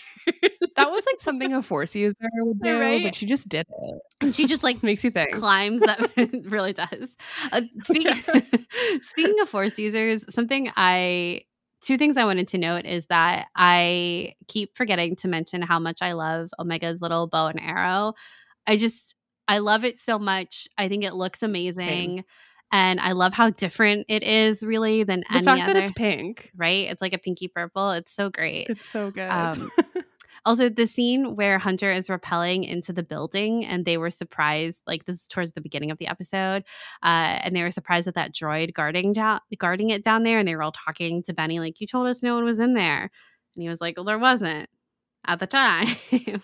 that 0.76 0.90
was 0.90 1.04
like 1.06 1.18
something 1.18 1.52
a 1.52 1.62
force 1.62 1.94
user 1.96 2.14
would 2.36 2.60
do, 2.60 2.78
right? 2.78 3.02
but 3.02 3.14
she 3.14 3.26
just 3.26 3.48
did 3.48 3.66
it. 3.68 4.00
And 4.20 4.34
she 4.34 4.46
just 4.46 4.62
like 4.62 4.82
makes 4.82 5.02
you 5.02 5.10
think 5.10 5.32
climbs 5.32 5.80
that 5.80 6.10
really 6.44 6.72
does. 6.72 7.16
Uh, 7.52 7.62
speaking, 7.84 8.22
speaking 9.02 9.40
of 9.40 9.48
force 9.48 9.78
users, 9.78 10.24
something 10.32 10.70
I 10.76 11.42
two 11.82 11.96
things 11.96 12.16
I 12.16 12.24
wanted 12.24 12.48
to 12.48 12.58
note 12.58 12.84
is 12.84 13.06
that 13.06 13.46
I 13.56 14.34
keep 14.46 14.76
forgetting 14.76 15.16
to 15.16 15.28
mention 15.28 15.62
how 15.62 15.78
much 15.78 16.02
I 16.02 16.12
love 16.12 16.50
Omega's 16.58 17.00
little 17.00 17.26
bow 17.26 17.46
and 17.46 17.60
arrow. 17.60 18.12
I 18.66 18.76
just 18.76 19.16
I 19.48 19.58
love 19.58 19.84
it 19.84 19.98
so 19.98 20.18
much. 20.18 20.68
I 20.78 20.88
think 20.88 21.02
it 21.02 21.14
looks 21.14 21.42
amazing. 21.42 21.78
Same 21.86 22.24
and 22.72 23.00
I 23.00 23.12
love 23.12 23.32
how 23.32 23.50
different 23.50 24.06
it 24.08 24.22
is, 24.22 24.62
really, 24.62 25.02
than 25.04 25.20
the 25.20 25.36
any 25.36 25.44
fact 25.44 25.62
other. 25.62 25.74
that 25.74 25.82
it's 25.82 25.92
pink, 25.92 26.50
right? 26.56 26.88
It's 26.88 27.02
like 27.02 27.12
a 27.12 27.18
pinky 27.18 27.48
purple. 27.48 27.90
It's 27.90 28.12
so 28.12 28.30
great. 28.30 28.68
It's 28.68 28.88
so 28.88 29.10
good. 29.10 29.28
Um, 29.28 29.70
also, 30.44 30.68
the 30.68 30.86
scene 30.86 31.34
where 31.36 31.58
Hunter 31.58 31.90
is 31.90 32.08
rappelling 32.08 32.68
into 32.68 32.92
the 32.92 33.02
building, 33.02 33.64
and 33.64 33.84
they 33.84 33.98
were 33.98 34.10
surprised. 34.10 34.78
Like 34.86 35.04
this 35.06 35.16
is 35.16 35.26
towards 35.26 35.52
the 35.52 35.60
beginning 35.60 35.90
of 35.90 35.98
the 35.98 36.06
episode, 36.06 36.64
uh, 37.02 37.40
and 37.42 37.56
they 37.56 37.62
were 37.62 37.70
surprised 37.72 38.06
at 38.06 38.14
that 38.14 38.34
droid 38.34 38.72
guarding 38.72 39.12
down, 39.12 39.40
guarding 39.58 39.90
it 39.90 40.04
down 40.04 40.22
there, 40.22 40.38
and 40.38 40.46
they 40.46 40.54
were 40.54 40.62
all 40.62 40.72
talking 40.72 41.22
to 41.24 41.32
Benny, 41.32 41.58
like, 41.58 41.80
"You 41.80 41.86
told 41.86 42.06
us 42.06 42.22
no 42.22 42.34
one 42.34 42.44
was 42.44 42.60
in 42.60 42.74
there," 42.74 43.02
and 43.02 43.62
he 43.62 43.68
was 43.68 43.80
like, 43.80 43.96
"Well, 43.96 44.04
there 44.04 44.18
wasn't." 44.18 44.68
At 45.26 45.40
the 45.40 45.46
time. 45.46 45.88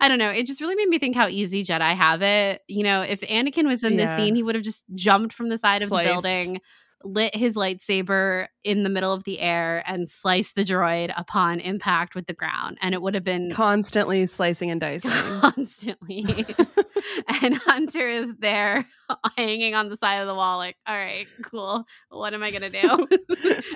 I 0.00 0.08
don't 0.08 0.18
know. 0.18 0.30
It 0.30 0.46
just 0.46 0.60
really 0.60 0.76
made 0.76 0.88
me 0.88 0.98
think 0.98 1.16
how 1.16 1.28
easy 1.28 1.64
Jedi 1.64 1.94
have 1.94 2.22
it. 2.22 2.62
You 2.68 2.84
know, 2.84 3.02
if 3.02 3.20
Anakin 3.20 3.66
was 3.66 3.84
in 3.84 3.98
yeah. 3.98 4.06
this 4.06 4.16
scene, 4.16 4.34
he 4.34 4.42
would 4.42 4.54
have 4.54 4.64
just 4.64 4.84
jumped 4.94 5.32
from 5.34 5.48
the 5.48 5.58
side 5.58 5.82
Sliced. 5.82 5.92
of 5.92 5.98
the 5.98 6.04
building, 6.04 6.60
lit 7.04 7.34
his 7.34 7.54
lightsaber 7.54 8.46
in 8.64 8.82
the 8.82 8.88
middle 8.88 9.12
of 9.12 9.24
the 9.24 9.40
air, 9.40 9.82
and 9.86 10.08
sliced 10.08 10.54
the 10.54 10.64
droid 10.64 11.12
upon 11.16 11.60
impact 11.60 12.14
with 12.14 12.26
the 12.26 12.34
ground. 12.34 12.78
And 12.82 12.94
it 12.94 13.02
would 13.02 13.14
have 13.14 13.24
been 13.24 13.50
constantly 13.50 14.26
slicing 14.26 14.70
and 14.70 14.80
dicing. 14.80 15.10
Constantly. 15.10 16.24
and 17.42 17.56
Hunter 17.56 18.06
is 18.06 18.32
there 18.38 18.86
hanging 19.36 19.74
on 19.74 19.88
the 19.88 19.96
side 19.96 20.16
of 20.16 20.26
the 20.26 20.34
wall, 20.34 20.58
like, 20.58 20.76
all 20.86 20.94
right, 20.96 21.26
cool. 21.42 21.84
What 22.10 22.34
am 22.34 22.42
I 22.42 22.50
going 22.50 22.70
to 22.70 22.80
do? 22.80 23.08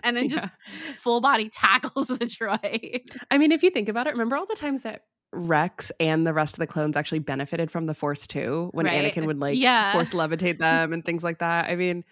and 0.02 0.16
then 0.16 0.28
just 0.28 0.44
yeah. 0.44 0.94
full 0.98 1.20
body 1.20 1.48
tackles 1.48 2.08
the 2.08 2.18
droid. 2.18 3.16
I 3.30 3.38
mean, 3.38 3.52
if 3.52 3.62
you 3.62 3.70
think 3.70 3.88
about 3.88 4.06
it, 4.06 4.10
remember 4.10 4.37
all 4.37 4.46
the 4.46 4.56
times 4.56 4.82
that 4.82 5.02
Rex 5.32 5.90
and 5.98 6.26
the 6.26 6.32
rest 6.32 6.54
of 6.54 6.58
the 6.60 6.66
clones 6.66 6.96
actually 6.96 7.18
benefited 7.18 7.70
from 7.70 7.87
the 7.87 7.94
Force 7.94 8.26
too, 8.26 8.70
when 8.72 8.87
right? 8.87 9.12
Anakin 9.12 9.26
would 9.26 9.40
like 9.40 9.58
yeah. 9.58 9.92
Force 9.92 10.12
levitate 10.12 10.58
them 10.58 10.92
and 10.92 11.04
things 11.04 11.24
like 11.24 11.38
that. 11.38 11.70
I 11.70 11.76
mean, 11.76 12.04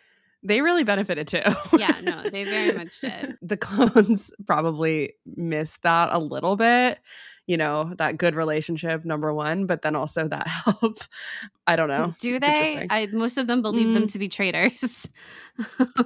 they 0.43 0.61
really 0.61 0.85
benefited 0.85 1.27
too. 1.29 1.41
yeah, 1.79 1.99
no, 2.03 2.23
they 2.31 2.45
very 2.45 2.77
much 2.77 3.01
did. 3.01 3.37
the 3.43 3.57
clones 3.57 4.31
probably 4.47 5.15
missed 5.37 5.83
that 5.83 6.09
a 6.13 6.19
little 6.19 6.57
bit, 6.57 6.99
you 7.47 7.57
know, 7.57 7.93
that 7.99 8.19
good 8.19 8.35
relationship, 8.35 9.05
number 9.05 9.33
one, 9.33 9.67
but 9.67 9.83
then 9.83 9.95
also 9.97 10.27
that 10.29 10.47
help. 10.65 10.99
I 11.67 11.77
don't 11.77 11.89
know. 11.89 12.15
Do 12.21 12.41
they? 12.41 12.87
I, 12.91 13.07
most 13.13 13.37
of 13.39 13.47
them 13.47 13.63
believe 13.63 13.93
them 13.95 14.05
Mm. 14.09 14.13
to 14.13 14.19
be 14.19 14.29
traitors. 14.29 15.09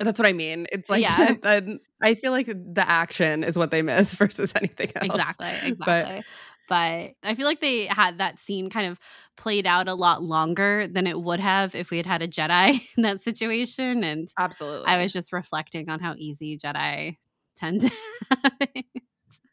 That's 0.00 0.18
what 0.18 0.26
I 0.26 0.32
mean. 0.32 0.66
It's 0.72 0.90
like, 0.90 1.02
Yeah. 1.02 1.34
yeah. 1.42 1.60
I 2.02 2.14
feel 2.14 2.32
like 2.32 2.46
the 2.46 2.84
action 2.86 3.42
is 3.44 3.56
what 3.56 3.70
they 3.70 3.80
miss 3.82 4.14
versus 4.16 4.52
anything 4.56 4.90
else. 4.96 5.06
exactly, 5.06 5.70
exactly. 5.70 6.16
But- 6.18 6.24
But, 6.68 7.12
I 7.22 7.34
feel 7.36 7.46
like 7.46 7.60
they 7.60 7.86
had 7.86 8.18
that 8.18 8.40
scene 8.40 8.70
kind 8.70 8.90
of 8.90 8.98
played 9.36 9.66
out 9.66 9.88
a 9.88 9.94
lot 9.94 10.22
longer 10.22 10.86
than 10.88 11.06
it 11.06 11.20
would 11.20 11.40
have 11.40 11.74
if 11.74 11.90
we 11.90 11.96
had 11.96 12.06
had 12.06 12.22
a 12.22 12.28
Jedi 12.28 12.80
in 12.96 13.02
that 13.02 13.24
situation. 13.24 14.04
And 14.04 14.28
Absolutely. 14.38 14.86
I 14.86 15.02
was 15.02 15.12
just 15.12 15.32
reflecting 15.32 15.88
on 15.88 16.00
how 16.00 16.14
easy 16.16 16.58
Jedi 16.58 17.16
tend 17.56 17.82
to. 17.82 17.90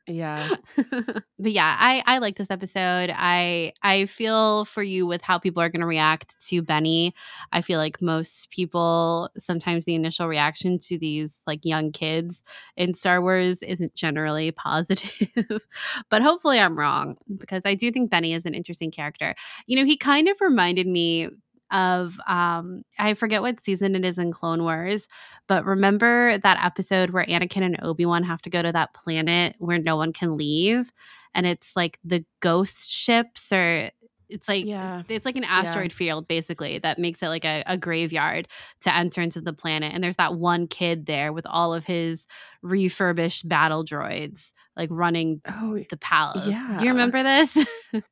yeah. 0.07 0.49
but 0.91 1.51
yeah, 1.51 1.77
I 1.79 2.03
I 2.05 2.17
like 2.17 2.37
this 2.37 2.51
episode. 2.51 3.09
I 3.15 3.71
I 3.83 4.05
feel 4.05 4.65
for 4.65 4.83
you 4.83 5.07
with 5.07 5.21
how 5.21 5.39
people 5.39 5.61
are 5.61 5.69
going 5.69 5.79
to 5.79 5.87
react 5.87 6.35
to 6.49 6.61
Benny. 6.61 7.13
I 7.53 7.61
feel 7.61 7.79
like 7.79 8.01
most 8.01 8.49
people 8.49 9.29
sometimes 9.37 9.85
the 9.85 9.95
initial 9.95 10.27
reaction 10.27 10.77
to 10.79 10.97
these 10.97 11.39
like 11.47 11.63
young 11.63 11.91
kids 11.93 12.43
in 12.75 12.95
Star 12.95 13.21
Wars 13.21 13.63
isn't 13.63 13.95
generally 13.95 14.51
positive. 14.63 15.61
but 16.09 16.21
hopefully 16.21 16.59
I'm 16.59 16.77
wrong 16.77 17.15
because 17.37 17.61
I 17.65 17.73
do 17.73 17.89
think 17.89 18.09
Benny 18.09 18.33
is 18.33 18.45
an 18.45 18.53
interesting 18.53 18.91
character. 18.91 19.35
You 19.67 19.77
know, 19.77 19.85
he 19.85 19.95
kind 19.95 20.27
of 20.27 20.35
reminded 20.41 20.85
me 20.85 21.29
of 21.73 22.17
um 22.27 22.83
I 22.97 23.13
forget 23.15 23.41
what 23.41 23.63
season 23.65 23.95
it 23.95 24.05
is 24.05 24.17
in 24.17 24.31
Clone 24.31 24.63
Wars, 24.63 25.07
but 25.47 25.65
remember 25.65 26.37
that 26.37 26.63
episode 26.63 27.09
where 27.09 27.25
Anakin 27.25 27.63
and 27.63 27.79
Obi-Wan 27.83 28.23
have 28.23 28.41
to 28.43 28.49
go 28.49 28.61
to 28.61 28.71
that 28.71 28.93
planet 28.93 29.55
where 29.59 29.79
no 29.79 29.97
one 29.97 30.13
can 30.13 30.37
leave 30.37 30.91
and 31.35 31.45
it's 31.45 31.75
like 31.75 31.99
the 32.05 32.23
ghost 32.39 32.89
ships 32.89 33.51
or 33.51 33.89
it's 34.29 34.47
like 34.47 34.65
Yeah. 34.65 35.03
it's 35.09 35.25
like 35.25 35.35
an 35.35 35.43
asteroid 35.43 35.91
field 35.93 36.27
basically 36.27 36.79
that 36.79 36.97
makes 36.97 37.21
it 37.21 37.27
like 37.27 37.43
a, 37.45 37.63
a 37.67 37.77
graveyard 37.77 38.47
to 38.81 38.95
enter 38.95 39.21
into 39.21 39.41
the 39.41 39.53
planet 39.53 39.93
and 39.93 40.03
there's 40.03 40.15
that 40.15 40.35
one 40.35 40.65
kid 40.67 41.05
there 41.07 41.33
with 41.33 41.45
all 41.45 41.73
of 41.73 41.85
his 41.85 42.25
refurbished 42.61 43.47
battle 43.49 43.83
droids 43.83 44.53
like 44.75 44.89
running 44.91 45.39
Oh, 45.47 45.77
the 45.89 45.97
palace. 45.97 46.47
Yeah. 46.47 46.77
Do 46.79 46.85
you 46.85 46.91
remember 46.91 47.21
this? 47.21 47.57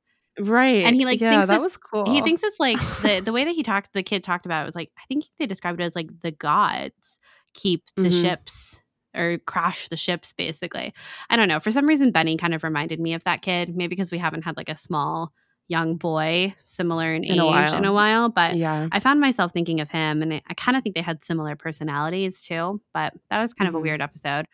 right. 0.42 0.84
And 0.86 0.96
he, 0.96 1.06
like, 1.06 1.20
yeah, 1.22 1.32
thinks 1.32 1.48
that 1.48 1.62
was 1.62 1.78
cool. 1.78 2.06
he 2.12 2.22
thinks 2.22 2.44
it's 2.44 2.60
like 2.60 2.78
the 3.02 3.22
the 3.24 3.32
way 3.32 3.44
that 3.46 3.52
he 3.56 3.64
talked 3.72 3.94
the 3.94 4.04
kid 4.04 4.24
talked 4.24 4.46
about 4.46 4.64
it 4.64 4.66
was 4.68 4.76
like 4.76 4.92
I 4.98 5.02
think 5.08 5.26
they 5.39 5.46
described 5.46 5.80
it 5.82 5.84
as 5.86 5.96
like 5.96 6.10
the 6.22 6.32
gods 6.32 7.20
keep 7.54 7.84
the 7.96 8.04
Mhm. 8.10 8.22
ships 8.22 8.82
or 9.16 9.38
crash 9.46 9.88
the 9.89 9.98
ships 9.98 10.32
basically. 10.34 10.94
I 11.30 11.36
don't 11.36 11.48
know. 11.50 11.60
For 11.60 11.72
some 11.72 11.86
reason 11.86 12.12
Benny 12.12 12.38
kind 12.38 12.54
of 12.54 12.64
reminded 12.64 13.00
me 13.00 13.14
of 13.14 13.24
that 13.26 13.42
kid, 13.42 13.76
maybe 13.76 13.89
because 13.89 14.12
we 14.12 14.18
haven't 14.18 14.44
had 14.44 14.56
like 14.58 14.70
a 14.70 14.76
small 14.76 15.34
young 15.68 15.96
boy 15.96 16.54
similar 16.66 17.14
in, 17.14 17.24
In 17.24 17.39
a 17.39 17.46
age 17.64 17.74
in 17.74 17.86
a 17.86 17.94
while, 17.94 18.28
but 18.30 18.56
yeah. 18.58 18.88
I 18.92 19.00
found 19.00 19.20
myself 19.22 19.54
thinking 19.54 19.80
of 19.80 19.89
him 19.89 20.22
and 20.22 20.34
I, 20.34 20.54
kind 20.56 20.76
of 20.78 20.84
think 20.84 20.96
they 20.96 21.02
had 21.02 21.24
similar 21.24 21.56
personalities 21.56 22.42
too, 22.42 22.82
but 22.94 23.14
that 23.30 23.42
was 23.42 23.54
kind 23.54 23.70
of 23.70 23.76
a 23.76 23.78
Mhm. 23.78 23.82
weird 23.84 24.02
episode. 24.02 24.48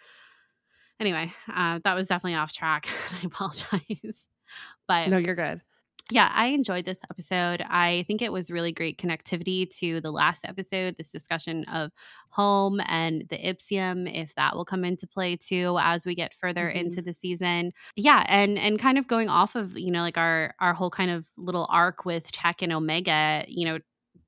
Anyway, 0.99 1.31
uh, 1.53 1.79
that 1.83 1.93
was 1.93 2.07
definitely 2.07 2.35
off 2.35 2.51
track. 2.51 2.88
I 3.21 3.25
apologize. 3.25 4.25
But 4.88 5.09
No, 5.09 5.17
you're 5.17 5.35
good. 5.35 5.61
Yeah, 6.09 6.31
I 6.33 6.47
enjoyed 6.47 6.85
this 6.85 6.99
episode. 7.11 7.61
I 7.67 8.03
think 8.07 8.21
it 8.21 8.31
was 8.31 8.49
really 8.51 8.71
great 8.71 8.97
connectivity 8.97 9.69
to 9.79 9.99
the 10.01 10.11
last 10.11 10.45
episode, 10.45 10.95
this 10.97 11.09
discussion 11.09 11.65
of 11.65 11.91
home 12.29 12.79
and 12.85 13.25
the 13.29 13.37
Ipsium, 13.37 14.09
if 14.13 14.33
that 14.35 14.55
will 14.55 14.65
come 14.65 14.85
into 14.85 15.07
play 15.07 15.35
too 15.35 15.77
as 15.81 16.05
we 16.05 16.15
get 16.15 16.33
further 16.33 16.71
Mhm. 16.73 16.75
into 16.75 17.01
the 17.01 17.13
season. 17.13 17.71
Yeah, 17.95 18.25
and 18.27 18.57
and 18.59 18.79
kind 18.79 18.97
of 18.97 19.07
going 19.07 19.29
off 19.29 19.55
of, 19.55 19.77
you 19.77 19.91
know, 19.91 20.01
like 20.01 20.17
our 20.17 20.53
our 20.59 20.73
whole 20.73 20.89
kind 20.91 21.11
of 21.11 21.25
little 21.37 21.67
arc 21.69 22.05
with 22.05 22.31
Tech 22.31 22.61
and 22.61 22.71
Omega, 22.73 23.43
you 23.47 23.65
know, 23.65 23.79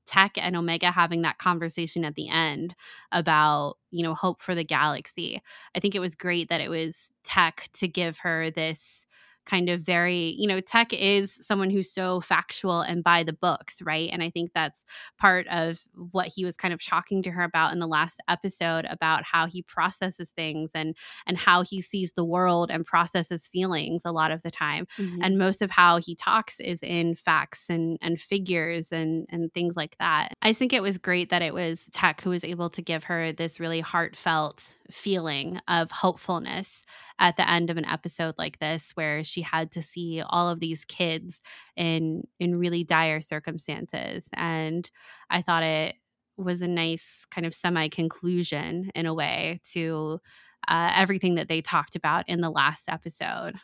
Tech 0.07 0.33
and 0.37 0.55
Omega 0.55 0.91
having 0.91 1.21
that 1.21 1.37
conversation 1.37 2.03
at 2.03 2.15
the 2.15 2.29
end 2.29 2.75
about, 3.11 3.75
you 3.91 4.03
know, 4.03 4.15
hope 4.15 4.41
for 4.41 4.55
the 4.55 4.63
galaxy. 4.63 5.41
I 5.75 5.79
think 5.79 5.95
it 5.95 5.99
was 5.99 6.15
great 6.15 6.49
that 6.49 6.61
it 6.61 6.69
was 6.69 7.11
Tech 7.23 7.69
to 7.73 7.87
give 7.87 8.17
her 8.19 8.49
this 8.51 9.05
kind 9.49 9.69
of 9.69 9.81
very, 9.81 10.35
you 10.37 10.47
know, 10.47 10.59
Tech 10.61 10.93
is 10.93 11.33
someone 11.45 11.69
who's 11.71 11.91
so 11.91 12.21
factual 12.21 12.81
and 12.81 13.03
by 13.03 13.23
the 13.23 13.33
books, 13.33 13.81
right? 13.81 14.09
And 14.13 14.21
I 14.21 14.29
think 14.29 14.51
that's 14.53 14.83
part 15.17 15.47
of 15.47 15.79
what 16.11 16.27
he 16.27 16.45
was 16.45 16.55
kind 16.55 16.73
of 16.73 16.83
talking 16.85 17.23
to 17.23 17.31
her 17.31 17.41
about 17.43 17.71
in 17.73 17.79
the 17.79 17.87
last 17.87 18.19
episode 18.29 18.85
about 18.89 19.23
how 19.23 19.47
he 19.47 19.61
processes 19.63 20.29
things 20.29 20.71
and 20.75 20.95
and 21.25 21.37
how 21.37 21.63
he 21.63 21.81
sees 21.81 22.11
the 22.15 22.23
world 22.25 22.69
and 22.69 22.85
processes 22.85 23.47
feelings 23.47 24.03
a 24.05 24.11
lot 24.11 24.31
of 24.31 24.41
the 24.43 24.51
time 24.51 24.85
Mhm. 24.97 25.19
and 25.23 25.37
most 25.37 25.61
of 25.61 25.71
how 25.71 25.97
he 25.97 26.15
talks 26.15 26.59
is 26.59 26.81
in 26.83 27.15
facts 27.15 27.69
and 27.69 27.97
and 28.01 28.21
figures 28.21 28.91
and 28.91 29.25
and 29.29 29.53
things 29.53 29.75
like 29.75 29.97
that. 29.99 30.33
I 30.41 30.53
think 30.53 30.73
it 30.73 30.83
was 30.83 30.97
great 30.97 31.29
that 31.29 31.41
it 31.41 31.53
was 31.53 31.79
Tech 31.91 32.21
who 32.21 32.29
was 32.29 32.43
able 32.43 32.69
to 32.71 32.81
give 32.81 33.05
her 33.05 33.31
this 33.31 33.59
really 33.59 33.79
heartfelt 33.81 34.69
feeling 34.91 35.59
of 35.67 35.91
hopefulness 35.91 36.83
at 37.19 37.37
the 37.37 37.49
end 37.49 37.69
of 37.69 37.77
an 37.77 37.85
episode 37.85 38.35
like 38.37 38.59
this 38.59 38.91
where 38.95 39.23
she 39.23 39.41
had 39.41 39.71
to 39.71 39.83
see 39.83 40.21
all 40.27 40.49
of 40.49 40.59
these 40.59 40.85
kids 40.85 41.41
in 41.75 42.23
in 42.39 42.57
really 42.57 42.83
dire 42.83 43.21
circumstances 43.21 44.27
and 44.33 44.89
I 45.29 45.41
thought 45.41 45.63
it 45.63 45.95
was 46.37 46.61
a 46.61 46.67
nice 46.67 47.25
kind 47.29 47.45
of 47.45 47.53
semi 47.53 47.89
conclusion 47.89 48.89
in 48.95 49.05
a 49.05 49.13
way 49.13 49.59
to 49.71 50.19
uh, 50.67 50.91
everything 50.95 51.35
that 51.35 51.47
they 51.47 51.61
talked 51.61 51.95
about 51.95 52.27
in 52.27 52.41
the 52.41 52.49
last 52.49 52.85
episode. 52.87 53.55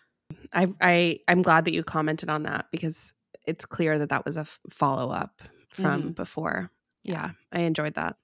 I 0.53 0.67
I 0.81 1.19
I'm 1.27 1.41
glad 1.41 1.65
that 1.65 1.73
you 1.73 1.83
commented 1.83 2.29
on 2.29 2.43
that 2.43 2.67
because 2.71 3.13
it's 3.45 3.65
clear 3.65 3.97
that 3.99 4.09
that 4.09 4.25
was 4.25 4.37
a 4.37 4.41
f- 4.41 4.59
follow 4.69 5.11
up 5.11 5.41
from 5.69 6.11
before. 6.11 6.71
Yeah, 7.03 7.31
I 7.51 7.61
enjoyed 7.61 7.93
that. 7.95 8.17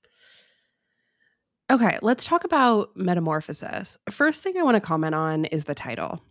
Okay, 1.72 1.97
let's 2.01 2.26
talk 2.26 2.43
about 2.43 2.89
metamorphosis. 2.97 3.97
First 4.09 4.43
thing 4.43 4.57
I 4.57 4.63
want 4.63 4.76
to 4.76 4.82
comment 4.82 5.15
on 5.15 5.45
is 5.45 5.63
the 5.63 5.74
title. 5.74 6.22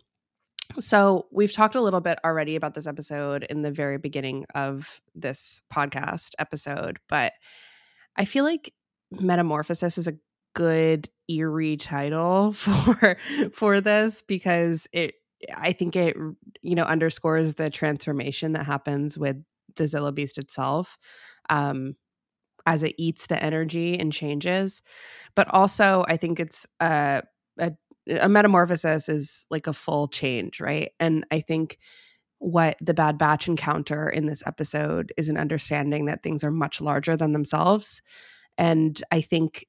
So, 0.79 1.29
we've 1.33 1.53
talked 1.53 1.75
a 1.75 1.81
little 1.81 2.03
bit 2.03 2.19
already 2.23 2.57
about 2.57 2.75
this 2.75 2.87
episode 2.87 3.45
in 3.45 3.63
the 3.63 3.71
very 3.71 3.97
beginning 3.97 4.45
of 4.55 5.01
this 5.15 5.63
podcast 5.73 6.33
episode, 6.39 6.99
but 7.09 7.33
I 8.17 8.27
feel 8.27 8.45
like 8.45 8.75
metamorphosis 9.11 9.97
is 9.97 10.07
a 10.07 10.19
good 10.55 11.09
eerie 11.27 11.79
title 11.79 12.53
for 12.53 13.17
for 13.55 13.81
this 13.81 14.21
because 14.21 14.89
it 14.93 15.15
I 15.57 15.73
think 15.73 15.97
it 15.97 16.19
you 16.61 16.75
know 16.75 16.85
underscores 16.85 17.55
the 17.55 17.71
transformation 17.71 18.53
that 18.53 18.67
happens 18.67 19.17
with 19.17 19.37
the 19.77 19.85
Zillo 19.85 20.15
Beast 20.15 20.37
itself 20.37 20.99
um 21.49 21.95
as 22.67 22.83
it 22.83 22.95
eats 22.99 23.27
the 23.27 23.43
energy 23.43 23.99
and 23.99 24.13
changes 24.13 24.83
but 25.35 25.49
also 25.53 26.05
I 26.09 26.17
think 26.17 26.41
it's 26.41 26.67
a 26.81 27.23
a, 27.59 27.73
a 28.21 28.29
metamorphosis 28.29 29.09
is 29.09 29.47
like 29.51 29.67
a 29.67 29.73
full 29.73 30.09
change 30.09 30.61
right 30.61 30.91
and 31.01 31.27
I 31.31 31.41
think 31.41 31.79
what 32.39 32.77
the 32.81 32.95
Bad 32.95 33.19
Batch 33.19 33.49
encounter 33.49 34.09
in 34.09 34.25
this 34.25 34.43
episode 34.47 35.13
is 35.19 35.29
an 35.29 35.37
understanding 35.37 36.07
that 36.07 36.23
things 36.23 36.43
are 36.43 36.51
much 36.51 36.81
larger 36.81 37.17
than 37.17 37.33
themselves 37.33 38.03
and 38.57 39.03
I 39.11 39.21
think 39.21 39.67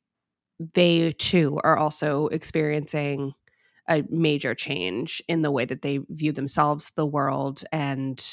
they 0.73 1.13
too 1.13 1.59
are 1.63 1.77
also 1.77 2.27
experiencing 2.27 3.33
a 3.89 4.03
major 4.09 4.55
change 4.55 5.21
in 5.27 5.41
the 5.41 5.51
way 5.51 5.65
that 5.65 5.81
they 5.81 5.99
view 6.09 6.31
themselves, 6.31 6.91
the 6.95 7.05
world, 7.05 7.63
and 7.71 8.23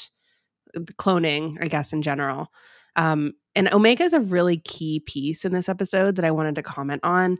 uh, 0.75 0.81
cloning, 0.97 1.57
I 1.61 1.65
guess, 1.65 1.91
in 1.91 2.01
general. 2.01 2.51
Um, 2.95 3.33
and 3.55 3.71
Omega 3.73 4.03
is 4.03 4.13
a 4.13 4.19
really 4.19 4.57
key 4.57 5.01
piece 5.01 5.45
in 5.45 5.53
this 5.53 5.69
episode 5.69 6.15
that 6.15 6.25
I 6.25 6.31
wanted 6.31 6.55
to 6.55 6.63
comment 6.63 7.01
on. 7.03 7.37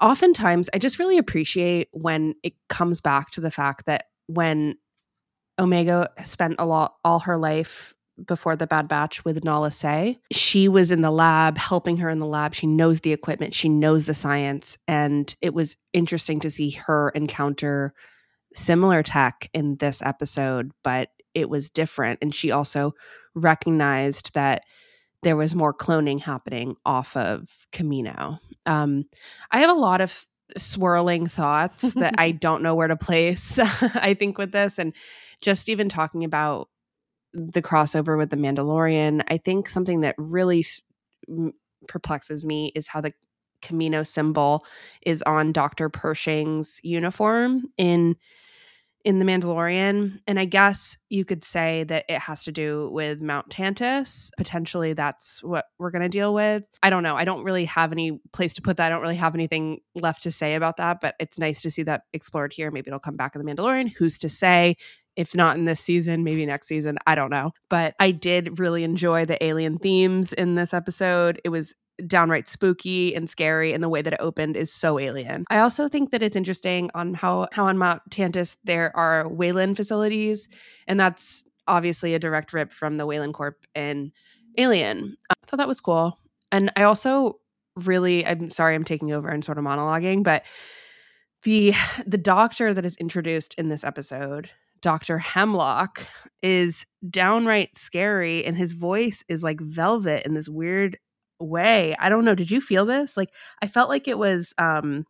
Oftentimes, 0.00 0.68
I 0.74 0.78
just 0.78 0.98
really 0.98 1.18
appreciate 1.18 1.88
when 1.92 2.34
it 2.42 2.54
comes 2.68 3.00
back 3.00 3.30
to 3.32 3.40
the 3.40 3.50
fact 3.50 3.86
that 3.86 4.04
when 4.26 4.76
Omega 5.58 6.10
spent 6.24 6.56
a 6.58 6.66
lot 6.66 6.96
all 7.04 7.20
her 7.20 7.38
life 7.38 7.94
before 8.24 8.56
the 8.56 8.66
Bad 8.66 8.88
Batch 8.88 9.24
with 9.24 9.44
Nala 9.44 9.70
Se. 9.70 10.18
She 10.32 10.68
was 10.68 10.90
in 10.90 11.02
the 11.02 11.10
lab, 11.10 11.58
helping 11.58 11.98
her 11.98 12.08
in 12.08 12.18
the 12.18 12.26
lab. 12.26 12.54
She 12.54 12.66
knows 12.66 13.00
the 13.00 13.12
equipment, 13.12 13.54
she 13.54 13.68
knows 13.68 14.04
the 14.04 14.14
science. 14.14 14.78
And 14.88 15.34
it 15.40 15.54
was 15.54 15.76
interesting 15.92 16.40
to 16.40 16.50
see 16.50 16.70
her 16.70 17.10
encounter 17.10 17.92
similar 18.54 19.02
tech 19.02 19.50
in 19.52 19.76
this 19.76 20.00
episode, 20.02 20.72
but 20.82 21.10
it 21.34 21.50
was 21.50 21.68
different. 21.68 22.18
And 22.22 22.34
she 22.34 22.50
also 22.50 22.94
recognized 23.36 24.34
that 24.34 24.64
there 25.22 25.36
was 25.36 25.54
more 25.54 25.74
cloning 25.74 26.20
happening 26.20 26.76
off 26.84 27.16
of 27.16 27.48
Kamino. 27.72 28.38
Um, 28.66 29.04
I 29.50 29.60
have 29.60 29.70
a 29.70 29.74
lot 29.80 30.00
of 30.00 30.26
swirling 30.56 31.26
thoughts 31.26 31.94
that 31.94 32.14
I 32.18 32.30
don't 32.32 32.62
know 32.62 32.74
where 32.74 32.88
to 32.88 32.96
place, 32.96 33.58
I 33.58 34.14
think, 34.18 34.38
with 34.38 34.52
this. 34.52 34.78
And 34.78 34.92
just 35.40 35.68
even 35.68 35.88
talking 35.88 36.24
about 36.24 36.68
the 37.32 37.62
crossover 37.62 38.16
with 38.16 38.30
the 38.30 38.36
Mandalorian, 38.36 39.22
I 39.28 39.36
think 39.36 39.68
something 39.68 40.00
that 40.00 40.14
really 40.18 40.60
s- 40.60 40.82
m- 41.28 41.52
perplexes 41.88 42.46
me 42.46 42.72
is 42.74 42.88
how 42.88 43.00
the 43.00 43.12
Kamino 43.62 44.06
symbol 44.06 44.64
is 45.02 45.22
on 45.22 45.52
Dr. 45.52 45.88
Pershing's 45.88 46.80
uniform 46.82 47.64
in 47.76 48.16
in 49.06 49.20
The 49.20 49.24
Mandalorian. 49.24 50.18
And 50.26 50.38
I 50.38 50.46
guess 50.46 50.98
you 51.08 51.24
could 51.24 51.44
say 51.44 51.84
that 51.84 52.06
it 52.08 52.18
has 52.18 52.42
to 52.42 52.52
do 52.52 52.90
with 52.92 53.22
Mount 53.22 53.48
Tantiss. 53.50 54.30
Potentially 54.36 54.94
that's 54.94 55.40
what 55.44 55.66
we're 55.78 55.92
going 55.92 56.02
to 56.02 56.08
deal 56.08 56.34
with. 56.34 56.64
I 56.82 56.90
don't 56.90 57.04
know. 57.04 57.14
I 57.14 57.24
don't 57.24 57.44
really 57.44 57.66
have 57.66 57.92
any 57.92 58.20
place 58.32 58.52
to 58.54 58.62
put 58.62 58.78
that. 58.78 58.86
I 58.86 58.88
don't 58.88 59.02
really 59.02 59.14
have 59.14 59.36
anything 59.36 59.78
left 59.94 60.24
to 60.24 60.32
say 60.32 60.56
about 60.56 60.78
that, 60.78 60.98
but 61.00 61.14
it's 61.20 61.38
nice 61.38 61.60
to 61.62 61.70
see 61.70 61.84
that 61.84 62.02
explored 62.12 62.52
here. 62.52 62.72
Maybe 62.72 62.88
it'll 62.88 62.98
come 62.98 63.16
back 63.16 63.36
in 63.36 63.44
The 63.44 63.50
Mandalorian. 63.50 63.92
Who's 63.96 64.18
to 64.18 64.28
say? 64.28 64.76
if 65.14 65.34
not 65.34 65.56
in 65.56 65.64
this 65.64 65.80
season, 65.80 66.24
maybe 66.24 66.44
next 66.44 66.68
season. 66.68 66.98
I 67.06 67.14
don't 67.14 67.30
know. 67.30 67.52
But 67.70 67.94
I 67.98 68.10
did 68.10 68.58
really 68.58 68.84
enjoy 68.84 69.24
the 69.24 69.42
alien 69.42 69.78
themes 69.78 70.34
in 70.34 70.56
this 70.56 70.74
episode. 70.74 71.40
It 71.42 71.48
was 71.48 71.74
downright 72.06 72.48
spooky 72.48 73.14
and 73.14 73.30
scary 73.30 73.72
and 73.72 73.82
the 73.82 73.88
way 73.88 74.02
that 74.02 74.12
it 74.12 74.20
opened 74.20 74.56
is 74.56 74.72
so 74.72 74.98
alien. 74.98 75.44
I 75.50 75.58
also 75.58 75.88
think 75.88 76.10
that 76.10 76.22
it's 76.22 76.36
interesting 76.36 76.90
on 76.94 77.14
how 77.14 77.48
how 77.52 77.66
on 77.66 77.78
Mount 77.78 78.02
Tantiss 78.10 78.56
there 78.64 78.94
are 78.96 79.28
Wayland 79.28 79.76
facilities 79.76 80.48
and 80.86 81.00
that's 81.00 81.44
obviously 81.68 82.14
a 82.14 82.18
direct 82.18 82.52
rip 82.52 82.72
from 82.72 82.96
the 82.96 83.06
Weyland 83.06 83.34
Corp 83.34 83.64
in 83.74 84.12
Alien. 84.58 85.16
I 85.30 85.34
thought 85.46 85.58
that 85.58 85.68
was 85.68 85.80
cool. 85.80 86.18
And 86.52 86.70
I 86.76 86.82
also 86.82 87.38
really 87.76 88.26
I'm 88.26 88.50
sorry 88.50 88.74
I'm 88.74 88.84
taking 88.84 89.12
over 89.12 89.28
and 89.28 89.44
sort 89.44 89.58
of 89.58 89.64
monologuing, 89.64 90.22
but 90.22 90.44
the 91.42 91.74
the 92.06 92.18
doctor 92.18 92.74
that 92.74 92.84
is 92.84 92.96
introduced 92.96 93.54
in 93.54 93.68
this 93.68 93.84
episode 93.84 94.50
Dr. 94.82 95.18
Hemlock 95.18 96.06
is 96.42 96.84
downright 97.08 97.76
scary 97.76 98.44
and 98.44 98.56
his 98.56 98.72
voice 98.72 99.24
is 99.28 99.42
like 99.42 99.60
velvet 99.60 100.24
in 100.26 100.34
this 100.34 100.48
weird 100.48 100.98
way. 101.40 101.94
I 101.98 102.08
don't 102.08 102.24
know. 102.24 102.34
Did 102.34 102.50
you 102.50 102.60
feel 102.60 102.86
this? 102.86 103.16
Like 103.16 103.30
I 103.62 103.66
felt 103.66 103.88
like 103.88 104.08
it 104.08 104.18
was 104.18 104.52
um 104.58 105.06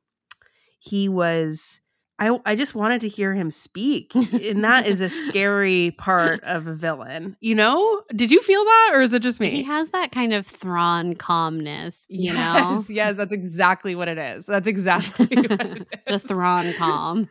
he 0.78 1.08
was 1.08 1.80
I 2.18 2.38
I 2.46 2.54
just 2.54 2.74
wanted 2.74 3.02
to 3.02 3.08
hear 3.08 3.34
him 3.34 3.50
speak. 3.50 4.14
and 4.14 4.64
that 4.64 4.86
is 4.86 5.00
a 5.00 5.08
scary 5.08 5.92
part 5.98 6.42
of 6.44 6.66
a 6.66 6.74
villain. 6.74 7.36
You 7.40 7.54
know? 7.54 8.02
Did 8.14 8.30
you 8.30 8.40
feel 8.40 8.64
that 8.64 8.90
or 8.94 9.02
is 9.02 9.12
it 9.12 9.22
just 9.22 9.40
me? 9.40 9.50
He 9.50 9.62
has 9.64 9.90
that 9.90 10.12
kind 10.12 10.32
of 10.32 10.46
Thrawn 10.46 11.14
calmness, 11.14 12.04
you 12.08 12.32
yes, 12.32 12.34
know? 12.34 12.94
Yes, 12.94 13.16
that's 13.16 13.32
exactly 13.32 13.94
what 13.94 14.08
it 14.08 14.18
is. 14.18 14.46
That's 14.46 14.68
exactly 14.68 15.26
the 16.06 16.18
Thrawn 16.18 16.72
calm. 16.74 17.28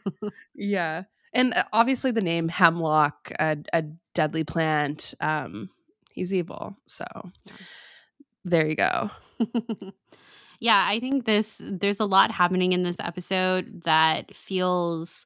yeah. 0.54 1.04
And 1.34 1.54
uh, 1.54 1.64
obviously 1.74 2.12
the 2.12 2.22
name 2.22 2.48
Hemlock, 2.48 3.32
a, 3.40 3.58
a 3.74 3.84
deadly 4.14 4.44
plant, 4.44 5.14
um 5.20 5.70
he's 6.14 6.34
evil. 6.34 6.78
So 6.88 7.06
yeah 7.46 7.56
there 8.46 8.68
you 8.68 8.76
go. 8.76 9.10
yeah, 10.60 10.86
I 10.88 11.00
think 11.00 11.26
this 11.26 11.56
there's 11.60 12.00
a 12.00 12.06
lot 12.06 12.32
happening 12.32 12.72
in 12.72 12.84
this 12.84 12.96
episode 13.00 13.84
that 13.84 14.36
feels 14.36 15.26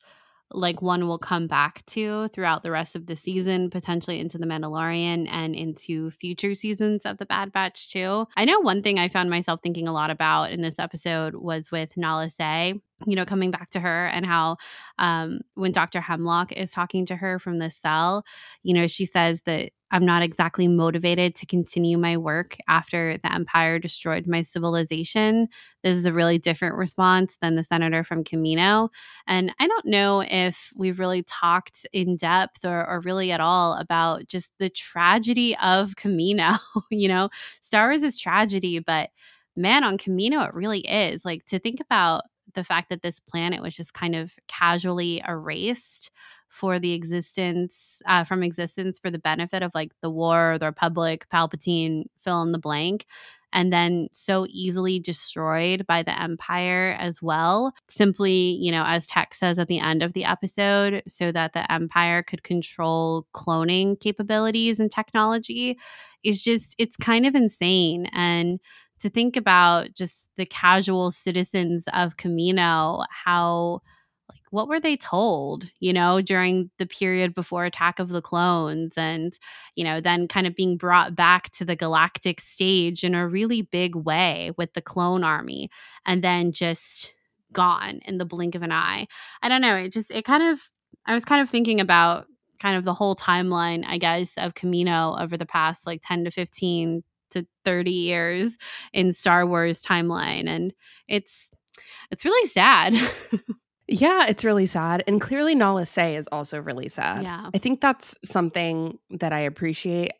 like 0.51 0.81
one 0.81 1.07
will 1.07 1.19
come 1.19 1.47
back 1.47 1.85
to 1.85 2.27
throughout 2.29 2.63
the 2.63 2.71
rest 2.71 2.95
of 2.95 3.05
the 3.05 3.15
season, 3.15 3.69
potentially 3.69 4.19
into 4.19 4.37
The 4.37 4.47
Mandalorian 4.47 5.27
and 5.29 5.53
into 5.53 6.09
future 6.11 6.55
seasons 6.55 7.05
of 7.05 7.17
The 7.17 7.25
Bad 7.25 7.51
Batch 7.51 7.91
too. 7.91 8.25
I 8.35 8.45
know 8.45 8.59
one 8.59 8.81
thing 8.81 8.97
I 8.97 9.09
found 9.09 9.29
myself 9.29 9.59
thinking 9.61 9.87
a 9.87 9.93
lot 9.93 10.09
about 10.09 10.51
in 10.51 10.61
this 10.61 10.79
episode 10.79 11.35
was 11.35 11.69
with 11.71 11.95
Nala 11.95 12.29
Se, 12.29 12.73
you 13.05 13.15
know, 13.15 13.25
coming 13.25 13.51
back 13.51 13.69
to 13.71 13.79
her 13.79 14.07
and 14.07 14.25
how 14.25 14.57
um, 14.97 15.41
when 15.55 15.71
Dr. 15.71 16.01
Hemlock 16.01 16.51
is 16.51 16.71
talking 16.71 17.05
to 17.07 17.15
her 17.15 17.39
from 17.39 17.59
the 17.59 17.69
cell, 17.69 18.23
you 18.63 18.73
know, 18.73 18.87
she 18.87 19.05
says 19.05 19.41
that 19.45 19.71
I'm 19.91 20.05
not 20.05 20.21
exactly 20.21 20.67
motivated 20.67 21.33
to 21.35 21.45
continue 21.47 21.97
my 21.97 22.15
work 22.15 22.57
after 22.67 23.17
the 23.17 23.33
empire 23.33 23.79
destroyed 23.79 24.27
my 24.27 24.43
civilization. 24.43 25.47
This 25.83 25.95
is 25.95 26.05
a 26.05 26.13
really 26.13 26.37
different 26.37 26.75
response 26.75 27.37
than 27.41 27.55
the 27.55 27.63
senator 27.63 28.03
from 28.03 28.23
Kamino. 28.23 28.89
And 29.25 29.51
I 29.59 29.67
don't 29.67 29.87
know 29.87 30.21
if 30.21 30.71
we've 30.75 30.99
really 30.99 31.23
talked 31.23 31.87
in 31.91 32.17
depth 32.17 32.65
or, 32.65 32.87
or 32.87 32.99
really 32.99 33.31
at 33.31 33.41
all 33.41 33.73
about 33.75 34.27
just 34.27 34.51
the 34.59 34.69
tragedy 34.69 35.57
of 35.57 35.95
Kamino. 35.95 36.59
you 36.91 37.07
know, 37.07 37.29
Star 37.61 37.87
Wars 37.89 38.03
is 38.03 38.19
tragedy, 38.19 38.79
but 38.79 39.09
man, 39.55 39.83
on 39.83 39.97
Kamino, 39.97 40.47
it 40.47 40.53
really 40.53 40.81
is. 40.81 41.25
Like 41.25 41.45
to 41.45 41.57
think 41.57 41.79
about 41.79 42.23
the 42.55 42.63
fact 42.63 42.89
that 42.89 43.01
this 43.01 43.19
planet 43.19 43.61
was 43.61 43.75
just 43.75 43.93
kind 43.93 44.15
of 44.15 44.31
casually 44.47 45.21
erased 45.27 46.11
for 46.49 46.79
the 46.79 46.93
existence 46.93 48.01
uh, 48.07 48.23
from 48.23 48.43
existence 48.43 48.99
for 48.99 49.11
the 49.11 49.19
benefit 49.19 49.61
of 49.61 49.71
like 49.75 49.91
the 50.01 50.09
war 50.09 50.57
the 50.59 50.65
republic 50.65 51.25
palpatine 51.31 52.05
fill 52.23 52.41
in 52.41 52.51
the 52.51 52.57
blank 52.57 53.05
and 53.51 53.73
then 53.73 54.07
so 54.11 54.45
easily 54.49 54.99
destroyed 54.99 55.85
by 55.87 56.03
the 56.03 56.19
empire 56.19 56.95
as 56.99 57.21
well 57.21 57.71
simply 57.87 58.57
you 58.59 58.71
know 58.71 58.83
as 58.85 59.05
tech 59.05 59.33
says 59.33 59.59
at 59.59 59.67
the 59.67 59.79
end 59.79 60.01
of 60.01 60.13
the 60.13 60.25
episode 60.25 61.03
so 61.07 61.31
that 61.31 61.53
the 61.53 61.71
empire 61.71 62.23
could 62.23 62.43
control 62.43 63.27
cloning 63.33 63.99
capabilities 63.99 64.79
and 64.79 64.91
technology 64.91 65.77
is 66.23 66.41
just 66.41 66.75
it's 66.77 66.97
kind 66.97 67.25
of 67.25 67.35
insane 67.35 68.07
and 68.07 68.59
to 68.99 69.09
think 69.09 69.37
about 69.37 69.93
just 69.93 70.27
the 70.37 70.45
casual 70.45 71.11
citizens 71.11 71.85
of 71.93 72.17
Kamino 72.17 73.05
how 73.09 73.81
like 74.29 74.41
what 74.51 74.67
were 74.67 74.79
they 74.79 74.95
told, 74.95 75.69
you 75.79 75.91
know, 75.91 76.21
during 76.21 76.69
the 76.77 76.85
period 76.85 77.33
before 77.33 77.65
Attack 77.65 77.99
of 77.99 78.09
the 78.09 78.21
Clones 78.21 78.97
and, 78.97 79.37
you 79.75 79.83
know, 79.83 80.01
then 80.01 80.27
kind 80.27 80.45
of 80.47 80.55
being 80.55 80.77
brought 80.77 81.15
back 81.15 81.49
to 81.51 81.65
the 81.65 81.75
galactic 81.75 82.39
stage 82.39 83.03
in 83.03 83.15
a 83.15 83.27
really 83.27 83.63
big 83.63 83.95
way 83.95 84.51
with 84.57 84.73
the 84.73 84.81
clone 84.81 85.23
army 85.23 85.69
and 86.05 86.23
then 86.23 86.51
just 86.51 87.13
gone 87.51 87.99
in 88.05 88.17
the 88.19 88.25
blink 88.25 88.55
of 88.55 88.61
an 88.61 88.71
eye. 88.71 89.07
I 89.41 89.49
don't 89.49 89.61
know. 89.61 89.75
It 89.75 89.91
just, 89.91 90.11
it 90.11 90.25
kind 90.25 90.43
of, 90.43 90.59
I 91.05 91.13
was 91.13 91.25
kind 91.25 91.41
of 91.41 91.49
thinking 91.49 91.79
about 91.79 92.27
kind 92.61 92.77
of 92.77 92.83
the 92.83 92.93
whole 92.93 93.15
timeline, 93.15 93.83
I 93.87 93.97
guess, 93.97 94.31
of 94.37 94.53
Kamino 94.53 95.19
over 95.19 95.37
the 95.37 95.45
past 95.45 95.87
like 95.87 96.01
10 96.03 96.25
to 96.25 96.31
15 96.31 97.03
to 97.31 97.45
30 97.65 97.91
years 97.91 98.57
in 98.93 99.13
Star 99.13 99.45
Wars 99.45 99.81
timeline. 99.81 100.47
And 100.47 100.73
it's, 101.07 101.51
it's 102.11 102.25
really 102.25 102.47
sad. 102.49 102.95
Yeah, 103.91 104.27
it's 104.27 104.43
really 104.43 104.67
sad. 104.67 105.03
And 105.07 105.19
clearly 105.19 105.55
Nala 105.55 105.85
Se 105.85 106.15
is 106.15 106.27
also 106.31 106.59
really 106.59 106.89
sad. 106.89 107.23
Yeah. 107.23 107.49
I 107.53 107.57
think 107.57 107.81
that's 107.81 108.15
something 108.23 108.99
that 109.09 109.33
I 109.33 109.39
appreciate. 109.39 110.11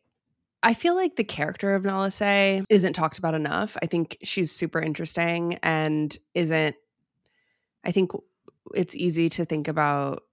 I 0.64 0.74
feel 0.74 0.96
like 0.96 1.16
the 1.16 1.24
character 1.24 1.76
of 1.76 1.86
Nala 1.86 2.12
Se 2.12 2.64
isn't 2.70 2.94
talked 2.94 3.20
about 3.20 3.36
enough. 3.36 3.78
I 3.82 3.86
think 3.86 4.18
she's 4.24 4.52
super 4.52 4.82
interesting 4.82 5.60
and 5.62 6.18
isn't 6.34 6.76
I 7.86 7.92
think 7.92 8.12
it's 8.74 8.96
easy 8.96 9.30
to 9.30 9.46
think 9.46 9.68
about 9.68 10.24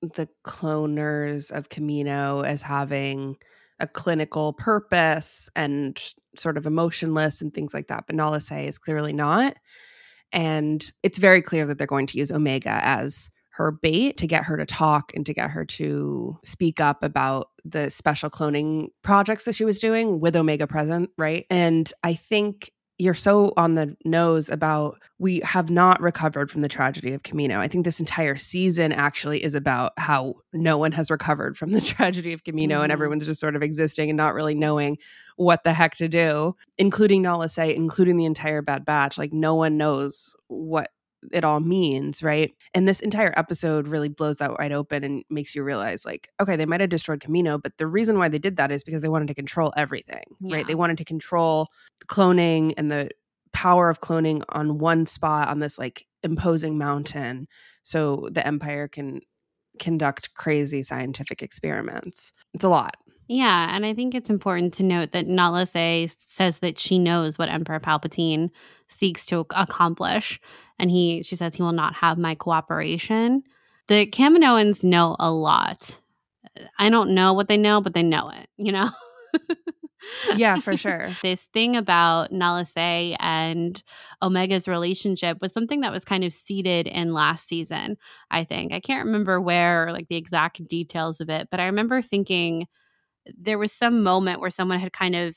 the 0.00 0.28
cloners 0.44 1.50
of 1.50 1.68
Kamino 1.68 2.46
as 2.46 2.62
having 2.62 3.36
a 3.80 3.86
clinical 3.86 4.52
purpose 4.52 5.48
and 5.54 6.00
sort 6.36 6.56
of 6.56 6.66
emotionless 6.66 7.40
and 7.40 7.52
things 7.52 7.74
like 7.74 7.88
that. 7.88 8.04
But 8.06 8.16
Nala 8.16 8.40
Se 8.40 8.66
is 8.66 8.78
clearly 8.78 9.12
not. 9.12 9.56
And 10.32 10.90
it's 11.02 11.18
very 11.18 11.42
clear 11.42 11.66
that 11.66 11.78
they're 11.78 11.86
going 11.86 12.06
to 12.08 12.18
use 12.18 12.32
Omega 12.32 12.80
as 12.82 13.30
her 13.50 13.72
bait 13.72 14.18
to 14.18 14.26
get 14.26 14.44
her 14.44 14.58
to 14.58 14.66
talk 14.66 15.12
and 15.14 15.24
to 15.24 15.32
get 15.32 15.50
her 15.50 15.64
to 15.64 16.36
speak 16.44 16.78
up 16.78 17.02
about 17.02 17.48
the 17.64 17.88
special 17.88 18.28
cloning 18.28 18.88
projects 19.02 19.44
that 19.44 19.54
she 19.54 19.64
was 19.64 19.78
doing 19.78 20.20
with 20.20 20.36
Omega 20.36 20.66
present, 20.66 21.08
right? 21.16 21.46
And 21.48 21.90
I 22.02 22.12
think 22.14 22.70
you're 22.98 23.14
so 23.14 23.52
on 23.56 23.74
the 23.74 23.94
nose 24.04 24.48
about 24.48 24.98
we 25.18 25.40
have 25.40 25.70
not 25.70 26.00
recovered 26.00 26.50
from 26.50 26.62
the 26.62 26.68
tragedy 26.68 27.12
of 27.12 27.22
Kamino. 27.22 27.58
I 27.58 27.68
think 27.68 27.84
this 27.84 28.00
entire 28.00 28.36
season 28.36 28.92
actually 28.92 29.42
is 29.42 29.54
about 29.54 29.92
how 29.98 30.36
no 30.52 30.78
one 30.78 30.92
has 30.92 31.10
recovered 31.10 31.58
from 31.58 31.72
the 31.72 31.80
tragedy 31.82 32.32
of 32.32 32.42
Kamino 32.42 32.70
mm-hmm. 32.70 32.84
and 32.84 32.92
everyone's 32.92 33.26
just 33.26 33.40
sort 33.40 33.56
of 33.56 33.62
existing 33.62 34.08
and 34.08 34.16
not 34.16 34.34
really 34.34 34.54
knowing 34.54 34.96
what 35.36 35.62
the 35.62 35.74
heck 35.74 35.94
to 35.96 36.08
do, 36.08 36.56
including 36.78 37.22
Nala 37.22 37.48
Se, 37.48 37.74
including 37.74 38.16
the 38.16 38.24
entire 38.24 38.62
Bad 38.62 38.84
Batch. 38.84 39.18
Like 39.18 39.32
no 39.32 39.54
one 39.54 39.76
knows 39.76 40.34
what 40.48 40.90
it 41.32 41.44
all 41.44 41.60
means, 41.60 42.22
right? 42.22 42.54
And 42.74 42.86
this 42.86 43.00
entire 43.00 43.32
episode 43.36 43.88
really 43.88 44.08
blows 44.08 44.36
that 44.36 44.58
wide 44.58 44.72
open 44.72 45.04
and 45.04 45.24
makes 45.30 45.54
you 45.54 45.62
realize, 45.62 46.04
like, 46.04 46.30
okay, 46.40 46.56
they 46.56 46.66
might 46.66 46.80
have 46.80 46.90
destroyed 46.90 47.20
Kamino, 47.20 47.60
but 47.60 47.76
the 47.78 47.86
reason 47.86 48.18
why 48.18 48.28
they 48.28 48.38
did 48.38 48.56
that 48.56 48.70
is 48.70 48.84
because 48.84 49.02
they 49.02 49.08
wanted 49.08 49.28
to 49.28 49.34
control 49.34 49.72
everything, 49.76 50.24
yeah. 50.40 50.56
right? 50.56 50.66
They 50.66 50.74
wanted 50.74 50.98
to 50.98 51.04
control 51.04 51.68
cloning 52.06 52.74
and 52.76 52.90
the 52.90 53.10
power 53.52 53.88
of 53.88 54.00
cloning 54.00 54.42
on 54.50 54.78
one 54.78 55.06
spot 55.06 55.48
on 55.48 55.60
this 55.60 55.78
like 55.78 56.04
imposing 56.22 56.76
mountain 56.76 57.48
so 57.82 58.28
the 58.30 58.46
empire 58.46 58.86
can 58.86 59.20
conduct 59.78 60.34
crazy 60.34 60.82
scientific 60.82 61.42
experiments. 61.42 62.32
It's 62.52 62.64
a 62.64 62.68
lot. 62.68 62.96
Yeah, 63.28 63.74
and 63.74 63.84
I 63.84 63.92
think 63.92 64.14
it's 64.14 64.30
important 64.30 64.74
to 64.74 64.82
note 64.84 65.12
that 65.12 65.26
Nala 65.26 65.66
Se 65.66 66.08
says 66.16 66.60
that 66.60 66.78
she 66.78 66.98
knows 66.98 67.38
what 67.38 67.48
Emperor 67.48 67.80
Palpatine 67.80 68.50
seeks 68.88 69.26
to 69.26 69.44
accomplish, 69.50 70.40
and 70.78 70.90
he 70.90 71.22
she 71.22 71.34
says 71.34 71.54
he 71.54 71.62
will 71.62 71.72
not 71.72 71.94
have 71.94 72.18
my 72.18 72.34
cooperation. 72.36 73.42
The 73.88 74.06
Kaminoans 74.06 74.84
know 74.84 75.16
a 75.18 75.30
lot. 75.30 75.98
I 76.78 76.88
don't 76.88 77.10
know 77.10 77.32
what 77.32 77.48
they 77.48 77.56
know, 77.56 77.80
but 77.80 77.94
they 77.94 78.02
know 78.02 78.30
it, 78.30 78.48
you 78.56 78.72
know? 78.72 78.90
yeah, 80.36 80.60
for 80.60 80.76
sure. 80.76 81.08
this 81.22 81.42
thing 81.52 81.76
about 81.76 82.32
Nala 82.32 82.64
Se 82.64 83.16
and 83.18 83.82
Omega's 84.22 84.68
relationship 84.68 85.38
was 85.40 85.52
something 85.52 85.80
that 85.80 85.92
was 85.92 86.04
kind 86.04 86.24
of 86.24 86.32
seeded 86.32 86.86
in 86.86 87.12
last 87.12 87.48
season, 87.48 87.96
I 88.30 88.44
think. 88.44 88.72
I 88.72 88.80
can't 88.80 89.06
remember 89.06 89.40
where, 89.40 89.92
like 89.92 90.08
the 90.08 90.16
exact 90.16 90.66
details 90.66 91.20
of 91.20 91.28
it, 91.28 91.48
but 91.50 91.60
I 91.60 91.66
remember 91.66 92.02
thinking 92.02 92.66
there 93.36 93.58
was 93.58 93.72
some 93.72 94.02
moment 94.02 94.40
where 94.40 94.50
someone 94.50 94.80
had 94.80 94.92
kind 94.92 95.16
of 95.16 95.36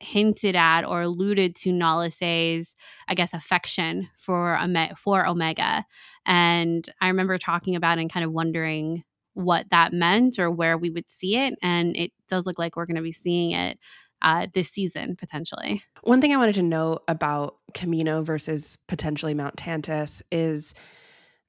hinted 0.00 0.54
at 0.54 0.84
or 0.84 1.02
alluded 1.02 1.56
to 1.56 1.72
Nala 1.72 2.10
Se's, 2.10 2.74
I 3.08 3.14
guess, 3.14 3.34
affection 3.34 4.08
for 4.16 4.58
for 4.96 5.26
Omega. 5.26 5.84
And 6.26 6.88
I 7.00 7.08
remember 7.08 7.38
talking 7.38 7.74
about 7.74 7.98
and 7.98 8.12
kind 8.12 8.24
of 8.24 8.32
wondering 8.32 9.04
what 9.34 9.66
that 9.70 9.92
meant 9.92 10.38
or 10.38 10.50
where 10.50 10.76
we 10.76 10.90
would 10.90 11.08
see 11.08 11.36
it. 11.36 11.54
And 11.62 11.96
it 11.96 12.12
does 12.28 12.46
look 12.46 12.58
like 12.58 12.76
we're 12.76 12.86
going 12.86 12.96
to 12.96 13.02
be 13.02 13.12
seeing 13.12 13.52
it 13.52 13.78
uh, 14.22 14.48
this 14.52 14.68
season 14.68 15.16
potentially. 15.16 15.82
One 16.02 16.20
thing 16.20 16.32
I 16.32 16.36
wanted 16.36 16.56
to 16.56 16.62
know 16.62 16.98
about 17.06 17.56
Kamino 17.72 18.24
versus 18.24 18.78
potentially 18.88 19.34
Mount 19.34 19.56
Tantiss 19.56 20.22
is 20.32 20.74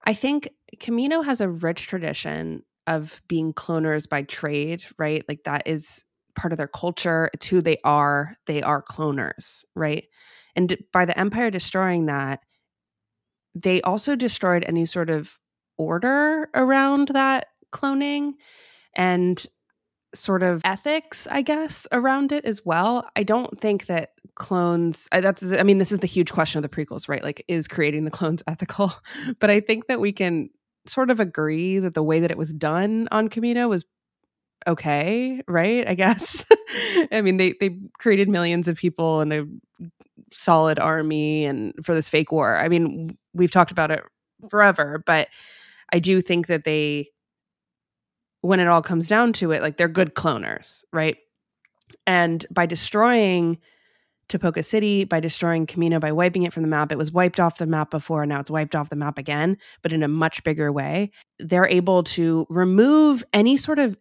I 0.05 0.13
think 0.13 0.49
Kamino 0.77 1.25
has 1.25 1.41
a 1.41 1.49
rich 1.49 1.87
tradition 1.87 2.63
of 2.89 3.21
being 3.27 3.53
cloners 3.53 4.09
by 4.09 4.23
trade, 4.23 4.83
right? 4.97 5.23
Like 5.29 5.43
that 5.45 5.63
is 5.67 6.03
part 6.35 6.51
of 6.51 6.57
their 6.57 6.67
culture. 6.67 7.29
It's 7.33 7.45
who 7.45 7.61
they 7.61 7.77
are. 7.83 8.35
They 8.47 8.61
are 8.61 8.83
cloners, 8.83 9.63
right? 9.75 10.05
And 10.55 10.77
by 10.91 11.05
the 11.05 11.17
Empire 11.17 11.51
destroying 11.51 12.07
that, 12.07 12.39
they 13.55 13.81
also 13.81 14.15
destroyed 14.15 14.65
any 14.67 14.85
sort 14.85 15.09
of 15.09 15.37
order 15.77 16.49
around 16.53 17.09
that 17.09 17.47
cloning 17.71 18.33
and 18.95 19.45
sort 20.15 20.41
of 20.41 20.61
ethics, 20.65 21.27
I 21.29 21.41
guess, 21.43 21.85
around 21.91 22.31
it 22.31 22.45
as 22.45 22.65
well. 22.65 23.07
I 23.15 23.23
don't 23.23 23.59
think 23.59 23.85
that 23.85 24.11
clones 24.35 25.07
that's 25.11 25.43
I 25.43 25.63
mean 25.63 25.79
this 25.79 25.91
is 25.91 25.99
the 25.99 26.07
huge 26.07 26.31
question 26.31 26.63
of 26.63 26.69
the 26.69 26.75
prequels, 26.75 27.07
right? 27.07 27.23
Like 27.23 27.43
is 27.47 27.67
creating 27.67 28.05
the 28.05 28.11
clones 28.11 28.41
ethical? 28.47 28.91
But 29.39 29.49
I 29.49 29.59
think 29.59 29.87
that 29.87 29.99
we 29.99 30.11
can 30.11 30.49
sort 30.89 31.09
of 31.11 31.19
agree 31.19 31.79
that 31.79 31.93
the 31.93 32.03
way 32.03 32.19
that 32.19 32.31
it 32.31 32.37
was 32.37 32.53
done 32.53 33.07
on 33.11 33.29
Kamino 33.29 33.69
was 33.69 33.85
okay, 34.67 35.41
right? 35.47 35.87
I 35.87 35.95
guess. 35.95 36.45
I 37.11 37.21
mean, 37.21 37.37
they 37.37 37.53
they 37.59 37.77
created 37.97 38.29
millions 38.29 38.67
of 38.67 38.77
people 38.77 39.21
and 39.21 39.33
a 39.33 39.45
solid 40.33 40.79
army 40.79 41.45
and 41.45 41.73
for 41.83 41.95
this 41.95 42.09
fake 42.09 42.31
war. 42.31 42.57
I 42.57 42.67
mean, 42.67 43.17
we've 43.33 43.51
talked 43.51 43.71
about 43.71 43.91
it 43.91 44.03
forever, 44.49 45.03
but 45.05 45.27
I 45.91 45.99
do 45.99 46.21
think 46.21 46.47
that 46.47 46.63
they 46.63 47.09
when 48.41 48.59
it 48.59 48.67
all 48.67 48.81
comes 48.81 49.07
down 49.07 49.33
to 49.33 49.51
it, 49.51 49.61
like 49.61 49.77
they're 49.77 49.89
good 49.89 50.15
cloners, 50.15 50.83
right? 50.93 51.17
And 52.07 52.45
by 52.51 52.65
destroying 52.65 53.57
Tipoca 54.29 54.63
City, 54.63 55.03
by 55.03 55.19
destroying 55.19 55.67
Kamino 55.67 55.99
by 55.99 56.11
wiping 56.11 56.43
it 56.43 56.53
from 56.53 56.63
the 56.63 56.69
map, 56.69 56.91
it 56.91 56.97
was 56.97 57.11
wiped 57.11 57.39
off 57.39 57.57
the 57.57 57.65
map 57.65 57.91
before, 57.91 58.23
and 58.23 58.29
now 58.29 58.39
it's 58.39 58.51
wiped 58.51 58.75
off 58.75 58.89
the 58.89 58.95
map 58.95 59.17
again, 59.17 59.57
but 59.81 59.91
in 59.91 60.03
a 60.03 60.07
much 60.07 60.43
bigger 60.43 60.71
way. 60.71 61.11
They're 61.39 61.67
able 61.67 62.03
to 62.03 62.45
remove 62.49 63.23
any 63.33 63.57
sort 63.57 63.79
of 63.79 63.97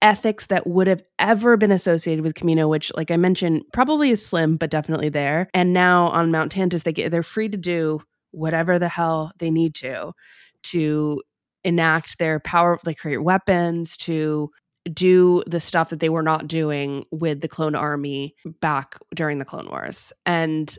ethics 0.00 0.46
that 0.46 0.66
would 0.66 0.88
have 0.88 1.02
ever 1.18 1.56
been 1.56 1.70
associated 1.70 2.24
with 2.24 2.34
Kamino, 2.34 2.68
which, 2.68 2.92
like 2.96 3.10
I 3.10 3.16
mentioned, 3.16 3.62
probably 3.72 4.10
is 4.10 4.24
slim, 4.24 4.56
but 4.56 4.70
definitely 4.70 5.08
there. 5.08 5.48
And 5.54 5.72
now 5.72 6.06
on 6.06 6.30
Mount 6.30 6.52
Tantiss, 6.52 6.82
they 6.82 6.92
get 6.92 7.10
they're 7.10 7.22
free 7.22 7.48
to 7.48 7.56
do 7.56 8.00
whatever 8.32 8.78
the 8.78 8.88
hell 8.88 9.32
they 9.38 9.50
need 9.50 9.74
to 9.76 10.12
to 10.64 11.22
enact 11.64 12.18
their 12.18 12.40
power, 12.40 12.78
like 12.84 12.98
create 12.98 13.22
weapons, 13.22 13.96
to 13.96 14.50
do 14.92 15.42
the 15.46 15.60
stuff 15.60 15.90
that 15.90 16.00
they 16.00 16.08
were 16.08 16.22
not 16.22 16.48
doing 16.48 17.04
with 17.10 17.40
the 17.40 17.48
clone 17.48 17.74
army 17.74 18.34
back 18.60 18.98
during 19.14 19.38
the 19.38 19.44
Clone 19.44 19.68
Wars. 19.70 20.12
And 20.26 20.76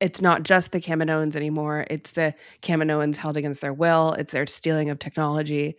it's 0.00 0.20
not 0.20 0.42
just 0.42 0.72
the 0.72 0.80
Kaminoans 0.80 1.36
anymore. 1.36 1.86
It's 1.90 2.12
the 2.12 2.34
Kaminoans 2.62 3.16
held 3.16 3.36
against 3.36 3.60
their 3.60 3.72
will. 3.72 4.14
It's 4.14 4.32
their 4.32 4.46
stealing 4.46 4.90
of 4.90 4.98
technology. 4.98 5.76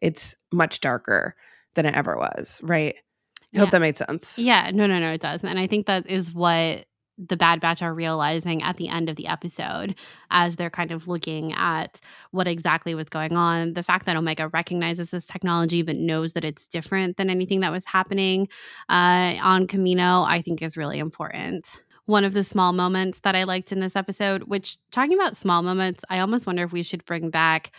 It's 0.00 0.36
much 0.52 0.80
darker 0.80 1.34
than 1.74 1.84
it 1.84 1.94
ever 1.94 2.16
was, 2.16 2.60
right? 2.62 2.94
I 2.96 3.46
yeah. 3.52 3.60
hope 3.60 3.70
that 3.70 3.80
made 3.80 3.96
sense. 3.96 4.38
Yeah, 4.38 4.70
no, 4.72 4.86
no, 4.86 4.98
no, 4.98 5.12
it 5.12 5.20
does. 5.20 5.42
And 5.42 5.58
I 5.58 5.66
think 5.66 5.86
that 5.86 6.08
is 6.08 6.32
what 6.32 6.86
the 7.18 7.36
Bad 7.36 7.60
Batch 7.60 7.82
are 7.82 7.94
realizing 7.94 8.62
at 8.62 8.76
the 8.76 8.88
end 8.88 9.08
of 9.08 9.16
the 9.16 9.26
episode 9.26 9.94
as 10.30 10.56
they're 10.56 10.70
kind 10.70 10.90
of 10.90 11.08
looking 11.08 11.52
at 11.54 12.00
what 12.30 12.46
exactly 12.46 12.94
was 12.94 13.08
going 13.08 13.36
on. 13.36 13.72
The 13.72 13.82
fact 13.82 14.06
that 14.06 14.16
Omega 14.16 14.48
recognizes 14.48 15.10
this 15.10 15.24
technology 15.24 15.82
but 15.82 15.96
knows 15.96 16.34
that 16.34 16.44
it's 16.44 16.66
different 16.66 17.16
than 17.16 17.30
anything 17.30 17.60
that 17.60 17.72
was 17.72 17.84
happening 17.84 18.48
uh, 18.88 19.36
on 19.40 19.66
Kamino, 19.66 20.26
I 20.26 20.42
think 20.42 20.62
is 20.62 20.76
really 20.76 20.98
important. 20.98 21.80
One 22.04 22.24
of 22.24 22.34
the 22.34 22.44
small 22.44 22.72
moments 22.72 23.20
that 23.20 23.34
I 23.34 23.44
liked 23.44 23.72
in 23.72 23.80
this 23.80 23.96
episode, 23.96 24.44
which 24.44 24.76
talking 24.92 25.14
about 25.14 25.36
small 25.36 25.62
moments, 25.62 26.04
I 26.08 26.20
almost 26.20 26.46
wonder 26.46 26.62
if 26.62 26.72
we 26.72 26.82
should 26.82 27.04
bring 27.04 27.30
back. 27.30 27.72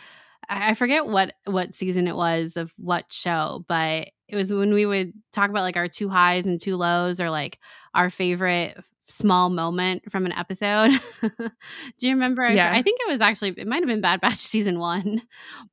I 0.50 0.74
forget 0.74 1.06
what 1.06 1.34
what 1.44 1.74
season 1.74 2.08
it 2.08 2.16
was 2.16 2.56
of 2.56 2.72
what 2.76 3.12
show, 3.12 3.64
but 3.68 4.08
it 4.28 4.36
was 4.36 4.52
when 4.52 4.74
we 4.74 4.86
would 4.86 5.12
talk 5.32 5.50
about 5.50 5.62
like 5.62 5.76
our 5.76 5.88
two 5.88 6.08
highs 6.08 6.46
and 6.46 6.60
two 6.60 6.76
lows 6.76 7.20
or 7.20 7.30
like 7.30 7.58
our 7.94 8.10
favorite 8.10 8.76
small 9.08 9.48
moment 9.48 10.10
from 10.10 10.26
an 10.26 10.32
episode. 10.32 10.90
Do 11.20 12.06
you 12.06 12.12
remember? 12.12 12.46
Yeah. 12.48 12.72
I 12.72 12.82
think 12.82 13.00
it 13.00 13.10
was 13.10 13.20
actually 13.20 13.54
it 13.56 13.66
might 13.66 13.80
have 13.80 13.86
been 13.86 14.00
Bad 14.00 14.20
Batch 14.20 14.36
season 14.38 14.78
one. 14.78 15.22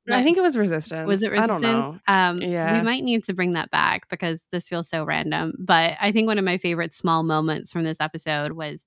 I 0.10 0.24
think 0.24 0.38
it 0.38 0.42
was 0.42 0.58
Resistance. 0.58 1.08
Was 1.08 1.24
it 1.24 1.32
Resistance? 1.32 1.64
I 1.64 1.72
don't 1.72 1.82
know. 1.82 2.00
Um, 2.08 2.42
yeah. 2.42 2.78
We 2.78 2.86
might 2.86 3.04
need 3.04 3.24
to 3.26 3.34
bring 3.34 3.54
that 3.54 3.72
back 3.72 4.10
because 4.10 4.42
this 4.52 4.68
feels 4.68 4.90
so 4.90 5.04
random. 5.04 5.54
But 5.60 5.98
I 6.00 6.12
think 6.12 6.28
one 6.28 6.38
of 6.38 6.46
my 6.46 6.58
favorite 6.58 6.94
small 6.94 7.24
moments 7.24 7.72
from 7.72 7.84
this 7.84 7.98
episode 8.00 8.54
was 8.54 8.86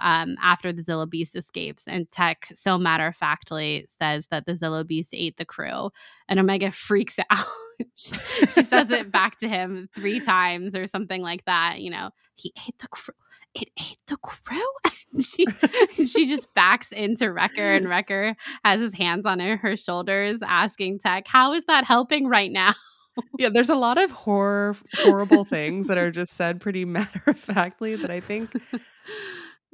um, 0.00 0.36
after 0.42 0.72
the 0.72 0.82
Zillo 0.82 1.08
Beast 1.08 1.36
escapes, 1.36 1.84
and 1.86 2.10
Tech 2.10 2.48
so 2.54 2.78
matter 2.78 3.08
of 3.08 3.16
factly 3.16 3.86
says 3.98 4.28
that 4.28 4.46
the 4.46 4.52
Zillo 4.52 4.86
Beast 4.86 5.10
ate 5.12 5.36
the 5.36 5.44
crew, 5.44 5.90
and 6.28 6.40
Omega 6.40 6.70
freaks 6.72 7.16
out. 7.30 7.46
she, 7.94 8.14
she 8.48 8.62
says 8.62 8.90
it 8.90 9.10
back 9.10 9.38
to 9.40 9.48
him 9.48 9.88
three 9.94 10.20
times 10.20 10.74
or 10.74 10.86
something 10.86 11.22
like 11.22 11.44
that. 11.44 11.80
You 11.80 11.90
know, 11.90 12.10
he 12.34 12.52
ate 12.66 12.78
the 12.80 12.88
crew 12.88 13.14
it 13.54 13.70
ate 13.78 13.98
the 14.08 14.16
crew. 14.16 14.60
she 15.20 15.46
she 16.04 16.26
just 16.26 16.52
backs 16.54 16.92
into 16.92 17.32
Wrecker, 17.32 17.72
and 17.72 17.88
Wrecker 17.88 18.36
has 18.64 18.80
his 18.80 18.94
hands 18.94 19.26
on 19.26 19.40
her, 19.40 19.56
her 19.56 19.76
shoulders, 19.76 20.40
asking 20.42 20.98
Tech, 20.98 21.26
"How 21.28 21.52
is 21.52 21.64
that 21.66 21.84
helping 21.84 22.28
right 22.28 22.50
now?" 22.50 22.74
yeah, 23.38 23.48
there's 23.48 23.70
a 23.70 23.74
lot 23.74 23.98
of 23.98 24.10
horror, 24.10 24.76
horrible 24.94 25.44
things 25.44 25.86
that 25.88 25.98
are 25.98 26.10
just 26.10 26.34
said 26.34 26.60
pretty 26.60 26.84
matter 26.84 27.22
of 27.26 27.38
factly 27.38 27.96
that 27.96 28.10
I 28.10 28.20
think 28.20 28.50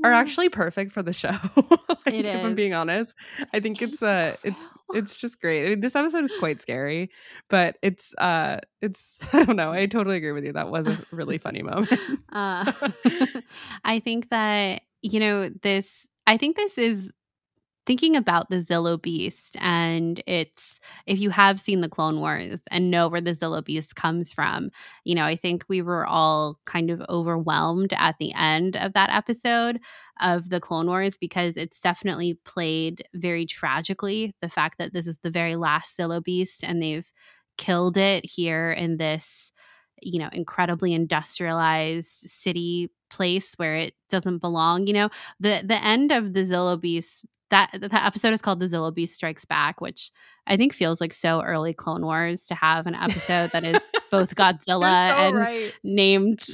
are 0.04 0.12
actually 0.12 0.48
perfect 0.48 0.92
for 0.92 1.02
the 1.02 1.12
show. 1.12 1.28
like, 1.56 2.14
it 2.14 2.26
is. 2.26 2.34
If 2.34 2.44
I'm 2.44 2.54
being 2.54 2.74
honest, 2.74 3.14
I 3.52 3.60
think 3.60 3.82
it's 3.82 4.02
uh, 4.02 4.36
it's 4.44 4.66
it's 4.94 5.16
just 5.16 5.40
great. 5.40 5.66
I 5.66 5.68
mean, 5.70 5.80
this 5.80 5.96
episode 5.96 6.24
is 6.24 6.34
quite 6.38 6.60
scary, 6.60 7.10
but 7.48 7.76
it's 7.82 8.14
uh, 8.18 8.58
it's 8.80 9.18
I 9.32 9.44
don't 9.44 9.56
know. 9.56 9.72
I 9.72 9.86
totally 9.86 10.16
agree 10.16 10.32
with 10.32 10.44
you. 10.44 10.52
That 10.52 10.70
was 10.70 10.86
a 10.86 10.98
really 11.12 11.38
funny 11.46 11.62
moment. 11.62 11.92
uh, 12.32 12.72
I 13.84 14.00
think 14.00 14.30
that 14.30 14.82
you 15.02 15.20
know 15.20 15.50
this. 15.62 16.06
I 16.26 16.36
think 16.36 16.56
this 16.56 16.78
is 16.78 17.12
thinking 17.90 18.14
about 18.14 18.48
the 18.50 18.62
Zillo 18.62 19.02
Beast, 19.02 19.56
and 19.58 20.22
it's 20.24 20.78
if 21.08 21.18
you 21.18 21.28
have 21.30 21.58
seen 21.58 21.80
the 21.80 21.88
Clone 21.88 22.20
Wars 22.20 22.60
and 22.70 22.88
know 22.88 23.08
where 23.08 23.20
the 23.20 23.34
Zillo 23.34 23.64
Beast 23.64 23.96
comes 23.96 24.32
from, 24.32 24.70
you 25.02 25.12
know, 25.12 25.24
I 25.24 25.34
think 25.34 25.64
we 25.66 25.82
were 25.82 26.06
all 26.06 26.60
kind 26.66 26.88
of 26.88 27.02
overwhelmed 27.08 27.92
at 27.96 28.14
the 28.20 28.32
end 28.32 28.76
of 28.76 28.92
that 28.92 29.10
episode 29.10 29.80
of 30.20 30.50
the 30.50 30.60
Clone 30.60 30.86
Wars 30.86 31.18
because 31.18 31.56
it's 31.56 31.80
definitely 31.80 32.38
played 32.44 33.02
very 33.14 33.44
tragically. 33.44 34.36
The 34.40 34.48
fact 34.48 34.78
that 34.78 34.92
this 34.92 35.08
is 35.08 35.18
the 35.24 35.30
very 35.30 35.56
last 35.56 35.98
Zillo 35.98 36.22
Beast 36.22 36.62
and 36.62 36.80
they've 36.80 37.12
killed 37.58 37.96
it 37.96 38.24
here 38.24 38.70
in 38.70 38.98
this, 38.98 39.50
you 40.00 40.20
know, 40.20 40.28
incredibly 40.32 40.94
industrialized 40.94 42.06
city 42.06 42.88
place 43.10 43.54
where 43.56 43.74
it 43.74 43.94
doesn't 44.10 44.38
belong. 44.38 44.86
You 44.86 44.92
know, 44.92 45.10
the 45.40 45.62
the 45.64 45.84
end 45.84 46.12
of 46.12 46.34
the 46.34 46.42
Zillo 46.42 46.80
Beast 46.80 47.24
that 47.50 47.70
the 47.72 48.04
episode 48.04 48.32
is 48.32 48.42
called 48.42 48.60
The 48.60 48.66
Zillo 48.66 48.94
Beast 48.94 49.14
Strikes 49.14 49.44
Back, 49.44 49.80
which 49.80 50.10
I 50.46 50.56
think 50.56 50.72
feels 50.72 51.00
like 51.00 51.12
so 51.12 51.42
early 51.42 51.74
Clone 51.74 52.02
Wars 52.02 52.46
to 52.46 52.54
have 52.54 52.86
an 52.86 52.94
episode 52.94 53.50
that 53.52 53.64
is 53.64 53.80
both 54.10 54.34
Godzilla 54.34 55.08
so 55.08 55.14
and 55.14 55.36
right. 55.36 55.74
named 55.82 56.46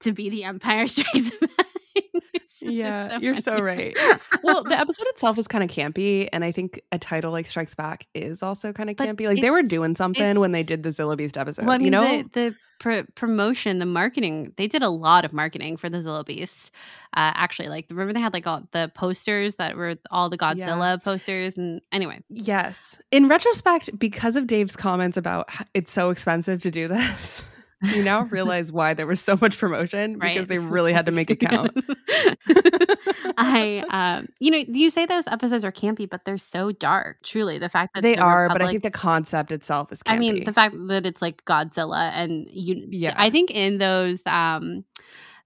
to 0.00 0.12
be 0.12 0.30
The 0.30 0.44
Empire 0.44 0.86
Strikes 0.88 1.30
Back. 1.30 1.66
yeah, 2.60 3.10
so 3.10 3.18
you're 3.18 3.36
so 3.38 3.60
right. 3.60 3.96
well, 4.42 4.64
the 4.64 4.78
episode 4.78 5.06
itself 5.08 5.38
is 5.38 5.48
kind 5.48 5.64
of 5.64 5.70
campy, 5.70 6.28
and 6.32 6.44
I 6.44 6.52
think 6.52 6.80
a 6.92 6.98
title 6.98 7.32
like 7.32 7.46
Strikes 7.46 7.74
Back 7.74 8.06
is 8.14 8.42
also 8.42 8.72
kind 8.72 8.90
of 8.90 8.96
campy. 8.96 9.26
Like 9.26 9.40
they 9.40 9.50
were 9.50 9.62
doing 9.62 9.94
something 9.94 10.40
when 10.40 10.52
they 10.52 10.62
did 10.62 10.82
the 10.82 10.90
Zillo 10.90 11.16
Beast 11.16 11.36
episode. 11.36 11.66
Well, 11.66 11.74
I 11.74 11.78
mean, 11.78 11.86
you 11.86 11.90
know, 11.90 12.22
the, 12.22 12.28
the 12.32 12.56
pr- 12.78 13.10
promotion, 13.14 13.78
the 13.78 13.86
marketing, 13.86 14.52
they 14.56 14.68
did 14.68 14.82
a 14.82 14.90
lot 14.90 15.24
of 15.24 15.32
marketing 15.32 15.76
for 15.76 15.88
the 15.88 15.98
Zillo 15.98 16.24
Beast. 16.24 16.70
Uh, 17.14 17.32
actually, 17.34 17.68
like 17.68 17.86
remember 17.90 18.12
they 18.12 18.20
had 18.20 18.32
like 18.32 18.46
all 18.46 18.62
the 18.72 18.90
posters 18.94 19.56
that 19.56 19.76
were 19.76 19.96
all 20.10 20.30
the 20.30 20.38
Godzilla 20.38 20.94
yeah. 20.94 20.96
posters, 20.96 21.56
and 21.56 21.80
anyway. 21.92 22.20
Yes, 22.28 23.00
in 23.10 23.28
retrospect, 23.28 23.98
because 23.98 24.36
of 24.36 24.46
Dave's 24.46 24.76
comments 24.76 25.16
about 25.16 25.48
it's 25.74 25.92
so 25.92 26.10
expensive 26.10 26.62
to 26.62 26.70
do 26.70 26.88
this. 26.88 27.44
You 27.82 28.02
now 28.02 28.22
realize 28.24 28.70
why 28.72 28.94
there 28.94 29.06
was 29.06 29.20
so 29.20 29.36
much 29.40 29.58
promotion 29.58 30.18
Right. 30.18 30.34
because 30.34 30.48
they 30.48 30.58
really 30.58 30.92
had 30.92 31.06
to 31.06 31.12
make 31.12 31.30
it 31.30 31.36
count. 31.36 31.70
I, 33.38 33.84
um, 33.90 34.28
you 34.40 34.50
know, 34.50 34.58
you 34.58 34.90
say 34.90 35.06
those 35.06 35.26
episodes 35.26 35.64
are 35.64 35.72
campy, 35.72 36.08
but 36.08 36.24
they're 36.24 36.38
so 36.38 36.72
dark. 36.72 37.18
Truly, 37.22 37.58
the 37.58 37.68
fact 37.68 37.94
that 37.94 38.02
they 38.02 38.14
the 38.14 38.20
are, 38.20 38.48
but 38.48 38.62
I 38.62 38.68
think 38.68 38.82
the 38.82 38.90
concept 38.90 39.52
itself 39.52 39.92
is. 39.92 40.02
Campy. 40.02 40.12
I 40.12 40.18
mean, 40.18 40.44
the 40.44 40.52
fact 40.52 40.74
that 40.88 41.06
it's 41.06 41.22
like 41.22 41.44
Godzilla 41.44 42.10
and 42.12 42.46
you 42.50 42.86
Yeah. 42.90 43.14
I 43.16 43.30
think 43.30 43.50
in 43.50 43.78
those 43.78 44.22
um 44.26 44.84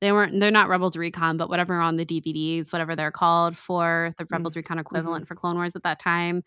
they 0.01 0.13
weren't 0.13 0.39
they're 0.39 0.51
not 0.51 0.69
Rebels 0.69 0.97
Recon, 0.97 1.37
but 1.37 1.49
whatever 1.49 1.75
on 1.81 1.97
the 1.97 2.05
DVDs, 2.05 2.73
whatever 2.73 2.95
they're 2.95 3.11
called 3.11 3.57
for 3.57 4.15
the 4.19 4.27
Rebels 4.31 4.55
Mm, 4.55 4.57
Recon 4.57 4.77
mm-hmm. 4.77 4.81
equivalent 4.83 5.29
for 5.29 5.35
Clone 5.35 5.57
Wars 5.57 5.75
at 5.75 5.83
that 5.85 5.99
time. 5.99 6.43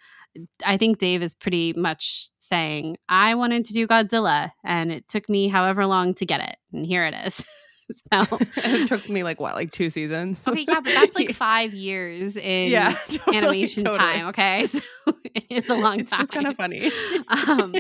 I 0.66 0.78
think 0.78 1.00
Dave 1.00 1.24
is 1.24 1.34
pretty 1.36 1.74
much 1.74 2.30
saying, 2.50 2.98
I 3.08 3.36
wanted 3.36 3.66
to 3.66 3.74
do 3.74 3.88
Godzilla 3.88 4.52
and 4.64 4.92
it 4.92 5.08
took 5.08 5.30
me 5.30 5.48
however 5.48 5.86
long 5.86 6.14
to 6.16 6.26
get 6.26 6.42
it. 6.42 6.58
And 6.74 6.86
here 6.86 7.06
it 7.06 7.14
is. 7.26 7.46
so 8.14 8.38
it 8.58 8.88
took 8.88 9.10
me 9.10 9.24
like 9.24 9.40
what, 9.40 9.56
like 9.56 9.72
two 9.72 9.90
seasons? 9.90 10.42
Okay, 10.48 10.66
yeah, 10.68 10.76
but 10.76 10.86
that's 10.94 11.16
like 11.16 11.34
five 11.34 11.74
years 11.74 12.36
in 12.36 12.72
yeah, 12.72 12.96
totally, 13.08 13.38
animation 13.38 13.84
totally. 13.84 14.00
time. 14.00 14.28
Okay, 14.28 14.68
so 14.68 14.80
it 15.24 15.46
is 15.50 15.70
a 15.70 15.76
long 15.76 16.00
It's 16.02 16.12
time. 16.12 16.20
just 16.20 16.32
kind 16.32 16.48
of 16.48 16.56
funny. 16.56 16.92
Um, 17.28 17.76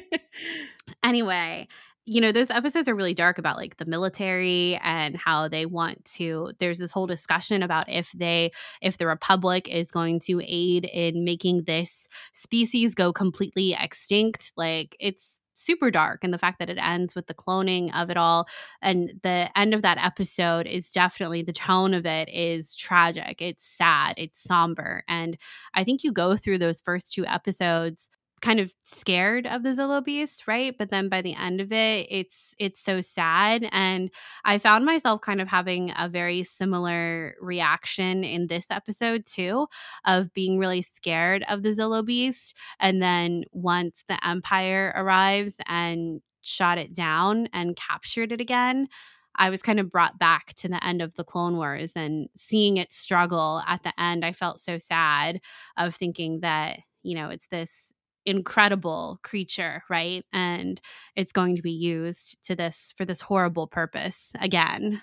anyway, 1.03 1.67
you 2.05 2.21
know, 2.21 2.31
those 2.31 2.49
episodes 2.49 2.87
are 2.89 2.95
really 2.95 3.13
dark 3.13 3.37
about 3.37 3.57
like 3.57 3.77
the 3.77 3.85
military 3.85 4.79
and 4.83 5.15
how 5.15 5.47
they 5.47 5.65
want 5.65 6.03
to. 6.05 6.51
There's 6.59 6.79
this 6.79 6.91
whole 6.91 7.05
discussion 7.05 7.61
about 7.61 7.87
if 7.87 8.11
they, 8.13 8.51
if 8.81 8.97
the 8.97 9.05
Republic 9.05 9.67
is 9.67 9.91
going 9.91 10.19
to 10.21 10.41
aid 10.43 10.85
in 10.85 11.23
making 11.23 11.63
this 11.65 12.07
species 12.33 12.95
go 12.95 13.13
completely 13.13 13.75
extinct. 13.79 14.51
Like 14.57 14.95
it's 14.99 15.37
super 15.59 15.91
dark. 15.91 16.23
And 16.23 16.33
the 16.33 16.37
fact 16.37 16.57
that 16.59 16.69
it 16.69 16.77
ends 16.77 17.15
with 17.15 17.27
the 17.27 17.33
cloning 17.33 17.93
of 17.93 18.09
it 18.09 18.17
all. 18.17 18.47
And 18.81 19.19
the 19.23 19.49
end 19.57 19.73
of 19.73 19.81
that 19.81 19.97
episode 20.03 20.65
is 20.65 20.89
definitely 20.89 21.43
the 21.43 21.53
tone 21.53 21.93
of 21.93 22.05
it 22.05 22.29
is 22.29 22.73
tragic. 22.75 23.41
It's 23.41 23.65
sad. 23.65 24.13
It's 24.17 24.41
somber. 24.41 25.03
And 25.07 25.37
I 25.73 25.83
think 25.83 26.03
you 26.03 26.11
go 26.11 26.37
through 26.37 26.59
those 26.59 26.81
first 26.81 27.13
two 27.13 27.25
episodes 27.25 28.09
kind 28.41 28.59
of 28.59 28.71
scared 28.83 29.47
of 29.47 29.63
the 29.63 29.69
Zillo 29.69 30.03
Beast, 30.03 30.47
right? 30.47 30.75
But 30.77 30.89
then 30.89 31.09
by 31.09 31.21
the 31.21 31.35
end 31.35 31.61
of 31.61 31.71
it, 31.71 32.07
it's 32.09 32.53
it's 32.57 32.81
so 32.81 33.01
sad, 33.01 33.67
and 33.71 34.09
I 34.45 34.57
found 34.57 34.85
myself 34.85 35.21
kind 35.21 35.41
of 35.41 35.47
having 35.47 35.91
a 35.97 36.09
very 36.09 36.43
similar 36.43 37.35
reaction 37.41 38.23
in 38.23 38.47
this 38.47 38.65
episode 38.69 39.25
too, 39.25 39.67
of 40.05 40.33
being 40.33 40.59
really 40.59 40.81
scared 40.81 41.43
of 41.49 41.63
the 41.63 41.69
Zillo 41.69 42.05
Beast, 42.05 42.55
and 42.79 43.01
then 43.01 43.43
once 43.51 44.03
the 44.07 44.25
Empire 44.27 44.93
arrives 44.95 45.55
and 45.67 46.21
shot 46.41 46.77
it 46.77 46.93
down 46.93 47.47
and 47.53 47.75
captured 47.75 48.31
it 48.31 48.41
again. 48.41 48.87
I 49.35 49.49
was 49.49 49.61
kind 49.61 49.79
of 49.79 49.91
brought 49.91 50.19
back 50.19 50.53
to 50.55 50.67
the 50.67 50.83
end 50.83 51.01
of 51.01 51.15
the 51.15 51.23
Clone 51.23 51.55
Wars 51.55 51.93
and 51.95 52.27
seeing 52.35 52.77
it 52.77 52.91
struggle 52.91 53.61
at 53.67 53.83
the 53.83 53.93
end. 54.01 54.25
I 54.25 54.33
felt 54.33 54.59
so 54.59 54.77
sad 54.77 55.39
of 55.77 55.95
thinking 55.95 56.41
that, 56.41 56.79
you 57.03 57.15
know, 57.15 57.29
it's 57.29 57.47
this 57.47 57.91
incredible 58.25 59.19
creature, 59.23 59.83
right? 59.89 60.25
And 60.33 60.79
it's 61.15 61.31
going 61.31 61.55
to 61.55 61.61
be 61.61 61.71
used 61.71 62.37
to 62.45 62.55
this 62.55 62.93
for 62.97 63.05
this 63.05 63.21
horrible 63.21 63.67
purpose 63.67 64.31
again. 64.39 65.01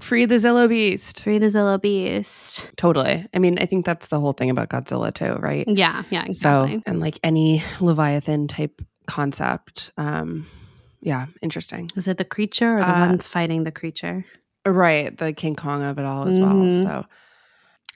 Free 0.00 0.24
the 0.24 0.36
Zillo 0.36 0.66
Beast. 0.68 1.22
Free 1.22 1.38
the 1.38 1.46
Zillo 1.48 1.80
Beast. 1.80 2.72
Totally. 2.76 3.26
I 3.34 3.38
mean, 3.38 3.58
I 3.58 3.66
think 3.66 3.84
that's 3.84 4.06
the 4.06 4.18
whole 4.18 4.32
thing 4.32 4.48
about 4.48 4.70
Godzilla 4.70 5.12
too, 5.12 5.34
right? 5.34 5.66
Yeah, 5.68 6.04
yeah, 6.10 6.24
exactly. 6.24 6.76
So, 6.78 6.82
and 6.86 7.00
like 7.00 7.18
any 7.22 7.62
Leviathan 7.80 8.48
type 8.48 8.80
concept, 9.06 9.90
um, 9.98 10.46
yeah, 11.02 11.26
interesting. 11.42 11.90
Is 11.96 12.08
it 12.08 12.16
the 12.16 12.24
creature 12.24 12.78
or 12.78 12.84
the 12.84 12.92
Uh, 12.92 13.00
ones 13.08 13.26
fighting 13.26 13.64
the 13.64 13.72
creature? 13.72 14.24
Right, 14.66 15.14
the 15.16 15.32
King 15.34 15.54
Kong 15.54 15.82
of 15.82 15.98
it 15.98 16.04
all 16.06 16.26
as 16.26 16.38
Mhm. 16.38 16.42
well. 16.42 16.82
So, 16.82 17.06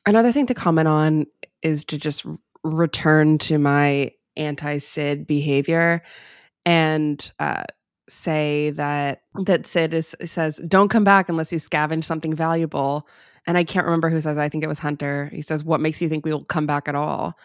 another 0.05 0.33
thing 0.33 0.47
to 0.47 0.55
comment 0.55 0.89
on 0.89 1.27
is 1.63 1.85
to 1.87 1.97
just 1.99 2.27
r- 2.27 2.37
return 2.65 3.39
to 3.39 3.59
my 3.59 4.13
anti 4.37 4.79
Cid 4.79 5.27
behavior 5.27 6.03
and 6.67 7.33
uh, 7.39 7.65
say 8.09 8.71
that 8.71 9.23
that 9.45 9.67
Cid 9.67 9.95
is 9.95 10.17
says, 10.25 10.61
"Don't 10.67 10.89
come 10.89 11.05
back 11.05 11.29
unless 11.29 11.53
you 11.53 11.59
scavenge 11.59 12.05
something 12.05 12.35
valuable." 12.35 13.09
And 13.47 13.59
I 13.59 13.65
can't 13.65 13.85
remember 13.85 14.09
who 14.09 14.21
says. 14.21 14.39
I 14.39 14.49
think 14.49 14.65
it 14.65 14.69
was 14.69 14.79
Hunter. 14.79 15.31
He 15.33 15.43
says, 15.43 15.65
"What 15.65 15.81
makes 15.81 16.01
you 16.01 16.09
think 16.09 16.25
we 16.25 16.33
will 16.33 16.45
come 16.45 16.67
back 16.67 16.89
at 16.89 16.95
all?" 16.95 17.39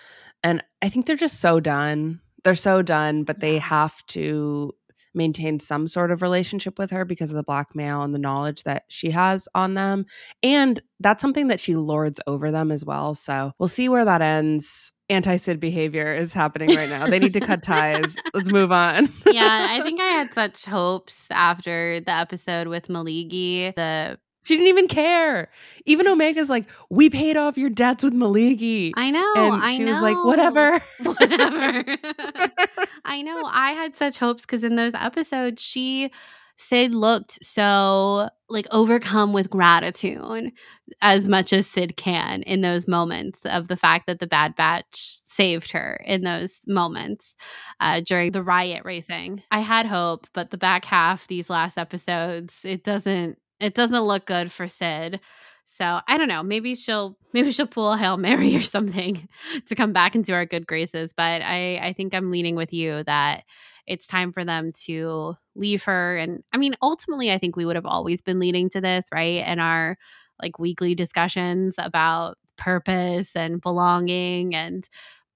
And 0.44 0.64
I 0.82 0.90
think 0.90 1.06
they're 1.06 1.16
just 1.16 1.42
so 1.42 1.60
done. 1.60 2.22
They're 2.44 2.56
so 2.56 2.82
done, 2.82 3.24
but 3.24 3.42
they 3.42 3.58
have 3.60 4.06
to 4.08 4.74
maintain 5.14 5.60
some 5.60 5.88
sort 5.88 6.12
of 6.12 6.22
relationship 6.22 6.78
with 6.78 6.91
her 6.91 7.05
because 7.05 7.30
of 7.30 7.36
the 7.36 7.43
blackmail 7.43 8.01
and 8.03 8.14
the 8.14 8.20
knowledge 8.20 8.64
that 8.64 8.84
she 8.88 9.12
has 9.12 9.47
on 9.55 9.74
them. 9.74 10.05
And 10.43 10.82
that's 10.99 11.22
something 11.22 11.47
that 11.47 11.60
she 11.60 11.76
lords 11.76 12.20
over 12.28 12.51
them 12.51 12.72
as 12.72 12.86
well. 12.86 13.16
So 13.16 13.51
we'll 13.60 13.68
see 13.68 13.89
where 13.89 14.05
that 14.05 14.22
ends. 14.22 14.91
Anti 15.12 15.38
Cid 15.38 15.60
behavior 15.60 16.14
is 16.14 16.34
happening 16.34 16.76
right 16.76 16.89
now. 16.89 17.07
They 17.07 17.18
need 17.18 17.34
to 17.34 17.39
cut 17.39 17.64
ties. 17.64 18.16
Let's 18.34 18.51
move 18.51 18.72
on. 18.72 19.10
yeah, 19.26 19.68
I 19.72 19.82
think 19.82 19.99
I 19.99 20.05
had 20.07 20.34
such 20.36 20.66
hopes 20.66 21.26
after 21.32 21.99
the 21.99 22.12
episode 22.12 22.68
with 22.68 22.89
Maligi. 22.89 23.74
The 23.76 24.20
she 24.50 24.56
didn't 24.56 24.70
even 24.70 24.88
care. 24.88 25.47
Even 25.86 26.08
Omega's 26.08 26.50
like, 26.50 26.66
we 26.89 27.08
paid 27.08 27.38
off 27.38 27.56
your 27.56 27.70
debts 27.70 28.04
with 28.04 28.16
Maligi. 28.16 28.91
I 28.95 29.12
know, 29.12 29.34
and 29.36 29.62
I 29.62 29.78
she 29.78 29.84
know. 29.84 29.91
was 29.91 30.02
like, 30.02 30.18
whatever. 30.26 30.82
whatever. 31.04 31.86
I 33.06 33.22
know. 33.22 33.43
I 33.45 33.74
had 33.74 33.95
such 33.95 34.18
hopes 34.18 34.41
because 34.41 34.64
in 34.64 34.76
those 34.76 34.93
episodes, 34.95 35.62
she 35.62 36.10
Cid 36.58 36.95
looked 36.95 37.43
so 37.45 38.30
like 38.50 38.66
overcome 38.72 39.34
with 39.34 39.52
gratitude 39.52 40.52
as 41.00 41.28
much 41.28 41.54
as 41.54 41.68
Cid 41.68 41.95
can 41.95 42.41
in 42.41 42.62
those 42.62 42.88
moments 42.88 43.41
of 43.45 43.68
the 43.68 43.78
fact 43.78 44.08
that 44.08 44.20
the 44.20 44.26
Bad 44.26 44.56
Batch 44.56 45.20
saved 45.26 45.70
her 45.74 46.04
in 46.08 46.24
those 46.24 46.60
moments 46.66 47.36
uh, 47.80 48.02
during 48.02 48.32
the 48.32 48.41
riot 48.41 48.82
racing. 48.84 49.43
I 49.52 49.60
had 49.60 49.86
hope, 49.86 50.26
but 50.34 50.50
the 50.50 50.58
back 50.58 50.86
half, 50.86 51.28
these 51.28 51.52
last 51.52 51.78
episodes, 51.78 52.56
it 52.64 52.84
doesn't 52.84 53.38
it 53.60 53.74
doesn't 53.76 54.01
look 54.03 54.26
good 54.26 54.51
for 54.51 54.68
Cid. 54.68 55.20
So 55.66 55.99
I 56.07 56.18
don't 56.18 56.28
know. 56.28 56.43
Maybe 56.43 56.76
she'll 56.76 57.18
maybe 57.34 57.51
she'll 57.51 57.68
pull 57.68 57.93
a 57.93 57.97
hail 57.97 58.18
mary 58.18 58.55
or 58.55 58.62
something 58.62 59.28
to 59.68 59.76
come 59.76 59.93
back 59.93 60.16
into 60.16 60.34
our 60.34 60.45
good 60.45 60.68
graces. 60.68 61.14
But 61.16 61.41
I 61.41 61.78
I 61.78 61.93
think 61.93 62.14
I'm 62.14 62.32
leaning 62.32 62.55
with 62.55 62.74
you 62.74 63.03
that 63.05 63.43
it's 63.88 64.05
time 64.05 64.32
for 64.32 64.45
them 64.45 64.72
to 64.86 65.36
leave 65.55 65.84
her. 65.84 66.18
And 66.18 66.43
I 66.53 66.57
mean, 66.57 66.76
ultimately, 66.82 67.32
I 67.32 67.38
think 67.39 67.55
we 67.55 67.66
would 67.66 67.76
have 67.76 67.86
always 67.88 68.22
been 68.22 68.39
leading 68.39 68.70
to 68.72 68.82
this, 68.82 69.03
right? 69.12 69.45
In 69.47 69.60
our 69.60 69.97
like 70.41 70.60
weekly 70.60 70.95
discussions 70.95 71.76
about 71.78 72.38
purpose 72.57 73.36
and 73.36 73.62
belonging 73.62 74.53
and 74.55 74.88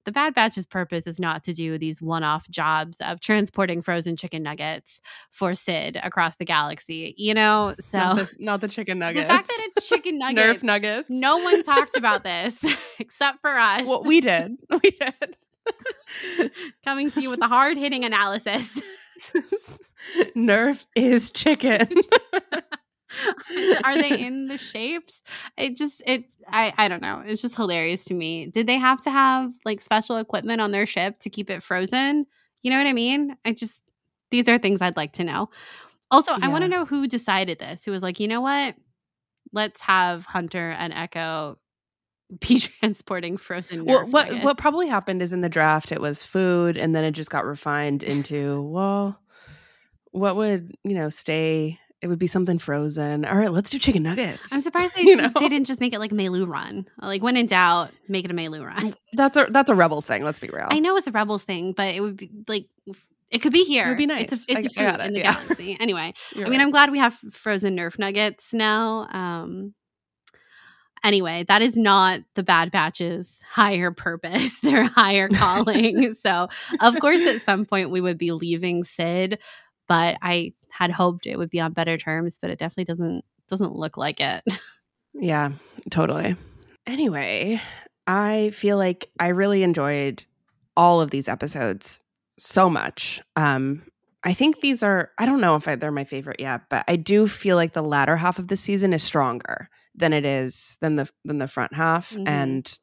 the 0.06 0.12
Bad 0.12 0.34
Batch's 0.34 0.66
purpose 0.66 1.08
is 1.08 1.20
not 1.20 1.44
to 1.46 1.54
do 1.54 1.78
these 1.78 2.02
one 2.02 2.24
off 2.24 2.50
jobs 2.50 2.98
of 3.02 3.20
transporting 3.20 3.82
frozen 3.82 4.16
chicken 4.16 4.44
nuggets 4.44 5.00
for 5.32 5.56
Cid 5.56 5.98
across 6.04 6.36
the 6.36 6.46
galaxy, 6.46 7.14
you 7.18 7.34
know? 7.34 7.76
So 7.90 7.98
not, 8.00 8.16
the, 8.16 8.30
not 8.40 8.62
the 8.62 8.68
chicken 8.68 8.98
nuggets. 9.00 9.28
the 9.28 9.34
fact 9.34 9.48
that 9.48 9.70
it's 9.76 9.88
chicken 9.88 10.18
nuggets. 10.20 10.60
Nerf 10.62 10.64
nuggets. 10.64 11.10
No 11.10 11.38
one 11.38 11.64
talked 11.64 11.96
about 11.96 12.24
this 12.24 12.64
except 12.98 13.42
for 13.42 13.56
us. 13.58 13.86
Well, 13.86 14.04
we 14.04 14.20
did. 14.20 14.58
We 14.70 14.92
did. 14.92 16.52
Coming 16.84 17.12
to 17.12 17.22
you 17.22 17.30
with 17.30 17.42
a 17.42 17.48
hard 17.48 17.78
hitting 17.78 18.04
analysis. 18.04 18.82
Nerf 20.36 20.86
is 20.96 21.30
chicken. 21.32 21.88
Are 23.84 23.96
they 23.96 24.20
in 24.26 24.48
the 24.48 24.58
shapes? 24.58 25.22
It 25.58 25.76
just 25.78 26.02
it 26.06 26.32
I 26.48 26.74
I 26.78 26.88
don't 26.88 27.02
know. 27.02 27.24
It's 27.26 27.42
just 27.42 27.56
hilarious 27.56 28.04
to 28.06 28.14
me. 28.14 28.48
Did 28.48 28.68
they 28.68 28.78
have 28.78 29.02
to 29.02 29.12
have 29.12 29.52
like 29.66 29.82
special 29.82 30.18
equipment 30.18 30.62
on 30.62 30.72
their 30.72 30.86
ship 30.86 31.20
to 31.22 31.30
keep 31.30 31.50
it 31.50 31.64
frozen? 31.64 32.26
You 32.62 32.72
know 32.72 32.78
what 32.78 32.88
I 32.88 32.94
mean? 32.94 33.36
I 33.46 33.54
just 33.54 33.82
these 34.32 34.50
are 34.50 34.58
things 34.58 34.82
I'd 34.82 34.98
like 34.98 35.14
to 35.14 35.24
know. 35.24 35.50
Also, 36.10 36.32
I 36.32 36.48
want 36.48 36.64
to 36.64 36.68
know 36.68 36.86
who 36.86 37.08
decided 37.08 37.60
this. 37.60 37.84
Who 37.84 37.92
was 37.92 38.04
like, 38.04 38.20
you 38.20 38.28
know 38.28 38.42
what? 38.42 38.76
Let's 39.52 39.82
have 39.82 40.26
Hunter 40.26 40.70
and 40.70 40.94
Echo 40.94 41.58
be 42.40 42.60
transporting 42.60 43.38
frozen. 43.38 43.86
well, 43.86 44.06
what 44.08 44.28
nuggets. 44.28 44.46
what 44.46 44.58
probably 44.58 44.88
happened 44.88 45.22
is 45.22 45.34
in 45.34 45.42
the 45.42 45.50
draft 45.50 45.92
it 45.92 46.02
was 46.02 46.24
food, 46.24 46.78
and 46.78 46.96
then 46.96 47.04
it 47.04 47.12
just 47.12 47.30
got 47.30 47.46
refined 47.46 48.04
into 48.04 48.62
well, 48.62 49.20
what 50.12 50.36
would 50.36 50.76
you 50.84 50.94
know 50.94 51.10
stay? 51.10 51.80
It 52.04 52.08
would 52.08 52.20
be 52.20 52.28
something 52.28 52.60
frozen. 52.60 53.24
All 53.24 53.38
right, 53.38 53.50
let's 53.52 53.70
do 53.70 53.80
chicken 53.80 54.04
nuggets. 54.04 54.52
I'm 54.52 54.62
surprised 54.62 54.94
they, 54.96 55.04
You 55.04 55.18
just- 55.18 55.34
know? 55.34 55.40
they 55.40 55.48
didn't 55.48 55.68
just 55.68 55.80
make 55.80 55.94
it 55.94 56.00
like 56.00 56.12
Meiloorun. 56.12 56.86
Like 57.02 57.24
when 57.24 57.38
in 57.38 57.48
doubt, 57.48 57.92
make 58.10 58.26
it 58.26 58.32
a 58.32 58.34
Meiloorun. 58.34 58.94
That's 59.14 59.38
a 59.38 59.48
that's 59.50 59.70
a 59.70 59.76
rebels 59.76 60.06
thing. 60.06 60.24
Let's 60.24 60.40
be 60.40 60.50
real. 60.50 60.68
I 60.70 60.80
know 60.80 60.98
it's 60.98 61.08
a 61.08 61.12
Rebels 61.12 61.44
thing, 61.44 61.72
but 61.72 61.96
it 61.96 62.02
would 62.02 62.18
be 62.18 62.30
like 62.48 62.66
it 63.32 63.42
could 63.42 63.54
be 63.54 63.64
here. 63.64 63.86
It 63.86 63.90
would 63.90 63.98
be 63.98 64.04
It's 64.04 64.32
nice. 64.32 64.46
a, 64.50 64.52
it's 64.66 64.78
I- 64.78 64.84
a 64.84 64.92
fruit 64.92 65.00
it, 65.02 65.06
in 65.08 65.14
the 65.14 65.20
yeah. 65.20 65.34
galaxy. 65.34 65.78
Anyway, 65.80 66.14
You're 66.36 66.46
I 66.46 66.50
mean, 66.50 66.60
right. 66.60 66.66
I'm 66.66 66.72
glad 66.72 66.92
we 66.92 67.00
have 67.00 67.18
frozen 67.32 67.76
Nerf 67.78 67.98
nuggets 67.98 68.54
now. 68.54 69.08
Um, 69.12 69.74
anyway, 71.04 71.46
that 71.48 71.62
is 71.62 71.76
not 71.78 72.22
the 72.36 72.44
Bad 72.44 72.72
Batch's 72.72 73.40
higher 73.50 73.92
purpose, 73.92 74.60
their 74.60 74.84
higher 74.86 75.30
calling. 75.30 76.14
so, 76.16 76.50
of 76.80 77.00
course, 77.00 77.22
at 77.22 77.42
some 77.42 77.66
point 77.66 77.92
we 77.92 78.02
would 78.02 78.18
be 78.18 78.32
leaving 78.32 78.84
Cid. 78.84 79.40
but 79.88 80.18
I 80.22 80.54
had 80.74 80.92
hoped 80.92 81.26
it 81.28 81.38
would 81.38 81.50
be 81.50 81.60
on 81.60 81.72
better 81.74 81.98
terms, 81.98 82.40
but 82.42 82.50
it 82.50 82.60
definitely 82.60 82.86
doesn't 82.86 83.26
doesn't 83.50 83.76
look 83.76 83.98
like 83.98 84.20
it. 84.20 84.44
Yeah, 85.14 85.52
totally. 85.92 86.36
Anyway, 86.88 87.62
I 88.08 88.50
feel 88.54 88.78
like 88.78 89.10
I 89.20 89.28
really 89.28 89.62
enjoyed 89.64 90.26
all 90.76 91.02
of 91.02 91.12
these 91.12 91.28
episodes 91.30 92.02
so 92.40 92.70
much. 92.70 93.22
Um, 93.36 93.84
I 94.24 94.34
think 94.34 94.62
these 94.62 94.82
are, 94.82 95.12
I 95.20 95.26
don't 95.26 95.40
know 95.42 95.56
if 95.56 95.68
I, 95.68 95.76
they're 95.76 95.92
my 95.92 96.04
favorite 96.06 96.40
yet, 96.40 96.62
but 96.70 96.84
I 96.88 96.96
do 96.96 97.28
feel 97.28 97.56
like 97.58 97.74
the 97.74 97.84
latter 97.84 98.18
half 98.18 98.40
of 98.40 98.48
the 98.48 98.58
season 98.58 98.92
is 98.94 99.04
stronger 99.04 99.70
than 99.96 100.14
it 100.14 100.26
is 100.26 100.78
than 100.82 100.96
the 100.96 101.08
than 101.24 101.38
the 101.38 101.48
front 101.48 101.74
half 101.76 102.14
Mhm. 102.14 102.28
and 102.28 102.80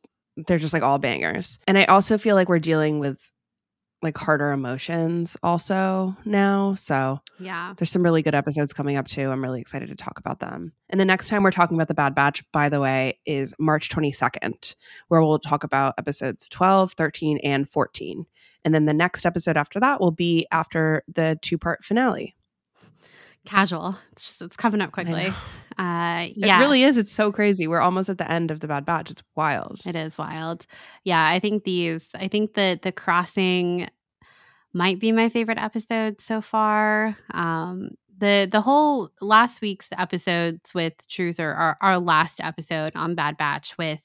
they're 0.47 0.59
just 0.59 0.73
like 0.73 0.85
all 0.85 0.99
bangers. 0.99 1.59
And 1.67 1.77
I 1.77 1.85
also 1.87 2.17
feel 2.17 2.37
like 2.37 2.49
we're 2.49 2.61
dealing 2.61 3.01
with 3.01 3.19
like 4.03 4.17
harder 4.17 4.53
emotions 4.53 5.37
also 5.43 6.17
now. 6.25 6.75
So 6.75 7.21
yeah. 7.39 7.75
there's 7.77 7.91
some 7.91 8.03
really 8.03 8.23
good 8.23 8.35
episodes 8.35 8.73
coming 8.73 8.97
up 8.97 9.07
too. 9.07 9.31
I'm 9.31 9.43
really 9.43 9.61
excited 9.61 9.89
to 9.91 9.95
talk 9.95 10.19
about 10.19 10.41
them. 10.41 10.73
And 10.89 11.01
the 11.01 11.05
next 11.05 11.29
time 11.29 11.43
we're 11.43 11.51
talking 11.51 11.77
about 11.77 11.89
the 11.89 11.95
Bad 11.95 12.15
Batch, 12.15 12.43
by 12.53 12.69
the 12.69 12.81
way, 12.81 13.19
is 13.27 13.55
March 13.59 13.89
22nd, 13.91 14.75
where 15.09 15.21
we'll 15.21 15.39
talk 15.39 15.65
about 15.65 15.95
episodes 15.99 16.49
12, 16.49 16.93
13, 16.93 17.39
and 17.45 17.69
14. 17.69 18.27
And 18.65 18.75
then 18.75 18.87
the 18.87 18.95
next 18.95 19.27
episode 19.27 19.57
after 19.57 19.81
that 19.81 20.01
will 20.01 20.11
be 20.11 20.47
after 20.51 21.03
the 21.09 21.39
two 21.43 21.59
part 21.59 21.85
finale. 21.85 22.37
Casual. 23.47 23.97
It's, 24.13 24.29
just, 24.29 24.43
it's 24.43 24.57
coming 24.57 24.81
up 24.81 24.93
quickly. 24.93 25.33
Uh 25.81 26.29
yeah. 26.35 26.59
It 26.59 26.61
really 26.61 26.83
is. 26.83 26.99
It's 26.99 27.13
so 27.13 27.33
crazy. 27.33 27.67
We're 27.67 27.81
almost 27.81 28.11
at 28.11 28.19
the 28.19 28.31
end 28.31 28.51
of 28.51 28.61
the 28.61 28.69
Bad 28.69 28.85
Batch. 28.85 29.11
It's 29.11 29.23
wild. 29.35 29.81
It 29.87 29.97
is 29.97 30.19
wild. 30.19 30.67
Yeah, 31.05 31.27
I 31.27 31.39
think 31.41 31.65
these 31.65 32.07
I 32.15 32.29
think 32.29 32.53
that 32.55 32.83
the 32.83 32.93
crossing 32.93 33.89
might 34.75 35.01
be 35.01 35.11
my 35.11 35.31
favorite 35.31 35.57
episode 35.57 36.21
so 36.21 36.43
far. 36.43 37.17
Um 37.33 37.93
the 38.19 38.47
the 38.53 38.61
whole 38.61 39.11
last 39.23 39.63
week's 39.63 39.89
episodes 39.97 40.75
with 40.75 40.93
Truth 41.09 41.41
or 41.41 41.55
our, 41.55 41.79
our 41.81 41.99
last 41.99 42.41
episode 42.41 42.93
on 42.95 43.15
Bad 43.15 43.39
Batch 43.39 43.79
with 43.79 44.01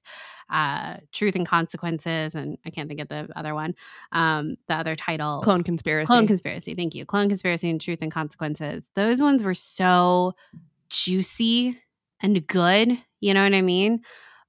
uh 0.49 0.97
Truth 1.11 1.35
and 1.35 1.45
Consequences 1.45 2.35
and 2.35 2.57
I 2.65 2.69
can't 2.69 2.87
think 2.87 3.01
of 3.01 3.09
the 3.09 3.27
other 3.35 3.53
one. 3.53 3.75
Um 4.13 4.55
the 4.69 4.75
other 4.75 4.95
title 4.95 5.41
Clone 5.41 5.63
conspiracy. 5.63 6.07
Clone 6.07 6.25
Conspiracy. 6.25 6.73
Thank 6.73 6.95
you. 6.95 7.05
Clone 7.05 7.27
Conspiracy 7.27 7.69
and 7.69 7.81
Truth 7.81 7.99
and 8.01 8.13
Consequences. 8.13 8.85
Those 8.95 9.21
ones 9.21 9.43
were 9.43 9.53
so 9.53 10.35
juicy 11.03 11.79
and 12.21 12.45
good. 12.47 12.97
You 13.19 13.33
know 13.33 13.43
what 13.43 13.53
I 13.53 13.61
mean? 13.61 14.01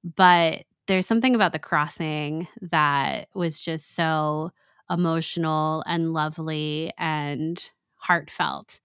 But 0.03 0.63
there's 0.87 1.05
something 1.05 1.35
about 1.35 1.51
the 1.51 1.59
crossing 1.59 2.47
that 2.71 3.27
was 3.33 3.59
just 3.59 3.95
so 3.95 4.51
emotional 4.89 5.83
and 5.85 6.13
lovely 6.13 6.91
and 6.97 7.69
heartfelt 7.95 8.79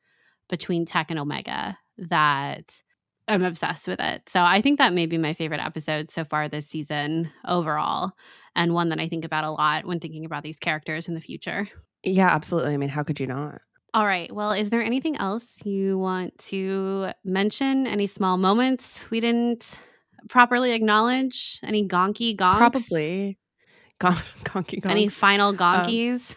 between 0.49 0.85
Tech 0.85 1.11
and 1.11 1.21
Omega 1.21 1.79
that 1.97 2.83
I'm 3.29 3.45
obsessed 3.45 3.87
with 3.87 4.01
it. 4.01 4.29
So 4.29 4.43
I 4.43 4.61
think 4.61 4.79
that 4.79 4.93
may 4.93 5.07
be 5.07 5.17
my 5.17 5.33
favorite 5.33 5.65
episode 5.65 6.11
so 6.11 6.25
far 6.25 6.49
this 6.49 6.67
season 6.67 7.31
overall, 7.47 8.13
and 8.57 8.75
one 8.75 8.89
that 8.89 8.99
I 8.99 9.09
think 9.09 9.25
about 9.25 9.45
a 9.45 9.51
lot 9.51 9.85
when 9.85 10.01
thinking 10.01 10.25
about 10.25 10.43
these 10.43 10.59
characters 10.59 11.07
in 11.09 11.15
the 11.15 11.21
future. 11.21 11.69
yeah, 12.03 12.29
absolutely. 12.29 12.75
I 12.75 12.77
mean, 12.77 12.89
how 12.89 13.03
could 13.05 13.21
you 13.21 13.27
not? 13.29 13.61
All 13.95 14.07
right. 14.07 14.33
Well, 14.33 14.53
is 14.53 14.71
there 14.71 14.83
anything 14.83 15.17
else 15.17 15.45
you 15.65 15.99
want 15.99 16.39
to 16.51 17.13
mention? 17.25 17.87
Any 17.87 18.07
small 18.07 18.39
moments 18.39 19.05
we 19.11 19.21
didn't 19.21 19.79
properly 20.31 20.73
acknowledge? 20.73 21.59
Any 21.63 21.87
gonky 21.87 22.35
gonks? 22.37 22.57
Probably. 22.57 23.39
Gon- 23.99 24.15
gonky 24.45 24.81
gonk. 24.81 24.91
Any 24.91 25.09
final 25.09 25.55
gonkies? 25.55 26.35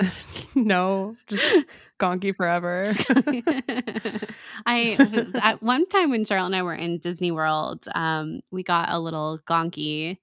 no, 0.54 1.16
just 1.28 1.66
gonky 1.98 2.34
forever. 2.34 2.92
I 4.66 5.30
at 5.42 5.62
one 5.62 5.86
time 5.88 6.10
when 6.10 6.24
Charlotte 6.24 6.46
and 6.46 6.56
I 6.56 6.62
were 6.62 6.74
in 6.74 6.98
Disney 6.98 7.30
World, 7.30 7.86
um, 7.94 8.40
we 8.50 8.62
got 8.62 8.90
a 8.90 8.98
little 8.98 9.38
gonky 9.48 10.18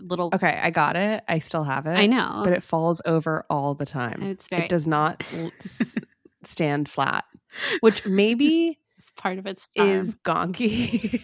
little 0.00 0.30
okay, 0.34 0.58
I 0.62 0.70
got 0.70 0.96
it. 0.96 1.22
I 1.28 1.38
still 1.38 1.64
have 1.64 1.86
it. 1.86 1.90
I 1.94 2.06
know. 2.06 2.42
But 2.44 2.52
it 2.52 2.62
falls 2.62 3.00
over 3.06 3.44
all 3.50 3.74
the 3.74 3.86
time. 3.86 4.22
it's 4.22 4.46
very 4.48 4.64
It 4.64 4.68
does 4.68 4.86
not 4.86 5.24
s- 5.60 5.96
stand 6.42 6.88
flat, 6.88 7.24
which 7.80 8.04
maybe 8.06 8.78
it's 8.98 9.10
part 9.16 9.38
of 9.38 9.46
its 9.46 9.68
charm. 9.76 9.88
is 9.88 10.14
gonky. 10.16 11.20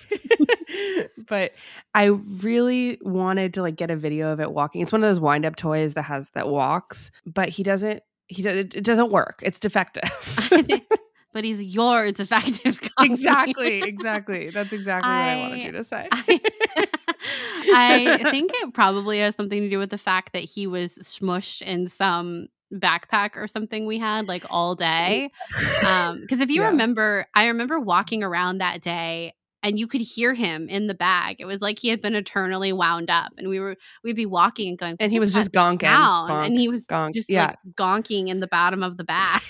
but 1.28 1.52
I 1.94 2.04
really 2.04 2.98
wanted 3.02 3.54
to 3.54 3.62
like 3.62 3.76
get 3.76 3.90
a 3.90 3.96
video 3.96 4.30
of 4.32 4.40
it 4.40 4.52
walking. 4.52 4.80
It's 4.82 4.92
one 4.92 5.02
of 5.02 5.08
those 5.10 5.20
wind 5.20 5.44
up 5.44 5.56
toys 5.56 5.94
that 5.94 6.02
has 6.02 6.30
that 6.30 6.48
walks, 6.48 7.10
but 7.26 7.48
he 7.48 7.62
doesn't. 7.62 8.02
He 8.28 8.42
does. 8.42 8.56
It 8.56 8.84
doesn't 8.84 9.10
work. 9.10 9.40
It's 9.42 9.58
defective. 9.58 10.04
But 11.32 11.44
he's 11.44 11.62
your 11.62 12.10
defective 12.12 12.80
gonky. 12.80 12.90
exactly. 13.10 13.82
Exactly. 13.82 14.50
That's 14.50 14.72
exactly 14.72 15.08
what 15.08 15.14
I 15.16 15.36
wanted 15.40 15.62
you 15.64 15.72
to 15.72 15.84
say. 15.84 16.08
I, 16.12 16.40
I 17.74 18.18
think 18.30 18.50
it 18.54 18.74
probably 18.74 19.18
has 19.20 19.34
something 19.36 19.60
to 19.60 19.70
do 19.70 19.78
with 19.78 19.90
the 19.90 19.98
fact 19.98 20.32
that 20.32 20.42
he 20.44 20.66
was 20.66 20.94
smushed 20.98 21.62
in 21.62 21.88
some 21.88 22.48
backpack 22.72 23.30
or 23.36 23.48
something 23.48 23.86
we 23.86 23.98
had 23.98 24.28
like 24.28 24.44
all 24.48 24.74
day. 24.74 25.30
Um, 25.86 26.20
because 26.20 26.40
if 26.40 26.50
you 26.50 26.62
Yeah. 26.62 26.68
remember, 26.68 27.26
I 27.34 27.46
remember 27.46 27.78
walking 27.80 28.22
around 28.22 28.58
that 28.58 28.80
day 28.80 29.34
and 29.62 29.78
you 29.78 29.86
could 29.86 30.00
hear 30.00 30.32
him 30.34 30.68
in 30.68 30.86
the 30.86 30.94
bag. 30.94 31.36
It 31.40 31.44
was 31.44 31.60
like 31.60 31.78
he 31.78 31.88
had 31.88 32.00
been 32.00 32.14
eternally 32.14 32.72
wound 32.72 33.10
up, 33.10 33.32
and 33.36 33.48
we 33.50 33.60
were 33.60 33.76
we'd 34.02 34.16
be 34.16 34.24
walking 34.24 34.68
and 34.70 34.78
going, 34.78 34.96
and 35.00 35.12
he 35.12 35.20
was 35.20 35.34
just 35.34 35.52
gonking. 35.52 35.82
sound?" 35.82 36.30
Gonk, 36.30 36.46
and 36.46 36.58
he 36.58 36.68
was 36.68 36.86
gonk. 36.86 37.12
just 37.12 37.28
yeah. 37.28 37.48
like 37.48 37.56
gonking 37.74 38.28
in 38.28 38.40
the 38.40 38.46
bottom 38.46 38.82
of 38.82 38.96
the 38.96 39.04
bag. 39.04 39.42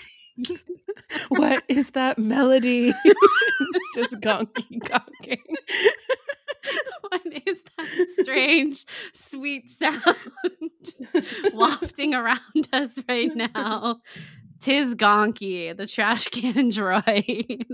What 1.28 1.62
is 1.68 1.90
that 1.90 2.18
melody? 2.18 2.92
it's 3.04 3.94
just 3.94 4.14
gonky 4.20 4.78
gonking. 4.80 5.38
what 7.02 7.22
is 7.46 7.62
that 7.76 8.06
strange, 8.20 8.84
sweet 9.12 9.70
sound 9.78 10.16
wafting 11.54 12.14
around 12.14 12.68
us 12.72 12.98
right 13.08 13.34
now? 13.34 14.00
Tis 14.61 14.94
Gonky, 14.94 15.74
the 15.74 15.86
trash 15.86 16.28
can 16.28 16.70
droid. 16.70 17.64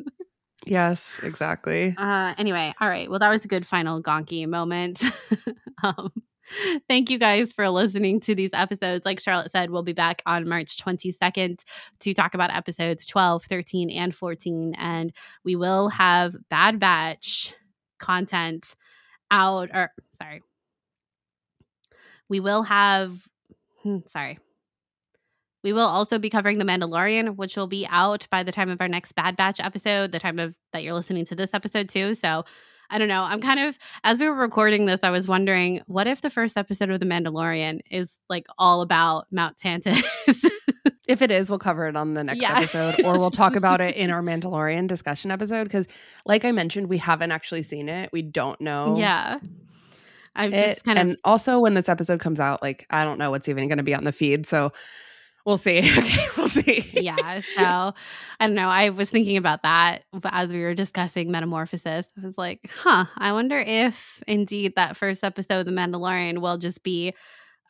yes, 0.64 1.20
exactly. 1.22 1.94
Uh, 1.98 2.34
anyway, 2.38 2.72
all 2.80 2.88
right. 2.88 3.10
Well, 3.10 3.18
that 3.18 3.28
was 3.28 3.44
a 3.44 3.48
good 3.48 3.66
final 3.66 4.00
Gonky 4.00 4.46
moment. 4.46 5.02
um, 5.82 6.12
thank 6.88 7.10
you 7.10 7.18
guys 7.18 7.52
for 7.52 7.68
listening 7.68 8.20
to 8.20 8.34
these 8.34 8.50
episodes. 8.52 9.04
Like 9.04 9.20
Charlotte 9.20 9.50
said, 9.50 9.70
we'll 9.70 9.82
be 9.82 9.92
back 9.92 10.22
on 10.26 10.48
March 10.48 10.76
22nd 10.76 11.60
to 12.00 12.14
talk 12.14 12.34
about 12.34 12.54
episodes 12.54 13.06
12, 13.06 13.44
13, 13.44 13.90
and 13.90 14.14
14. 14.14 14.74
And 14.78 15.12
we 15.44 15.56
will 15.56 15.88
have 15.88 16.36
Bad 16.48 16.78
Batch 16.78 17.54
content 17.98 18.74
out, 19.30 19.70
or 19.72 19.90
sorry. 20.10 20.42
We 22.28 22.40
will 22.40 22.62
have, 22.62 23.26
hmm, 23.82 23.98
sorry. 24.06 24.38
We 25.62 25.72
will 25.72 25.80
also 25.80 26.18
be 26.18 26.30
covering 26.30 26.58
The 26.58 26.64
Mandalorian, 26.64 27.36
which 27.36 27.56
will 27.56 27.66
be 27.66 27.86
out 27.90 28.26
by 28.30 28.44
the 28.44 28.52
time 28.52 28.70
of 28.70 28.80
our 28.80 28.88
next 28.88 29.12
Bad 29.16 29.36
Batch 29.36 29.58
episode, 29.58 30.12
the 30.12 30.20
time 30.20 30.38
of 30.38 30.54
that 30.72 30.84
you're 30.84 30.94
listening 30.94 31.24
to 31.26 31.34
this 31.34 31.54
episode 31.54 31.88
too. 31.88 32.14
So 32.14 32.44
I 32.90 32.98
don't 32.98 33.08
know. 33.08 33.22
I'm 33.22 33.40
kind 33.40 33.60
of 33.60 33.78
as 34.04 34.18
we 34.18 34.28
were 34.28 34.34
recording 34.34 34.86
this, 34.86 35.00
I 35.02 35.10
was 35.10 35.26
wondering, 35.28 35.82
what 35.86 36.06
if 36.06 36.20
the 36.20 36.30
first 36.30 36.56
episode 36.56 36.90
of 36.90 37.00
The 37.00 37.06
Mandalorian 37.06 37.80
is 37.90 38.18
like 38.28 38.46
all 38.58 38.80
about 38.82 39.26
Mount 39.30 39.56
Tantiss? 39.56 40.04
If 41.08 41.22
it 41.22 41.30
is, 41.30 41.48
we'll 41.48 41.60
cover 41.60 41.86
it 41.86 41.94
on 41.96 42.14
the 42.14 42.24
next 42.24 42.42
Yeah. 42.42 42.58
episode, 42.58 43.00
or 43.04 43.12
we'll 43.16 43.30
talk 43.30 43.54
about 43.54 43.80
it 43.80 43.94
in 43.94 44.10
our 44.10 44.22
Mandalorian 44.24 44.88
discussion 44.88 45.30
episode. 45.30 45.62
Because, 45.62 45.86
like 46.24 46.44
I 46.44 46.50
mentioned, 46.50 46.88
we 46.88 46.98
haven't 46.98 47.30
actually 47.30 47.62
seen 47.62 47.88
it. 47.88 48.10
We 48.12 48.22
don't 48.22 48.60
know. 48.60 48.96
yeah. 48.98 49.38
I'm 50.34 50.52
It, 50.52 50.74
just 50.74 50.84
kind 50.84 50.98
of. 50.98 51.06
and 51.06 51.16
also, 51.24 51.60
when 51.60 51.74
this 51.74 51.88
episode 51.88 52.18
comes 52.18 52.40
out, 52.40 52.60
like 52.60 52.86
I 52.90 53.04
don't 53.04 53.18
know 53.18 53.30
what's 53.30 53.48
even 53.48 53.68
going 53.68 53.78
to 53.78 53.84
be 53.84 53.94
on 53.94 54.02
the 54.02 54.10
feed, 54.10 54.46
so 54.46 54.72
we'll 55.46 55.56
see. 55.56 55.78
okay, 55.98 56.26
we'll 56.36 56.48
see. 56.48 56.84
yeah. 56.92 57.40
So 57.40 57.62
I 57.64 57.94
don't 58.46 58.54
know. 58.54 58.68
I 58.68 58.90
was 58.90 59.08
thinking 59.08 59.38
about 59.38 59.62
that 59.62 60.04
as 60.24 60.50
we 60.50 60.60
were 60.60 60.74
discussing 60.74 61.30
Metamorphosis. 61.30 62.06
I 62.22 62.26
was 62.26 62.36
like, 62.36 62.70
huh, 62.74 63.06
I 63.16 63.32
wonder 63.32 63.58
if 63.58 64.22
indeed 64.26 64.74
that 64.76 64.96
first 64.98 65.24
episode 65.24 65.60
of 65.60 65.66
The 65.66 65.72
Mandalorian 65.72 66.40
will 66.40 66.58
just 66.58 66.82
be 66.82 67.14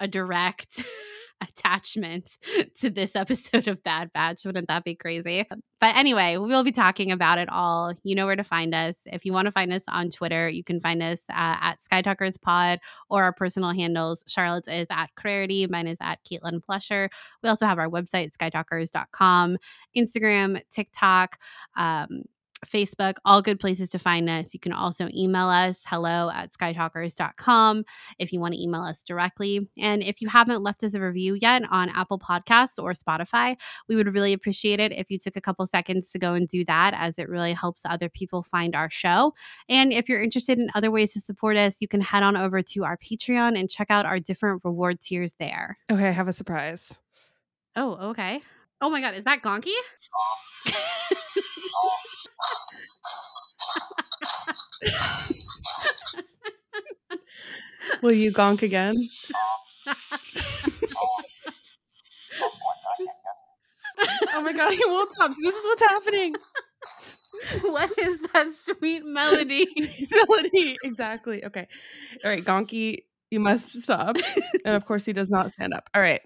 a 0.01 0.09
direct 0.09 0.83
attachment 1.41 2.39
to 2.80 2.91
this 2.91 3.14
episode 3.14 3.68
of 3.68 3.82
Bad 3.82 4.12
Batch. 4.12 4.45
Wouldn't 4.45 4.68
that 4.68 4.84
be 4.84 4.95
crazy? 4.95 5.45
But 5.78 5.97
anyway, 5.97 6.39
we 6.39 6.49
will 6.49 6.64
be 6.64 6.72
talking 6.72 7.12
about 7.12 7.39
it 7.39 7.49
all. 7.51 7.93
You 8.03 8.14
know 8.14 8.26
where 8.26 8.37
to 8.37 8.45
find 8.45 8.74
us. 8.74 8.97
If 9.05 9.24
you 9.24 9.32
want 9.32 9.47
to 9.47 9.53
find 9.53 9.72
us 9.72 9.82
on 9.89 10.11
Twitter, 10.11 10.49
you 10.49 10.64
can 10.64 10.80
find 10.80 11.03
us 11.03 11.20
uh, 11.30 11.57
at 11.61 11.76
Skytalkers 11.80 12.41
Pod 12.41 12.78
or 13.11 13.24
our 13.24 13.32
personal 13.32 13.72
handles. 13.72 14.24
Charlotte's 14.26 14.68
is 14.68 14.87
at 14.91 15.14
Clarity. 15.16 15.66
Mine 15.66 15.87
is 15.87 15.99
at 16.01 16.20
Caitlin 16.24 16.62
Plusher. 16.62 17.11
We 17.43 17.49
also 17.49 17.66
have 17.66 17.78
our 17.78 17.89
website, 17.89 18.32
skytalkers.com, 18.37 19.59
Instagram, 19.97 20.62
TikTok, 20.70 21.39
um, 21.76 22.22
Facebook, 22.69 23.17
all 23.25 23.43
good 23.43 23.59
places 23.59 23.89
to 23.91 23.99
find 23.99 24.29
us. 24.29 24.53
You 24.53 24.61
can 24.61 24.73
also 24.73 25.09
email 25.14 25.49
us 25.49 25.81
hello 25.87 26.31
at 26.31 26.53
skytalkers.com 26.53 27.85
if 28.19 28.33
you 28.33 28.41
want 28.41 28.55
to 28.55 28.62
email 28.62 28.83
us 28.83 29.03
directly. 29.03 29.69
And 29.79 30.03
if 30.03 30.21
you 30.21 30.29
haven't 30.29 30.62
left 30.62 30.85
us 30.85 30.95
a 30.95 31.01
review 31.01 31.37
yet 31.41 31.62
on 31.71 31.89
Apple 31.91 32.19
Podcasts 32.19 32.83
or 32.83 32.93
Spotify, 32.93 33.57
we 33.89 33.97
would 33.97 34.12
really 34.12 34.33
appreciate 34.33 34.81
it 34.81 34.93
if 34.93 35.11
you 35.11 35.19
took 35.19 35.37
a 35.37 35.41
couple 35.41 35.67
seconds 35.67 36.11
to 36.11 36.19
go 36.19 36.35
and 36.35 36.49
do 36.49 36.64
that, 36.64 36.95
as 36.95 37.19
it 37.19 37.29
really 37.29 37.53
helps 37.53 37.83
other 37.85 38.09
people 38.09 38.43
find 38.43 38.75
our 38.75 38.91
show. 38.91 39.33
And 39.69 39.93
if 39.93 40.09
you're 40.09 40.23
interested 40.23 40.59
in 40.59 40.69
other 40.75 40.91
ways 40.91 41.12
to 41.12 41.21
support 41.21 41.57
us, 41.57 41.77
you 41.81 41.89
can 41.89 42.01
head 42.01 42.23
on 42.23 42.37
over 42.37 42.62
to 42.62 42.85
our 42.85 42.97
Patreon 42.97 43.59
and 43.59 43.71
check 43.71 43.91
out 43.91 44.07
our 44.07 44.19
different 44.19 44.62
reward 44.64 45.01
tiers 45.01 45.35
there. 45.39 45.79
Okay, 45.91 46.09
I 46.09 46.12
have 46.12 46.29
a 46.29 46.33
surprise. 46.33 47.01
Oh, 47.75 48.11
okay. 48.11 48.41
Oh 48.81 48.91
my 48.91 49.01
God, 49.01 49.14
is 49.14 49.24
that 49.24 49.43
Gonky? 49.43 49.72
Will 58.03 58.12
you 58.12 58.33
gonk 58.33 58.62
again? 58.62 58.95
oh 64.35 64.43
my 64.43 64.53
god, 64.53 64.72
he 64.74 64.83
won't 64.87 65.12
stop. 65.12 65.33
So 65.33 65.39
this 65.43 65.55
is 65.55 65.64
what's 65.66 65.83
happening. 65.83 66.35
what 67.62 67.99
is 67.99 68.20
that 68.33 68.53
sweet 68.55 69.05
melody? 69.05 69.66
melody. 70.11 70.77
Exactly. 70.85 71.45
Okay. 71.45 71.66
All 72.24 72.31
right, 72.31 72.45
Gonky, 72.45 73.05
you 73.31 73.41
must 73.41 73.81
stop. 73.83 74.16
and 74.64 74.77
of 74.77 74.85
course 74.85 75.05
he 75.05 75.12
does 75.12 75.31
not 75.31 75.53
stand 75.53 75.72
up. 75.74 75.89
All 75.95 76.03
right. 76.03 76.22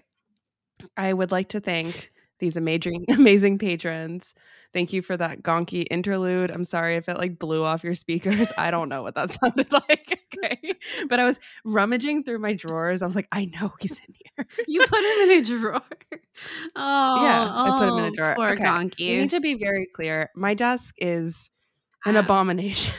I 0.97 1.13
would 1.13 1.31
like 1.31 1.49
to 1.49 1.59
thank 1.59 2.11
these 2.41 2.57
amazing 2.57 3.05
amazing 3.09 3.57
patrons. 3.57 4.33
Thank 4.73 4.91
you 4.91 5.01
for 5.01 5.15
that 5.15 5.43
gonky 5.43 5.85
interlude. 5.89 6.51
I'm 6.51 6.65
sorry 6.65 6.97
if 6.97 7.07
it 7.07 7.17
like 7.17 7.39
blew 7.39 7.63
off 7.63 7.83
your 7.83 7.95
speakers. 7.95 8.51
I 8.57 8.71
don't 8.71 8.89
know 8.89 9.03
what 9.03 9.15
that 9.15 9.31
sounded 9.41 9.71
like. 9.71 10.19
Okay. 10.43 10.73
But 11.07 11.19
I 11.19 11.25
was 11.25 11.37
rummaging 11.65 12.23
through 12.23 12.39
my 12.39 12.53
drawers. 12.53 13.03
I 13.03 13.05
was 13.05 13.15
like, 13.15 13.27
I 13.31 13.45
know 13.45 13.73
he's 13.79 13.99
in 13.99 14.15
here. 14.15 14.47
you 14.67 14.79
put 14.87 14.99
him 14.99 15.29
in 15.29 15.31
a 15.37 15.41
drawer. 15.43 15.81
Oh, 16.75 17.23
yeah, 17.23 17.47
I 17.47 17.77
put 17.77 17.89
him 17.89 17.97
in 17.99 18.05
a 18.05 18.07
oh, 18.07 18.11
drawer. 18.11 18.35
Poor 18.35 18.49
Okay. 18.51 18.63
Gonky. 18.63 19.19
Need 19.19 19.29
to 19.31 19.39
be 19.39 19.53
very 19.53 19.87
clear. 19.93 20.31
My 20.35 20.55
desk 20.55 20.95
is 20.97 21.51
an 22.05 22.15
abomination 22.17 22.93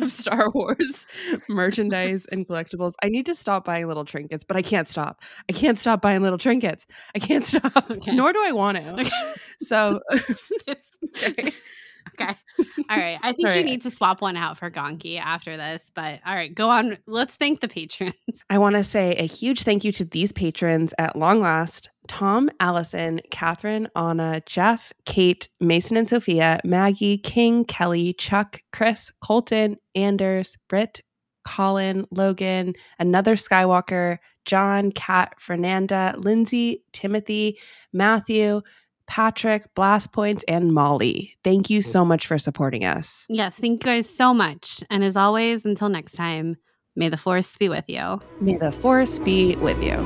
of 0.00 0.10
Star 0.10 0.50
Wars 0.50 1.06
merchandise 1.48 2.26
and 2.26 2.46
collectibles. 2.46 2.94
I 3.02 3.08
need 3.08 3.26
to 3.26 3.34
stop 3.34 3.64
buying 3.64 3.86
little 3.86 4.04
trinkets, 4.04 4.44
but 4.44 4.56
I 4.56 4.62
can't 4.62 4.88
stop. 4.88 5.22
I 5.48 5.52
can't 5.52 5.78
stop 5.78 6.02
buying 6.02 6.22
little 6.22 6.38
trinkets. 6.38 6.86
I 7.14 7.18
can't 7.18 7.44
stop. 7.46 7.90
Okay. 7.90 8.14
Nor 8.14 8.32
do 8.32 8.42
I 8.42 8.52
want 8.52 8.78
to. 8.78 8.92
Okay. 9.00 9.10
So, 9.60 10.00
okay. 11.22 11.52
Okay. 12.08 12.34
All 12.88 12.96
right. 12.96 13.18
I 13.22 13.32
think 13.32 13.46
All 13.48 13.54
you 13.54 13.60
right. 13.60 13.64
need 13.64 13.82
to 13.82 13.90
swap 13.90 14.20
one 14.20 14.36
out 14.36 14.58
for 14.58 14.70
Gonky 14.70 15.18
after 15.18 15.56
this. 15.56 15.82
But 15.94 16.20
all 16.26 16.34
right, 16.34 16.54
go 16.54 16.70
on. 16.70 16.98
Let's 17.06 17.36
thank 17.36 17.60
the 17.60 17.68
patrons. 17.68 18.14
I 18.50 18.58
want 18.58 18.76
to 18.76 18.84
say 18.84 19.14
a 19.16 19.26
huge 19.26 19.62
thank 19.62 19.84
you 19.84 19.92
to 19.92 20.04
these 20.04 20.32
patrons 20.32 20.94
at 20.98 21.16
long 21.16 21.40
last 21.40 21.90
Tom, 22.08 22.50
Allison, 22.58 23.20
Catherine, 23.30 23.88
Anna, 23.94 24.42
Jeff, 24.44 24.92
Kate, 25.06 25.48
Mason 25.60 25.96
and 25.96 26.08
Sophia, 26.08 26.60
Maggie, 26.64 27.18
King, 27.18 27.64
Kelly, 27.64 28.12
Chuck, 28.14 28.60
Chris, 28.72 29.12
Colton, 29.20 29.76
Anders, 29.94 30.56
Britt, 30.68 31.02
Colin, 31.44 32.06
Logan, 32.10 32.74
another 32.98 33.36
Skywalker, 33.36 34.18
John, 34.44 34.90
Kat, 34.92 35.34
Fernanda, 35.38 36.14
Lindsay, 36.18 36.82
Timothy, 36.92 37.58
Matthew, 37.92 38.62
Patrick, 39.10 39.74
Blast 39.74 40.12
Points, 40.12 40.44
and 40.46 40.72
Molly. 40.72 41.36
Thank 41.42 41.68
you 41.68 41.82
so 41.82 42.04
much 42.04 42.28
for 42.28 42.38
supporting 42.38 42.84
us. 42.84 43.26
Yes. 43.28 43.56
Thank 43.56 43.84
you 43.84 43.90
guys 43.90 44.08
so 44.08 44.32
much. 44.32 44.84
And 44.88 45.02
as 45.02 45.16
always, 45.16 45.64
until 45.64 45.88
next 45.88 46.12
time, 46.12 46.56
may 46.94 47.08
the 47.08 47.16
force 47.16 47.56
be 47.58 47.68
with 47.68 47.86
you. 47.88 48.20
May 48.40 48.56
the 48.56 48.70
force 48.70 49.18
be 49.18 49.56
with 49.56 49.82
you. 49.82 49.96